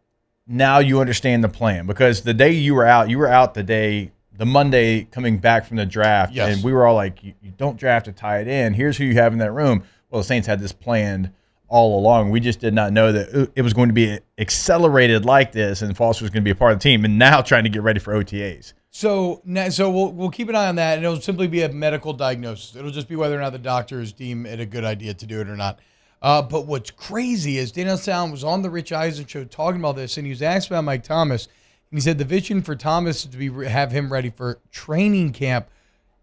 now 0.47 0.79
you 0.79 1.01
understand 1.01 1.43
the 1.43 1.49
plan 1.49 1.87
because 1.87 2.21
the 2.21 2.33
day 2.33 2.51
you 2.51 2.75
were 2.75 2.85
out, 2.85 3.09
you 3.09 3.17
were 3.17 3.27
out 3.27 3.53
the 3.53 3.63
day 3.63 4.11
the 4.37 4.45
Monday 4.45 5.03
coming 5.05 5.37
back 5.37 5.65
from 5.65 5.77
the 5.77 5.85
draft, 5.85 6.33
Yes. 6.33 6.55
and 6.55 6.63
we 6.63 6.73
were 6.73 6.85
all 6.85 6.95
like, 6.95 7.23
you, 7.23 7.33
"You 7.41 7.51
don't 7.57 7.77
draft 7.77 8.05
to 8.05 8.11
tie 8.11 8.39
it 8.39 8.47
in. 8.47 8.73
Here's 8.73 8.97
who 8.97 9.03
you 9.05 9.13
have 9.15 9.33
in 9.33 9.39
that 9.39 9.51
room." 9.51 9.83
Well, 10.09 10.21
the 10.21 10.27
Saints 10.27 10.47
had 10.47 10.59
this 10.59 10.71
planned 10.71 11.31
all 11.67 11.99
along. 11.99 12.29
We 12.29 12.39
just 12.39 12.59
did 12.59 12.73
not 12.73 12.93
know 12.93 13.11
that 13.11 13.51
it- 13.55 13.61
was 13.61 13.73
going 13.73 13.89
to 13.89 13.93
be 13.93 14.19
accelerated 14.37 15.25
like 15.25 15.51
this, 15.51 15.81
and 15.81 15.95
Foster 15.97 16.23
was 16.23 16.29
going 16.31 16.41
to 16.43 16.45
be 16.45 16.51
a 16.51 16.55
part 16.55 16.71
of 16.73 16.79
the 16.79 16.83
team, 16.83 17.03
and 17.05 17.17
now 17.17 17.41
trying 17.41 17.63
to 17.63 17.69
get 17.69 17.81
ready 17.81 17.99
for 17.99 18.13
OTAs. 18.13 18.73
So, 18.91 19.41
so 19.71 19.89
we'll 19.91 20.11
we'll 20.13 20.29
keep 20.29 20.47
an 20.49 20.55
eye 20.55 20.67
on 20.67 20.75
that, 20.77 20.97
and 20.97 21.05
it'll 21.05 21.19
simply 21.19 21.47
be 21.47 21.63
a 21.63 21.69
medical 21.69 22.13
diagnosis. 22.13 22.75
It'll 22.75 22.91
just 22.91 23.09
be 23.09 23.15
whether 23.17 23.37
or 23.37 23.41
not 23.41 23.51
the 23.51 23.59
doctors 23.59 24.13
deem 24.13 24.45
it 24.45 24.59
a 24.61 24.65
good 24.65 24.85
idea 24.85 25.13
to 25.13 25.25
do 25.25 25.41
it 25.41 25.49
or 25.49 25.57
not. 25.57 25.79
Uh, 26.21 26.41
but 26.41 26.65
what's 26.65 26.91
crazy 26.91 27.57
is 27.57 27.71
Dennis 27.73 28.07
Allen 28.07 28.31
was 28.31 28.43
on 28.43 28.61
the 28.61 28.69
Rich 28.69 28.91
Eisen 28.93 29.25
show 29.25 29.43
talking 29.43 29.79
about 29.81 29.95
this, 29.97 30.17
and 30.17 30.25
he 30.25 30.31
was 30.31 30.41
asked 30.41 30.67
about 30.67 30.83
Mike 30.85 31.03
Thomas, 31.03 31.49
he 31.97 32.01
said 32.01 32.17
the 32.17 32.25
vision 32.25 32.61
for 32.61 32.75
Thomas 32.75 33.25
is 33.25 33.31
to 33.31 33.37
be 33.37 33.67
have 33.67 33.91
him 33.91 34.11
ready 34.11 34.29
for 34.29 34.59
training 34.71 35.33
camp, 35.33 35.69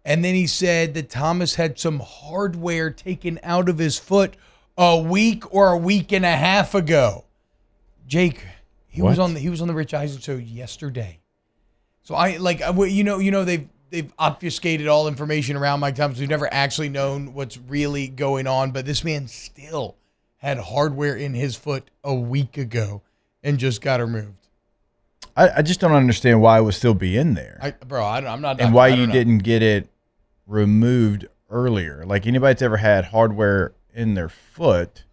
and 0.05 0.23
then 0.23 0.35
he 0.35 0.47
said 0.47 0.93
that 0.93 1.09
Thomas 1.09 1.55
had 1.55 1.79
some 1.79 1.99
hardware 1.99 2.89
taken 2.89 3.39
out 3.43 3.69
of 3.69 3.77
his 3.77 3.97
foot 3.97 4.35
a 4.77 4.97
week 4.97 5.53
or 5.53 5.69
a 5.69 5.77
week 5.77 6.11
and 6.11 6.25
a 6.25 6.35
half 6.35 6.75
ago. 6.75 7.25
Jake, 8.07 8.45
he 8.87 9.01
was 9.01 9.17
on 9.17 9.33
the 9.33 9.39
he 9.39 9.49
was 9.49 9.61
on 9.61 9.67
the 9.67 9.73
Rich 9.73 9.93
Eisen 9.93 10.21
show 10.21 10.35
yesterday. 10.35 11.19
So 12.03 12.15
I 12.15 12.37
like 12.37 12.59
you 12.59 13.03
know 13.03 13.19
you 13.19 13.31
know 13.31 13.45
they've 13.45 13.67
they've 13.89 14.11
obfuscated 14.19 14.87
all 14.87 15.07
information 15.07 15.55
around 15.55 15.79
Mike 15.79 15.95
Thomas. 15.95 16.19
We've 16.19 16.29
never 16.29 16.53
actually 16.53 16.89
known 16.89 17.33
what's 17.33 17.57
really 17.57 18.07
going 18.07 18.47
on, 18.47 18.71
but 18.71 18.85
this 18.85 19.03
man 19.03 19.27
still 19.27 19.95
had 20.37 20.57
hardware 20.57 21.15
in 21.15 21.33
his 21.33 21.55
foot 21.55 21.89
a 22.03 22.13
week 22.13 22.57
ago 22.57 23.01
and 23.41 23.57
just 23.57 23.81
got 23.81 24.01
removed. 24.01 24.42
I, 25.35 25.49
I 25.57 25.61
just 25.61 25.79
don't 25.79 25.91
understand 25.93 26.41
why 26.41 26.59
it 26.59 26.61
would 26.63 26.73
still 26.75 26.93
be 26.93 27.17
in 27.17 27.33
there. 27.33 27.59
I, 27.61 27.71
bro, 27.71 28.03
I, 28.03 28.17
I'm 28.31 28.41
not. 28.41 28.61
and 28.61 28.73
why 28.73 28.87
I 28.87 28.89
don't 28.91 28.99
you 28.99 29.07
know. 29.07 29.13
didn't 29.13 29.37
get 29.39 29.63
it 29.63 29.89
removed 30.47 31.27
earlier. 31.49 32.05
Like 32.05 32.27
anybody 32.27 32.51
that's 32.51 32.61
ever 32.61 32.77
had 32.77 33.05
hardware 33.05 33.73
in 33.93 34.13
their 34.13 34.29
foot, 34.29 35.03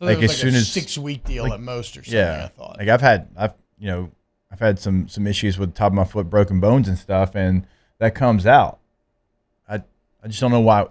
like 0.00 0.18
as 0.18 0.30
like 0.30 0.36
soon 0.36 0.54
a 0.54 0.58
as 0.58 0.70
six 0.70 0.98
week 0.98 1.24
deal 1.24 1.44
like- 1.44 1.52
at 1.54 1.60
most 1.60 1.96
or 1.96 2.02
something. 2.04 2.14
yeah, 2.18 2.44
I 2.44 2.48
thought. 2.48 2.78
like 2.78 2.88
I've 2.88 3.00
had, 3.00 3.28
I've 3.36 3.52
you 3.78 3.86
know, 3.88 4.10
I've 4.50 4.60
had 4.60 4.78
some 4.78 5.08
some 5.08 5.26
issues 5.26 5.58
with 5.58 5.70
the 5.70 5.76
top 5.78 5.92
of 5.92 5.94
my 5.94 6.04
foot, 6.04 6.28
broken 6.30 6.60
bones 6.60 6.88
and 6.88 6.98
stuff, 6.98 7.34
and 7.34 7.66
that 7.98 8.14
comes 8.14 8.46
out. 8.46 8.78
I 9.68 9.82
I 10.22 10.28
just 10.28 10.40
don't 10.40 10.50
know 10.50 10.60
why. 10.60 10.86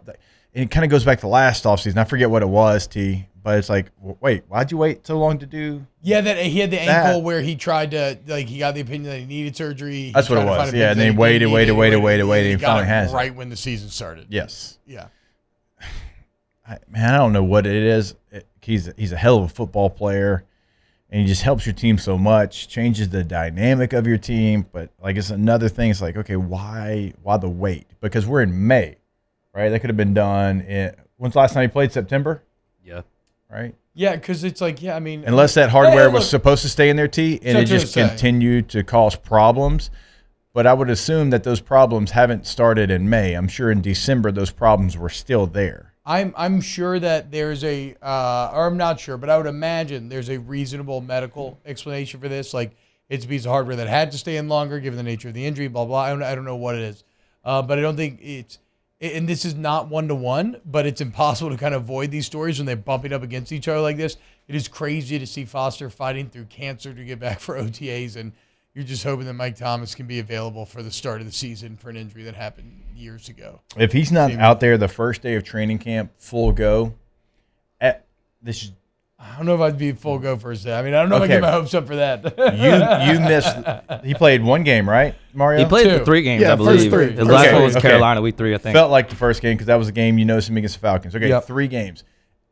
And 0.56 0.66
it 0.66 0.72
kind 0.72 0.84
of 0.84 0.92
goes 0.92 1.04
back 1.04 1.20
to 1.22 1.28
last 1.28 1.64
offseason. 1.64 1.98
I 1.98 2.04
forget 2.04 2.30
what 2.30 2.42
it 2.44 2.50
was, 2.50 2.86
T. 2.88 3.28
But 3.44 3.58
it's 3.60 3.68
like, 3.70 3.92
wait, 4.22 4.46
why'd 4.48 4.72
you 4.72 4.78
wait 4.78 5.06
so 5.06 5.20
long 5.20 5.38
to 5.40 5.46
do? 5.46 5.86
Yeah, 6.02 6.22
that 6.22 6.38
he 6.38 6.60
had 6.60 6.72
the 6.72 6.78
That- 6.78 7.06
ankle 7.08 7.22
where 7.22 7.42
he 7.42 7.58
tried 7.58 7.92
to 7.92 8.18
like 8.26 8.48
he 8.48 8.58
got 8.58 8.74
the 8.74 8.80
opinion 8.82 9.12
that 9.12 9.20
he 9.20 9.26
needed 9.26 9.56
surgery. 9.58 9.96
He 9.96 10.12
That's 10.14 10.30
what 10.30 10.40
it 10.40 10.46
was. 10.46 10.74
Yeah, 10.74 10.92
and 10.92 11.00
then 11.00 11.12
he 11.12 11.18
waited, 11.18 11.48
waited, 11.48 11.74
waited, 11.74 11.98
waited, 12.00 12.24
waited, 12.24 12.54
and 12.54 12.62
finally 12.62 12.86
has 12.88 13.12
it. 13.12 13.16
right 13.16 13.36
when 13.36 13.50
the 13.50 13.58
season 13.58 13.90
started. 13.90 14.28
Yes. 14.30 14.80
Yeah. 14.86 15.08
I, 16.68 16.78
man, 16.90 17.14
I 17.14 17.18
don't 17.18 17.34
know 17.34 17.44
what 17.44 17.66
it 17.68 17.76
is. 17.76 18.16
It- 18.32 18.48
he's 18.62 18.90
he's 18.98 19.12
a 19.12 19.18
hell 19.18 19.40
of 19.40 19.44
a 19.44 19.50
football 19.50 19.90
player, 19.90 20.46
and 21.10 21.22
he 21.22 21.28
just 21.28 21.42
helps 21.42 21.66
your 21.66 21.74
team 21.76 21.98
so 21.98 22.18
much, 22.18 22.70
changes 22.70 23.10
the 23.10 23.24
dynamic 23.26 23.92
of 23.92 24.08
your 24.08 24.18
team. 24.18 24.66
But 24.72 24.90
like 25.02 25.18
it's 25.18 25.30
another 25.32 25.68
thing. 25.68 25.92
It's 25.92 26.02
like 26.02 26.16
okay, 26.16 26.38
why 26.38 27.14
why 27.22 27.36
the 27.36 27.50
wait? 27.50 27.88
Because 28.00 28.26
we're 28.26 28.42
in 28.44 28.68
May, 28.68 28.96
right? 29.54 29.68
That 29.68 29.80
could 29.82 29.90
have 29.90 29.98
been 29.98 30.14
done. 30.14 30.62
In, 30.62 30.96
when's 31.18 31.34
the 31.34 31.40
last 31.40 31.54
time 31.54 31.64
he 31.64 31.68
played? 31.68 31.92
September. 31.92 32.42
Right? 33.54 33.76
Yeah, 33.94 34.16
because 34.16 34.44
it's 34.44 34.60
like 34.60 34.82
yeah, 34.82 34.96
I 34.96 35.00
mean, 35.00 35.24
Unless 35.26 35.54
that 35.54 35.70
Hey, 35.70 35.74
hardware 35.74 36.06
look, 36.06 36.16
was 36.16 36.30
supposed 36.30 36.64
to 36.64 36.70
stay 36.70 36.90
in 36.90 36.96
their 36.96 37.08
T 37.08 37.40
and 37.44 37.58
it 37.58 37.66
just 37.66 37.94
continued 37.94 38.70
to 38.70 38.84
cause 38.84 39.16
problems. 39.16 39.92
But 40.54 40.68
I 40.68 40.74
would 40.74 40.90
assume 40.90 41.32
that 41.32 41.44
those 41.44 41.62
problems 41.62 42.12
haven't 42.12 42.46
started 42.46 42.92
in 42.92 43.10
May. 43.10 43.34
I'm 43.34 43.48
sure 43.48 43.72
in 43.72 43.82
December 43.82 44.32
those 44.32 44.52
problems 44.52 44.96
were 44.98 45.10
still 45.10 45.48
there. 45.48 45.94
I'm 46.06 46.34
I'm 46.36 46.62
sure 46.62 47.00
that 47.00 47.32
there's 47.32 47.64
a 47.64 47.96
uh, 48.02 48.52
or 48.54 48.68
I'm 48.68 48.78
not 48.78 49.00
sure, 49.00 49.18
but 49.18 49.30
I 49.30 49.38
would 49.38 49.46
imagine 49.46 50.10
there's 50.10 50.30
a 50.30 50.38
reasonable 50.38 51.02
medical 51.02 51.60
explanation 51.66 52.20
for 52.20 52.28
this. 52.28 52.54
Like 52.54 52.72
it's 53.10 53.26
a 53.26 53.28
piece 53.28 53.46
of 53.46 53.52
hardware 53.52 53.76
that 53.78 53.88
had 53.88 54.12
to 54.12 54.18
stay 54.18 54.38
in 54.38 54.48
longer 54.48 54.80
given 54.80 54.98
the 54.98 55.04
nature 55.04 55.30
of 55.30 55.34
the 55.34 55.46
injury. 55.46 55.68
Blah 55.68 55.86
blah. 55.86 56.02
I 56.02 56.10
don't 56.10 56.24
I 56.24 56.36
don't 56.36 56.46
know 56.46 56.56
what 56.56 56.76
it 56.76 56.82
is, 56.82 57.04
uh, 57.46 57.62
but 57.62 57.78
I 57.78 57.82
don't 57.82 57.96
think 57.96 58.20
it's. 58.22 58.60
And 59.04 59.28
this 59.28 59.44
is 59.44 59.54
not 59.54 59.90
one 59.90 60.08
to 60.08 60.16
one, 60.16 60.62
but 60.66 60.86
it's 60.86 61.02
impossible 61.02 61.52
to 61.52 61.58
kind 61.58 61.76
of 61.76 61.82
avoid 61.82 62.10
these 62.10 62.26
stories 62.26 62.58
when 62.58 62.66
they're 62.66 62.78
bumping 62.78 63.12
up 63.12 63.22
against 63.22 63.52
each 63.52 63.68
other 63.68 63.82
like 63.82 63.98
this. 63.98 64.16
It 64.48 64.56
is 64.56 64.70
crazy 64.70 65.20
to 65.20 65.28
see 65.28 65.44
Foster 65.44 65.90
fighting 65.90 66.30
through 66.30 66.46
cancer 66.46 66.94
to 66.94 67.04
get 67.04 67.20
back 67.20 67.40
for 67.42 67.56
OTAs, 67.56 68.16
and 68.16 68.32
you're 68.74 68.86
just 68.86 69.04
hoping 69.04 69.26
that 69.26 69.34
Mike 69.34 69.58
Thomas 69.58 69.94
can 69.94 70.08
be 70.08 70.20
available 70.20 70.66
for 70.66 70.82
the 70.82 70.90
start 70.92 71.20
of 71.20 71.28
the 71.28 71.34
season 71.34 71.76
for 71.76 71.90
an 71.90 71.98
injury 71.98 72.24
that 72.24 72.36
happened 72.36 72.82
years 72.96 73.28
ago. 73.28 73.60
If 73.76 73.92
he's 73.92 74.12
not 74.12 74.32
out 74.32 74.62
there 74.62 74.78
the 74.78 74.88
first 74.88 75.22
day 75.22 75.36
of 75.36 75.44
training 75.44 75.80
camp, 75.80 76.14
full 76.18 76.54
go, 76.54 76.94
at, 77.82 78.06
this 78.42 78.64
is- 78.64 78.72
I 79.24 79.38
don't 79.38 79.46
know 79.46 79.56
if 79.56 79.62
I'd 79.62 79.78
be 79.78 79.92
full 79.94 80.20
go 80.20 80.38
first 80.38 80.64
day. 80.64 80.74
I 80.78 80.82
mean, 80.82 80.94
I 80.94 81.00
don't 81.00 81.10
know 81.10 81.16
if 81.16 81.22
I 81.22 81.26
Okay. 81.26 81.34
get 81.36 81.42
my 81.42 81.52
hopes 81.52 81.74
up 81.74 81.88
for 81.88 81.96
that. 81.96 82.24
you 82.38 83.14
you 83.14 83.20
missed. 83.20 84.06
He 84.06 84.14
played 84.14 84.44
one 84.44 84.64
game, 84.64 84.88
right, 84.90 85.16
Mario? 85.34 85.60
He 85.60 85.66
played 85.66 85.86
Two. 85.86 86.00
the 86.00 86.06
three 86.06 86.22
games, 86.22 86.42
Yeah, 86.42 86.54
I 86.54 86.58
first 86.58 86.90
three. 86.90 87.08
The 87.08 87.16
First 87.18 87.30
last 87.32 87.44
three. 87.46 87.54
one 87.54 87.64
was 87.64 87.76
Okay. 87.78 87.88
Carolina 87.90 88.22
week 88.22 88.38
three, 88.38 88.54
I 88.54 88.58
think. 88.58 88.76
Felt 88.76 88.92
like 88.92 89.10
the 89.10 89.16
first 89.16 89.42
game 89.42 89.54
because 89.56 89.68
that 89.68 89.76
was 89.76 89.88
a 89.88 89.92
game 89.92 90.18
you 90.18 90.26
noticed 90.26 90.50
him 90.50 90.58
against 90.58 90.76
the 90.76 90.82
Falcons. 90.82 91.16
Okay, 91.16 91.30
Yep. 91.30 91.46
three 91.46 91.68
games. 91.68 92.04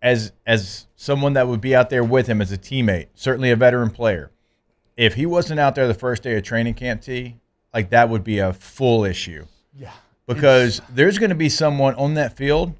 As 0.01 0.32
as 0.47 0.88
someone 0.95 1.34
that 1.34 1.47
would 1.47 1.61
be 1.61 1.76
out 1.76 1.89
there 1.91 2.03
with 2.03 2.26
him 2.28 2.41
as 2.41 2.51
a 2.51 2.57
teammate, 2.57 3.07
certainly 3.13 3.51
a 3.51 3.55
veteran 3.55 3.89
player. 3.91 4.32
If 4.97 5.13
he 5.15 5.26
wasn't 5.26 5.59
out 5.59 5.76
there 5.76 5.88
the 5.88 5.93
first 5.93 6.24
day 6.24 6.36
of 6.36 6.43
training 6.43 6.74
camp, 6.76 7.01
T, 7.01 7.38
like 7.74 7.89
that 7.91 8.09
would 8.09 8.24
be 8.24 8.39
a 8.39 8.53
full 8.53 9.03
issue 9.05 9.45
yeah. 9.78 9.91
because 10.28 10.82
there's 10.89 11.17
going 11.17 11.30
to 11.30 11.36
be 11.36 11.49
someone 11.49 11.95
on 11.95 12.15
that 12.15 12.36
field 12.36 12.74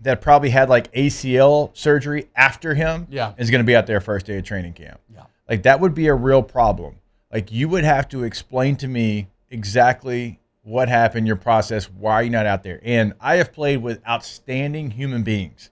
that 0.00 0.20
probably 0.20 0.50
had 0.50 0.68
like 0.68 0.92
ACL 0.92 1.76
surgery 1.76 2.28
after 2.36 2.74
him. 2.74 3.06
Yeah. 3.10 3.34
is 3.38 3.50
going 3.50 3.62
to 3.62 3.66
be 3.66 3.74
out 3.74 3.86
there 3.86 4.00
first 4.00 4.26
day 4.26 4.38
of 4.38 4.44
training 4.44 4.74
camp. 4.74 5.00
Yeah. 5.12 5.24
Like 5.48 5.62
that 5.64 5.80
would 5.80 5.94
be 5.94 6.06
a 6.06 6.14
real 6.14 6.42
problem. 6.42 6.96
Like 7.32 7.52
you 7.52 7.68
would 7.68 7.84
have 7.84 8.08
to 8.10 8.24
explain 8.24 8.76
to 8.76 8.88
me 8.88 9.28
exactly 9.50 10.38
what 10.62 10.88
happened, 10.88 11.26
your 11.26 11.36
process, 11.36 11.86
why 11.86 12.14
are 12.14 12.22
you 12.22 12.30
not 12.30 12.46
out 12.46 12.62
there? 12.62 12.80
And 12.82 13.14
I 13.20 13.36
have 13.36 13.52
played 13.52 13.82
with 13.82 14.06
outstanding 14.06 14.90
human 14.90 15.22
beings, 15.22 15.70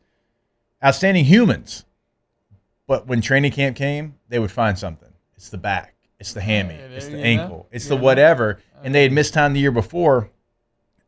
outstanding 0.82 1.24
humans. 1.24 1.84
But 2.86 3.06
when 3.06 3.20
training 3.20 3.52
camp 3.52 3.76
came, 3.76 4.14
they 4.28 4.38
would 4.38 4.50
find 4.50 4.78
something. 4.78 5.12
It's 5.36 5.50
the 5.50 5.58
back, 5.58 5.94
it's 6.18 6.32
the 6.32 6.40
hammy, 6.40 6.74
it's 6.74 7.08
the 7.08 7.18
ankle, 7.18 7.68
it's 7.70 7.88
the 7.88 7.96
whatever. 7.96 8.60
And 8.82 8.94
they 8.94 9.02
had 9.02 9.12
missed 9.12 9.34
time 9.34 9.52
the 9.52 9.60
year 9.60 9.72
before. 9.72 10.30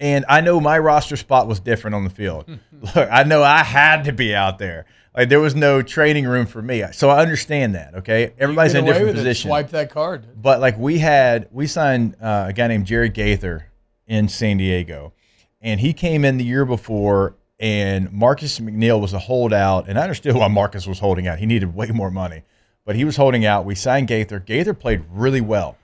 And 0.01 0.25
I 0.29 0.41
know 0.41 0.61
my 0.61 0.79
roster 0.79 1.17
spot 1.17 1.49
was 1.49 1.59
different 1.61 1.97
on 1.97 2.05
the 2.05 2.11
field. 2.11 2.47
Look, 2.73 3.09
I 3.11 3.25
know 3.25 3.43
I 3.43 3.65
had 3.65 4.05
to 4.05 4.13
be 4.13 4.35
out 4.35 4.59
there. 4.59 4.87
Like 5.17 5.29
there 5.29 5.41
was 5.41 5.57
no 5.57 5.83
training 5.83 6.27
room 6.27 6.47
for 6.47 6.63
me. 6.63 6.85
So 6.93 7.09
I 7.11 7.21
understand 7.21 7.75
that. 7.75 7.95
Okay, 7.97 8.33
everybody's 8.39 8.75
in 8.75 8.85
a 8.85 8.87
different 8.87 9.07
with 9.09 9.17
it. 9.17 9.19
position. 9.19 9.49
Swipe 9.49 9.71
that 9.71 9.91
card. 9.91 10.41
But 10.41 10.61
like 10.61 10.79
we 10.79 10.99
had, 10.99 11.49
we 11.51 11.67
signed 11.67 12.15
uh, 12.21 12.47
a 12.49 12.53
guy 12.53 12.69
named 12.69 12.87
Jared 12.87 13.15
Gaither 13.15 13.67
in 14.07 14.29
San 14.29 14.59
Diego, 14.59 15.13
and 15.61 15.81
he 15.81 15.93
came 15.93 16.25
in 16.25 16.39
the 16.39 16.45
year 16.45 16.65
before. 16.65 17.35
And 17.61 18.13
Marcus 18.13 18.61
McNeill 18.61 19.01
was 19.01 19.13
a 19.15 19.19
holdout, 19.19 19.89
and 19.89 19.99
I 19.99 20.03
understood 20.03 20.37
why 20.37 20.47
Marcus 20.47 20.87
was 20.87 21.01
holding 21.01 21.27
out. 21.27 21.41
He 21.41 21.47
needed 21.47 21.75
way 21.75 21.89
more 21.89 22.09
money, 22.09 22.45
but 22.85 22.95
he 22.95 23.05
was 23.05 23.17
holding 23.17 23.45
out. 23.45 23.65
We 23.65 23.75
signed 23.75 24.07
Gaither. 24.07 24.39
Gaither 24.39 24.75
played 24.75 25.03
really 25.11 25.41
well. 25.41 25.77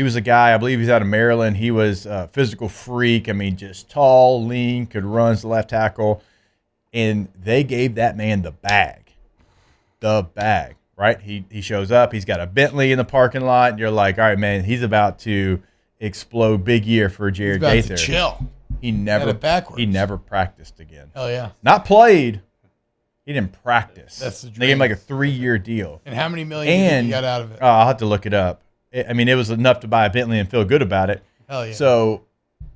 He 0.00 0.02
was 0.02 0.16
a 0.16 0.22
guy, 0.22 0.54
I 0.54 0.56
believe 0.56 0.78
he's 0.78 0.88
out 0.88 1.02
of 1.02 1.08
Maryland. 1.08 1.58
He 1.58 1.70
was 1.70 2.06
a 2.06 2.26
physical 2.32 2.70
freak. 2.70 3.28
I 3.28 3.32
mean, 3.34 3.58
just 3.58 3.90
tall, 3.90 4.42
lean, 4.46 4.86
could 4.86 5.04
run 5.04 5.32
as 5.32 5.42
the 5.42 5.48
left 5.48 5.68
tackle. 5.68 6.22
And 6.90 7.28
they 7.38 7.64
gave 7.64 7.96
that 7.96 8.16
man 8.16 8.40
the 8.40 8.50
bag. 8.50 9.12
The 9.98 10.26
bag, 10.34 10.76
right? 10.96 11.20
He 11.20 11.44
he 11.50 11.60
shows 11.60 11.92
up, 11.92 12.14
he's 12.14 12.24
got 12.24 12.40
a 12.40 12.46
Bentley 12.46 12.92
in 12.92 12.96
the 12.96 13.04
parking 13.04 13.42
lot, 13.42 13.72
and 13.72 13.78
you're 13.78 13.90
like, 13.90 14.16
all 14.18 14.24
right, 14.24 14.38
man, 14.38 14.64
he's 14.64 14.82
about 14.82 15.18
to 15.18 15.60
explode 15.98 16.64
big 16.64 16.86
year 16.86 17.10
for 17.10 17.30
Jared 17.30 17.60
to 17.60 17.66
Gaither. 17.66 17.96
chill. 17.98 18.48
He 18.80 18.92
never 18.92 19.28
it 19.28 19.40
backwards. 19.40 19.80
he 19.80 19.84
never 19.84 20.16
practiced 20.16 20.80
again. 20.80 21.10
Hell 21.12 21.30
yeah. 21.30 21.50
Not 21.62 21.84
played. 21.84 22.40
He 23.26 23.34
didn't 23.34 23.62
practice. 23.62 24.18
That's 24.18 24.40
the 24.40 24.48
dream. 24.48 24.60
They 24.60 24.66
gave 24.68 24.72
him 24.76 24.78
like 24.78 24.92
a 24.92 24.96
three 24.96 25.28
year 25.28 25.58
deal. 25.58 26.00
And 26.06 26.14
how 26.14 26.30
many 26.30 26.44
million 26.44 26.72
do 26.72 26.72
you 26.72 26.78
think 26.88 26.92
And 26.94 27.06
you 27.06 27.12
got 27.12 27.24
out 27.24 27.42
of 27.42 27.52
it? 27.52 27.58
oh, 27.60 27.66
I'll 27.68 27.86
have 27.86 27.98
to 27.98 28.06
look 28.06 28.24
it 28.24 28.32
up. 28.32 28.62
I 28.92 29.12
mean, 29.12 29.28
it 29.28 29.34
was 29.34 29.50
enough 29.50 29.80
to 29.80 29.88
buy 29.88 30.06
a 30.06 30.10
Bentley 30.10 30.38
and 30.38 30.50
feel 30.50 30.64
good 30.64 30.82
about 30.82 31.10
it. 31.10 31.22
Hell 31.48 31.66
yeah. 31.66 31.72
So 31.72 32.24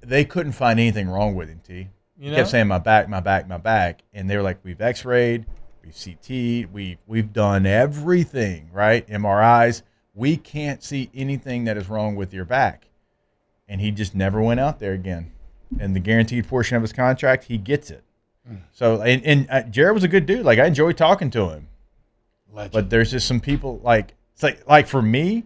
they 0.01 0.25
couldn't 0.25 0.53
find 0.53 0.79
anything 0.79 1.09
wrong 1.09 1.35
with 1.35 1.49
him. 1.49 1.61
T. 1.67 1.75
You 1.75 1.89
he 2.19 2.31
know? 2.31 2.37
kept 2.37 2.51
saying 2.51 2.69
my 2.69 2.79
back, 2.79 3.09
my 3.09 3.21
back, 3.21 3.49
my 3.49 3.59
back, 3.59 4.03
and 4.12 4.31
they 4.31 4.37
were 4.37 4.43
like, 4.43 4.59
we've 4.62 4.81
X-rayed, 4.81 5.47
we've 5.85 5.95
CT'd, 5.95 6.73
we 6.73 6.99
we've 7.07 7.33
done 7.33 7.67
everything 7.67 8.71
right, 8.73 9.07
MRIs. 9.09 9.83
We 10.15 10.37
can't 10.37 10.83
see 10.83 11.11
anything 11.12 11.65
that 11.65 11.77
is 11.77 11.89
wrong 11.89 12.15
with 12.15 12.33
your 12.33 12.45
back, 12.45 12.87
and 13.69 13.81
he 13.81 13.91
just 13.91 14.15
never 14.15 14.41
went 14.41 14.61
out 14.61 14.79
there 14.79 14.93
again. 14.93 15.33
And 15.81 15.97
the 15.97 16.01
guaranteed 16.01 16.47
portion 16.47 16.77
of 16.77 16.83
his 16.83 16.93
contract, 16.93 17.45
he 17.45 17.59
gets 17.59 17.91
it. 17.91 18.05
Mm. 18.49 18.61
So 18.73 19.01
and, 19.01 19.25
and 19.25 19.47
uh, 19.51 19.62
Jared 19.62 19.95
was 19.95 20.05
a 20.05 20.09
good 20.09 20.27
dude. 20.27 20.45
Like 20.45 20.61
I 20.61 20.67
enjoyed 20.67 20.97
talking 20.97 21.31
to 21.31 21.51
him. 21.51 21.69
Legend. 22.53 22.73
But 22.73 22.91
there's 22.91 23.11
just 23.11 23.27
some 23.27 23.41
people 23.41 23.81
like 23.83 24.15
it's 24.35 24.43
like 24.43 24.69
like 24.69 24.87
for 24.87 25.03
me, 25.03 25.45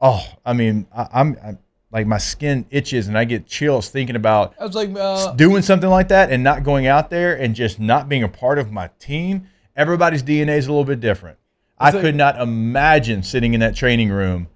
Oh, 0.00 0.24
I 0.46 0.52
mean, 0.52 0.86
I, 0.96 1.08
I'm, 1.12 1.36
I'm 1.42 1.58
like 1.92 2.06
my 2.06 2.18
skin 2.18 2.64
itches 2.70 3.08
and 3.08 3.18
I 3.18 3.24
get 3.24 3.46
chills 3.46 3.88
thinking 3.88 4.16
about 4.16 4.54
I 4.60 4.64
was 4.64 4.74
like, 4.76 4.90
uh, 4.96 5.32
doing 5.34 5.62
something 5.62 5.90
like 5.90 6.08
that 6.08 6.30
and 6.30 6.42
not 6.44 6.62
going 6.62 6.86
out 6.86 7.10
there 7.10 7.34
and 7.36 7.54
just 7.54 7.80
not 7.80 8.08
being 8.08 8.22
a 8.22 8.28
part 8.28 8.58
of 8.58 8.70
my 8.72 8.88
team. 8.98 9.46
Everybody's 9.76 10.22
DNA 10.22 10.56
is 10.58 10.66
a 10.66 10.70
little 10.72 10.84
bit 10.84 11.00
different. 11.00 11.38
I 11.78 11.90
like- 11.90 12.00
could 12.02 12.14
not 12.14 12.40
imagine 12.40 13.22
sitting 13.22 13.54
in 13.54 13.60
that 13.60 13.74
training 13.74 14.10
room. 14.10 14.48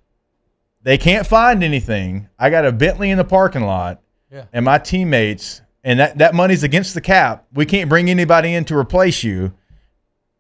They 0.83 0.99
can't 0.99 1.27
find 1.27 1.65
anything. 1.65 2.29
I 2.39 2.51
got 2.51 2.67
a 2.67 2.73
Bentley 2.73 3.11
in 3.11 3.17
the 3.17 3.25
parking 3.25 3.63
lot, 3.63 4.03
Yeah. 4.31 4.45
and 4.53 4.63
my 4.67 4.77
teammates, 4.79 5.63
and 5.83 5.99
that, 5.99 6.19
that 6.19 6.35
money's 6.35 6.63
against 6.63 6.93
the 6.93 7.01
cap. 7.01 7.47
We 7.55 7.65
can't 7.65 7.89
bring 7.89 8.11
anybody 8.11 8.53
in 8.55 8.67
to 8.67 8.77
replace 8.77 9.25
you. 9.25 9.55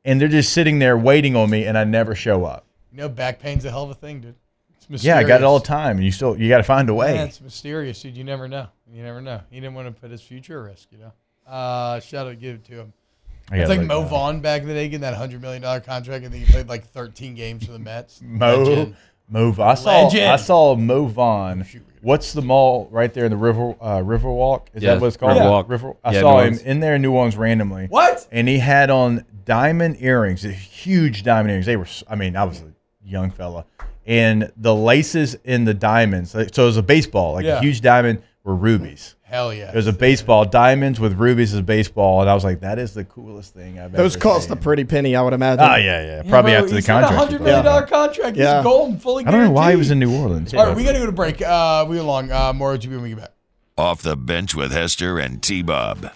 And 0.05 0.21
they're 0.21 0.29
just 0.29 0.53
sitting 0.53 0.79
there 0.81 0.99
waiting 0.99 1.35
on 1.35 1.49
me, 1.49 1.65
and 1.65 1.79
I 1.79 1.85
never 1.85 2.15
show 2.15 2.45
up. 2.45 2.67
you 2.93 2.99
know, 2.99 3.09
back 3.09 3.41
pain's 3.41 3.65
a 3.65 3.71
hell 3.71 3.85
of 3.85 3.91
a 3.91 3.95
thing, 3.95 4.21
dude. 4.21 4.35
It's 4.85 4.91
mysterious. 4.91 5.05
Yeah, 5.19 5.25
I 5.25 5.27
got 5.27 5.41
it 5.41 5.45
all 5.45 5.59
the 5.59 5.65
time, 5.65 5.97
and 5.97 6.05
you 6.05 6.13
still 6.13 6.39
you 6.39 6.47
got 6.51 6.59
to 6.59 6.63
find 6.63 6.91
a 6.91 6.95
way. 6.95 7.15
Yeah, 7.15 7.25
it's 7.25 7.41
mysterious, 7.41 8.03
dude. 8.03 8.17
You 8.19 8.25
never 8.25 8.49
know. 8.49 8.67
You 8.93 9.03
never 9.03 9.23
know. 9.23 9.41
He 9.51 9.59
didn't 9.59 9.75
want 9.75 9.89
to 9.95 9.99
put 9.99 10.11
his 10.11 10.21
future 10.21 10.61
at 10.61 10.71
risk, 10.73 10.89
you 10.93 10.99
know. 10.99 11.13
Uh, 11.51 12.01
shout 12.01 12.27
out, 12.27 12.39
give 12.39 12.57
it 12.57 12.65
to 12.67 12.73
him. 12.81 12.93
I 13.51 13.59
It's 13.59 13.69
like 13.71 13.81
Mo 13.81 14.03
now. 14.03 14.09
Vaughn 14.09 14.41
back 14.41 14.61
in 14.63 14.69
the 14.69 14.75
day 14.75 14.87
getting 14.89 15.01
that 15.01 15.15
hundred 15.15 15.41
million 15.41 15.63
dollar 15.63 15.81
contract. 15.81 16.25
and 16.25 16.33
then 16.35 16.41
he 16.43 16.53
played 16.53 16.69
like 16.69 16.85
thirteen 16.87 17.35
games 17.35 17.65
for 17.65 17.73
the 17.73 17.79
Mets. 17.79 18.21
Mo 18.25 18.63
Legend. 18.63 18.97
Mo. 19.31 19.55
I 19.59 19.75
saw 19.75 20.05
Legend. 20.05 20.25
I 20.31 20.37
saw 20.37 20.75
Mo 20.77 21.07
Vaughn. 21.07 21.67
What's 22.03 22.35
the 22.35 22.43
mall 22.43 22.87
right 22.91 23.13
there 23.15 23.25
in 23.25 23.31
the 23.31 23.39
River 23.39 23.75
uh, 23.81 23.99
Riverwalk? 24.01 24.67
Is 24.75 24.83
Yeah, 24.83 24.93
that 24.95 25.01
what 25.01 25.07
it's 25.07 25.17
called? 25.17 25.39
Riverwalk. 25.39 25.69
River. 25.71 25.95
I 26.05 26.13
Yeah, 26.13 26.21
saw 26.21 26.41
him 26.43 26.59
in 26.63 26.81
there 26.81 26.97
in 26.97 27.01
New 27.03 27.13
Orleans 27.13 27.37
randomly. 27.39 27.87
What? 27.87 28.27
And 28.31 28.47
he 28.47 28.59
had 28.59 28.91
on 28.91 29.25
diamond 29.47 29.97
earrings, 30.01 30.43
huge 30.43 31.23
diamond 31.23 31.51
earrings. 31.53 31.65
They 31.67 31.77
were. 31.77 31.87
I 32.07 32.17
mean, 32.17 32.37
I 32.37 32.45
was 32.45 32.61
a 32.61 32.73
young 33.03 33.31
fella, 33.31 33.65
and 34.07 34.53
the 34.57 34.75
laces 34.75 35.37
in 35.45 35.65
the 35.65 35.75
diamonds. 35.75 36.31
So 36.33 36.41
it 36.41 36.57
was 36.59 36.77
a 36.77 36.83
baseball, 36.83 37.35
like 37.35 37.45
Yeah. 37.45 37.59
a 37.59 37.61
huge 37.61 37.81
diamond, 37.81 38.23
were 38.45 38.55
rubies. 38.55 39.15
Hell 39.23 39.53
yeah. 39.55 39.71
It 39.71 39.75
was 39.75 39.87
a 39.87 39.93
baseball, 39.93 40.45
diamonds 40.45 41.01
with 41.01 41.15
rubies 41.19 41.55
as 41.55 41.63
baseball, 41.63 42.21
and 42.21 42.29
I 42.31 42.35
was 42.35 42.45
like, 42.45 42.61
that 42.61 42.79
is 42.79 42.93
the 42.95 43.05
coolest 43.05 43.55
thing 43.55 43.79
I've 43.81 43.91
Those 43.91 43.93
ever 43.93 44.03
Those 44.03 44.17
cost 44.17 44.49
seen. 44.49 44.53
a 44.53 44.57
pretty 44.61 44.85
penny, 44.85 45.17
I 45.17 45.23
would 45.23 45.33
imagine. 45.33 45.65
Oh 45.65 45.75
yeah, 45.77 46.05
yeah, 46.23 46.29
probably 46.29 46.53
bro, 46.53 46.61
after 46.61 46.69
the 46.71 46.75
he's 46.77 46.87
got 46.87 47.03
contract. 47.03 47.11
A 47.11 47.15
he 47.15 47.19
hundred 47.19 47.37
played. 47.39 47.47
million 47.47 47.65
dollar 47.65 47.87
contract. 47.87 48.37
Yeah. 48.37 48.57
He's 48.57 48.63
golden, 48.65 48.99
fully 48.99 49.25
I 49.27 49.31
don't 49.33 49.45
know 49.45 49.51
why 49.51 49.71
he 49.71 49.77
was 49.77 49.91
in. 49.91 49.99
New 49.99 50.15
Orleans. 50.15 50.53
All 50.55 50.61
right, 50.61 50.69
but- 50.69 50.77
we 50.77 50.85
got 50.85 50.93
to 50.93 50.99
go 50.99 51.07
to 51.07 51.13
break. 51.13 51.41
Uh, 51.43 51.87
we 51.89 51.99
along. 51.99 52.31
Uh, 52.31 52.53
more 52.53 52.75
OTB 52.77 52.91
when 52.91 53.03
we 53.03 53.09
get 53.11 53.19
back. 53.19 53.31
Off 53.77 54.03
the 54.03 54.15
bench 54.15 54.55
with 54.55 54.71
Hester 54.73 55.19
and 55.19 55.43
T 55.43 55.63
Bob. 55.63 56.11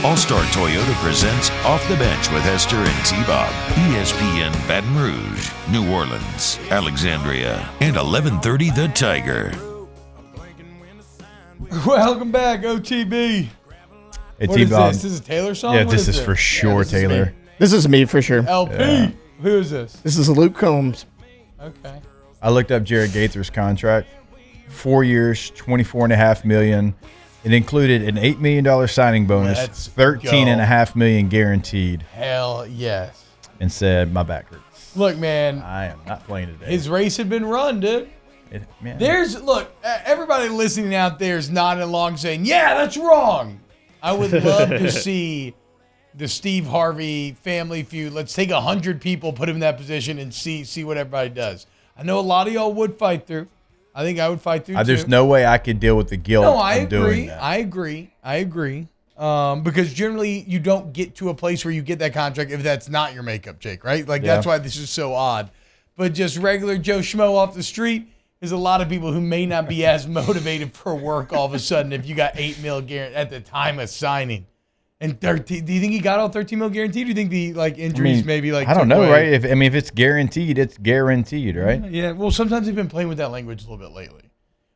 All 0.04 0.16
Star 0.18 0.42
Toyota 0.52 0.92
presents 1.02 1.50
Off 1.64 1.86
the 1.88 1.96
Bench 1.96 2.30
with 2.30 2.42
Hester 2.42 2.76
and 2.76 3.06
T 3.06 3.16
Bob. 3.26 3.50
ESPN 3.74 4.52
Baton 4.68 4.94
Rouge, 4.98 5.50
New 5.70 5.90
Orleans, 5.90 6.58
Alexandria, 6.70 7.56
and 7.80 7.96
1130 7.96 8.70
The 8.70 8.88
Tiger. 8.88 9.52
Welcome 11.86 12.30
back, 12.30 12.60
OTB. 12.60 13.48
Hey, 14.38 14.46
What 14.46 14.60
is 14.60 14.68
T-Bob. 14.68 14.92
this? 14.92 15.02
This 15.02 15.12
is 15.12 15.20
a 15.20 15.22
Taylor 15.22 15.54
song? 15.54 15.74
yeah 15.74 15.84
What 15.84 15.92
this 15.92 16.06
is 16.08 16.18
it? 16.18 16.24
for 16.24 16.36
sure 16.36 16.84
this 16.84 16.88
is 16.88 17.02
me. 17.02 17.08
taylor 17.08 17.34
This 17.58 17.72
is 17.72 17.88
me 17.88 18.04
for 18.04 18.20
sure. 18.20 18.46
LP. 18.46 19.16
Who 19.40 19.58
is 19.58 19.70
this? 19.70 19.94
This 20.02 20.18
is 20.18 20.28
Luke 20.28 20.54
Combs. 20.54 21.06
Okay. 21.60 22.00
I 22.42 22.50
looked 22.50 22.70
up 22.70 22.82
Jared 22.82 23.12
Gaither's 23.12 23.48
contract. 23.48 24.08
Four 24.68 25.02
years, 25.02 25.50
twenty-four 25.50 26.04
and 26.04 26.12
a 26.12 26.16
half 26.16 26.44
million. 26.44 26.94
It 27.44 27.52
included 27.52 28.02
an 28.02 28.16
eight 28.18 28.40
million 28.40 28.64
dollar 28.64 28.86
signing 28.86 29.26
bonus, 29.26 29.58
Let's 29.58 29.86
thirteen 29.88 30.48
and 30.48 30.60
a 30.60 30.64
half 30.64 30.96
million 30.96 31.28
guaranteed, 31.28 32.02
Hell 32.14 32.66
yes. 32.66 33.24
and 33.60 33.70
said, 33.70 34.12
"My 34.12 34.22
back 34.22 34.48
hurts. 34.50 34.96
Look, 34.96 35.18
man, 35.18 35.60
I 35.60 35.86
am 35.86 36.00
not 36.06 36.24
playing 36.26 36.48
today." 36.48 36.70
his 36.72 36.88
race 36.88 37.16
had 37.16 37.28
been 37.28 37.44
run, 37.44 37.80
dude. 37.80 38.08
It- 38.50 38.62
man, 38.80 38.98
There's 38.98 39.40
look, 39.42 39.70
uh, 39.84 39.98
everybody 40.04 40.48
listening 40.48 40.94
out 40.94 41.18
there 41.18 41.36
is 41.36 41.50
nodding 41.50 41.82
along 41.82 42.16
saying, 42.16 42.46
"Yeah, 42.46 42.74
that's 42.74 42.96
wrong." 42.96 43.60
I 44.02 44.12
would 44.12 44.32
love 44.44 44.68
to 44.70 44.90
see 45.02 45.54
the 46.14 46.28
Steve 46.28 46.66
Harvey 46.66 47.32
family 47.42 47.82
feud. 47.82 48.12
Let's 48.12 48.32
take 48.32 48.50
a 48.50 48.60
hundred 48.60 49.00
people, 49.00 49.32
put 49.32 49.48
him 49.48 49.56
in 49.56 49.60
that 49.60 49.76
position, 49.76 50.18
and 50.18 50.32
see 50.32 50.64
see 50.64 50.82
what 50.84 50.96
everybody 50.96 51.28
does. 51.28 51.66
I 51.96 52.04
know 52.04 52.18
a 52.18 52.22
lot 52.22 52.46
of 52.46 52.52
y'all 52.54 52.72
would 52.72 52.96
fight 52.98 53.26
through. 53.26 53.48
I 53.94 54.02
think 54.02 54.18
I 54.18 54.28
would 54.28 54.40
fight 54.40 54.66
through. 54.66 54.76
I, 54.76 54.82
there's 54.82 55.04
too. 55.04 55.10
no 55.10 55.26
way 55.26 55.46
I 55.46 55.58
could 55.58 55.78
deal 55.78 55.96
with 55.96 56.08
the 56.08 56.16
guilt 56.16 56.44
No, 56.44 56.56
I 56.56 56.76
agree. 56.76 57.30
I 57.30 57.58
agree. 57.58 58.12
I 58.22 58.36
agree. 58.36 58.88
Um, 59.16 59.62
because 59.62 59.92
generally 59.92 60.40
you 60.48 60.58
don't 60.58 60.92
get 60.92 61.14
to 61.16 61.28
a 61.28 61.34
place 61.34 61.64
where 61.64 61.72
you 61.72 61.82
get 61.82 62.00
that 62.00 62.12
contract 62.12 62.50
if 62.50 62.64
that's 62.64 62.88
not 62.88 63.14
your 63.14 63.22
makeup, 63.22 63.60
Jake, 63.60 63.84
right? 63.84 64.06
Like 64.06 64.22
that's 64.22 64.44
why 64.44 64.58
this 64.58 64.76
is 64.76 64.90
so 64.90 65.14
odd. 65.14 65.50
But 65.96 66.14
just 66.14 66.36
regular 66.38 66.76
Joe 66.76 66.98
Schmo 66.98 67.34
off 67.34 67.54
the 67.54 67.62
street, 67.62 68.08
there's 68.40 68.50
a 68.50 68.56
lot 68.56 68.80
of 68.80 68.88
people 68.88 69.12
who 69.12 69.20
may 69.20 69.46
not 69.46 69.68
be 69.68 69.86
as 69.86 70.06
motivated 70.08 70.74
for 70.74 70.96
work 70.96 71.32
all 71.32 71.46
of 71.46 71.54
a 71.54 71.60
sudden 71.60 71.92
if 71.92 72.06
you 72.06 72.16
got 72.16 72.32
eight 72.34 72.60
mil 72.60 72.80
guaranteed 72.80 73.16
at 73.16 73.30
the 73.30 73.40
time 73.40 73.78
of 73.78 73.88
signing. 73.88 74.46
And 75.04 75.20
13, 75.20 75.64
do 75.64 75.72
you 75.72 75.80
think 75.80 75.92
he 75.92 75.98
got 76.00 76.18
all 76.18 76.28
13 76.28 76.58
mil 76.58 76.70
guaranteed? 76.70 77.04
Do 77.04 77.08
you 77.08 77.14
think 77.14 77.30
the 77.30 77.52
like 77.54 77.74
I 77.74 77.82
injuries 77.82 78.18
mean, 78.18 78.26
maybe 78.26 78.52
like 78.52 78.68
I 78.68 78.74
don't 78.74 78.88
know, 78.88 79.02
away- 79.02 79.10
right? 79.10 79.28
If 79.32 79.44
I 79.44 79.54
mean, 79.54 79.66
if 79.68 79.74
it's 79.74 79.90
guaranteed, 79.90 80.58
it's 80.58 80.78
guaranteed, 80.78 81.56
right? 81.56 81.84
yeah, 81.90 82.12
well, 82.12 82.30
sometimes 82.30 82.66
they've 82.66 82.74
been 82.74 82.88
playing 82.88 83.08
with 83.08 83.18
that 83.18 83.30
language 83.30 83.60
a 83.64 83.70
little 83.70 83.76
bit 83.76 83.94
lately, 83.94 84.22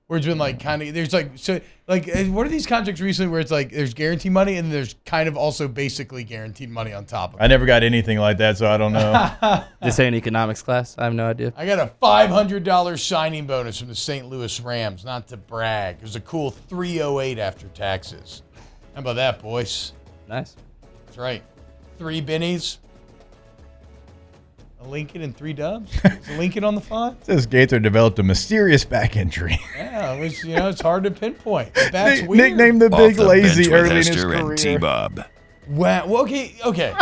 where 0.07 0.19
it's 0.19 0.27
been 0.27 0.37
like 0.39 0.61
kind 0.61 0.83
of 0.83 0.93
there's 0.93 1.13
like 1.15 1.33
so 1.37 1.61
like 1.87 2.09
uh, 2.15 2.25
what 2.25 2.47
are 2.47 2.51
these 2.51 2.67
contracts 2.67 3.01
recently 3.01 3.31
where 3.31 3.41
it's 3.41 3.51
like 3.51 3.71
there's 3.71 3.95
guaranteed 3.95 4.33
money 4.33 4.57
and 4.57 4.71
there's 4.71 4.97
kind 5.07 5.29
of 5.29 5.37
also 5.39 5.67
basically 5.69 6.25
guaranteed 6.25 6.69
money 6.69 6.93
on 6.93 7.07
top 7.07 7.33
of 7.35 7.41
it. 7.41 7.43
I 7.43 7.47
never 7.47 7.65
got 7.65 7.83
anything 7.83 8.19
like 8.19 8.37
that, 8.39 8.59
so 8.59 8.67
I 8.71 8.77
don't 8.77 8.93
know. 8.93 9.65
This 9.83 9.99
ain't 10.01 10.15
economics 10.15 10.61
class. 10.61 10.95
I 10.99 11.05
have 11.05 11.15
no 11.15 11.27
idea. 11.31 11.55
I 11.57 11.65
got 11.65 11.79
a 11.79 11.87
five 12.01 12.29
hundred 12.29 12.65
dollars 12.65 13.03
signing 13.03 13.47
bonus 13.47 13.79
from 13.79 13.89
the 13.89 13.95
St. 13.95 14.29
Louis 14.29 14.61
Rams. 14.61 15.05
Not 15.07 15.29
to 15.29 15.39
brag, 15.39 15.97
it 15.97 16.03
was 16.03 16.17
a 16.17 16.21
cool 16.21 16.51
three 16.51 17.01
oh 17.01 17.21
eight 17.21 17.39
after 17.39 17.69
taxes. 17.69 18.43
How 18.95 19.01
about 19.01 19.15
that, 19.17 19.41
boys? 19.41 19.93
Nice. 20.29 20.57
That's 21.07 21.19
right. 21.19 21.43
Three 21.99 22.21
bennies. 22.21 22.79
A 24.81 24.87
Lincoln 24.87 25.23
and 25.23 25.37
three 25.37 25.53
dubs. 25.53 25.93
Is 26.05 26.29
a 26.29 26.39
Lincoln 26.39 26.63
on 26.63 26.75
the 26.77 26.81
five? 26.81 27.17
Says 27.23 27.47
Gaither 27.47 27.81
developed 27.81 28.19
a 28.21 28.23
mysterious 28.23 28.85
back 28.85 29.17
injury. 29.17 29.59
Yeah, 29.75 30.13
it 30.13 30.21
was, 30.21 30.45
you 30.45 30.55
know, 30.55 30.69
it's 30.69 30.81
hard 30.81 31.03
to 31.05 31.11
pinpoint. 31.11 31.75
The 31.75 31.89
back's 31.91 32.21
Nick- 32.21 32.31
weird. 32.31 32.51
Nicknamed 32.51 32.83
the 32.83 32.91
Big 32.91 33.17
the 33.17 33.25
Lazy 33.25 33.65
bench 33.65 33.75
early 33.75 33.91
in 33.91 33.97
his 33.97 34.09
Hester 34.09 34.33
and 34.35 34.57
T 34.57 34.65
career. 34.65 34.79
Bob. 34.79 35.25
Wow. 35.69 36.07
Well, 36.07 36.23
okay, 36.23 36.55
okay. 36.65 36.95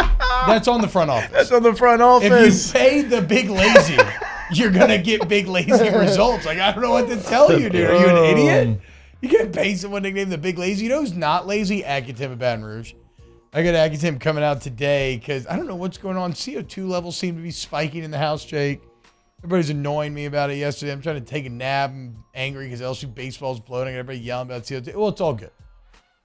That's 0.47 0.69
on 0.69 0.81
the 0.81 0.89
front 0.89 1.11
office. 1.11 1.31
That's 1.33 1.53
on 1.53 1.63
the 1.63 1.75
front 1.75 2.01
office. 2.01 2.71
if 2.71 2.75
you 2.75 2.81
pay 2.81 3.03
the 3.03 3.21
big 3.21 3.51
lazy, 3.51 3.99
you're 4.53 4.71
gonna 4.71 4.99
get 4.99 5.29
big 5.29 5.47
lazy 5.47 5.91
results. 5.91 6.47
Like 6.47 6.59
I 6.59 6.73
don't 6.73 6.83
know 6.83 6.91
what 6.91 7.09
to 7.09 7.23
tell 7.23 7.59
you, 7.59 7.69
dude. 7.69 7.91
Are 7.91 7.97
you 7.99 8.09
an 8.09 8.39
idiot? 8.39 8.81
You 9.21 9.29
can't 9.29 9.53
pay 9.53 9.75
someone 9.75 10.03
nicknamed 10.03 10.33
the 10.33 10.39
big 10.39 10.59
lazy. 10.59 10.85
You 10.85 10.91
know 10.91 11.01
who's 11.01 11.15
not 11.15 11.47
lazy? 11.47 11.83
Accutim 11.83 12.33
at 12.33 12.39
Baton 12.39 12.65
Rouge. 12.65 12.95
I 13.57 13.63
got 13.63 13.73
Accutim 13.73 14.21
coming 14.21 14.45
out 14.45 14.61
today 14.61 15.17
because 15.17 15.47
I 15.47 15.57
don't 15.57 15.67
know 15.67 15.77
what's 15.77 15.97
going 15.97 16.19
on. 16.19 16.35
CO2 16.35 16.87
levels 16.87 17.17
seem 17.17 17.37
to 17.37 17.43
be 17.43 17.51
spiking 17.51 18.05
in 18.05 18.11
the 18.11 18.19
house, 18.19 18.45
Jake. 18.45 18.83
Everybody's 19.39 19.71
annoying 19.71 20.13
me 20.13 20.27
about 20.27 20.51
it 20.51 20.57
yesterday. 20.57 20.93
I'm 20.93 21.01
trying 21.01 21.25
to 21.25 21.25
take 21.25 21.47
a 21.47 21.49
nap. 21.49 21.89
I'm 21.89 22.23
angry 22.35 22.67
because 22.67 22.83
LSU 22.83 23.15
baseball's 23.15 23.59
bloating. 23.59 23.95
Everybody 23.95 24.19
yelling 24.19 24.49
about 24.49 24.65
CO2. 24.65 24.95
Well, 24.95 25.09
it's 25.09 25.23
all 25.23 25.33
good. 25.33 25.53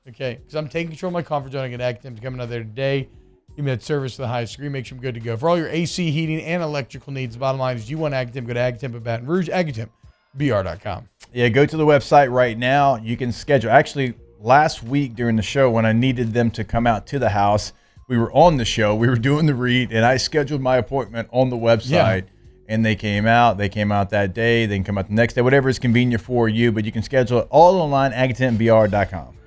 Okay, 0.09 0.39
because 0.41 0.55
I'm 0.55 0.67
taking 0.67 0.89
control 0.89 1.07
of 1.07 1.13
my 1.13 1.21
comfort 1.21 1.53
zone. 1.53 1.63
I 1.63 1.69
get 1.69 1.79
Accutim 1.79 2.21
coming 2.21 2.41
out 2.41 2.49
there 2.49 2.65
today. 2.65 3.07
Give 3.55 3.63
me 3.63 3.71
that 3.71 3.82
service 3.82 4.17
to 4.17 4.23
the 4.23 4.27
highest 4.27 4.57
degree. 4.57 4.67
Makes 4.67 4.89
them 4.89 4.99
good 4.99 5.13
to 5.13 5.21
go. 5.21 5.38
For 5.38 5.47
all 5.47 5.57
your 5.57 5.69
AC, 5.69 6.11
heating, 6.11 6.41
and 6.41 6.61
electrical 6.61 7.13
needs, 7.13 7.36
the 7.36 7.39
bottom 7.39 7.61
line 7.61 7.77
is 7.77 7.89
you 7.89 7.97
want 7.97 8.13
Agatemp, 8.13 8.45
go 8.45 8.53
to 8.55 8.59
Agatemp 8.59 8.93
at 8.93 9.03
Baton 9.05 9.25
Rouge, 9.25 9.47
AgaTempBR.com. 9.47 11.07
Yeah, 11.32 11.47
go 11.47 11.65
to 11.65 11.77
the 11.77 11.86
website 11.86 12.29
right 12.29 12.57
now. 12.57 12.97
You 12.97 13.15
can 13.15 13.32
schedule. 13.32 13.71
Actually, 13.71 14.15
last 14.42 14.84
week 14.84 15.16
during 15.16 15.36
the 15.36 15.42
show, 15.42 15.70
when 15.70 15.86
I 15.86 15.94
needed 15.94 16.34
them 16.34 16.52
to 16.52 16.64
come 16.64 16.88
out 16.88 17.08
to 17.08 17.20
the 17.20 17.30
house, 17.30 17.74
we 18.08 18.18
were 18.18 18.32
on 18.34 18.58
the 18.58 18.66
show. 18.66 18.96
We 18.96 19.08
were 19.08 19.16
doing 19.16 19.46
the 19.46 19.56
read, 19.56 19.92
and 19.92 20.06
I 20.06 20.18
scheduled 20.18 20.62
my 20.62 20.78
appointment 20.78 21.30
on 21.32 21.50
the 21.50 21.56
website. 21.56 22.26
And 22.68 22.86
they 22.86 22.96
came 22.96 23.26
out. 23.26 23.58
They 23.58 23.68
came 23.68 23.92
out 23.92 24.12
that 24.12 24.34
day. 24.34 24.66
They 24.66 24.78
can 24.78 24.86
come 24.86 24.98
out 24.98 25.08
the 25.08 25.14
next 25.14 25.34
day, 25.34 25.42
whatever 25.42 25.68
is 25.68 25.78
convenient 25.78 26.24
for 26.24 26.48
you. 26.48 26.72
But 26.72 26.86
you 26.86 26.92
can 26.94 27.04
schedule 27.04 27.39
it 27.39 27.48
all 27.50 27.82
online, 27.82 28.14
agatempbr.com. 28.14 29.41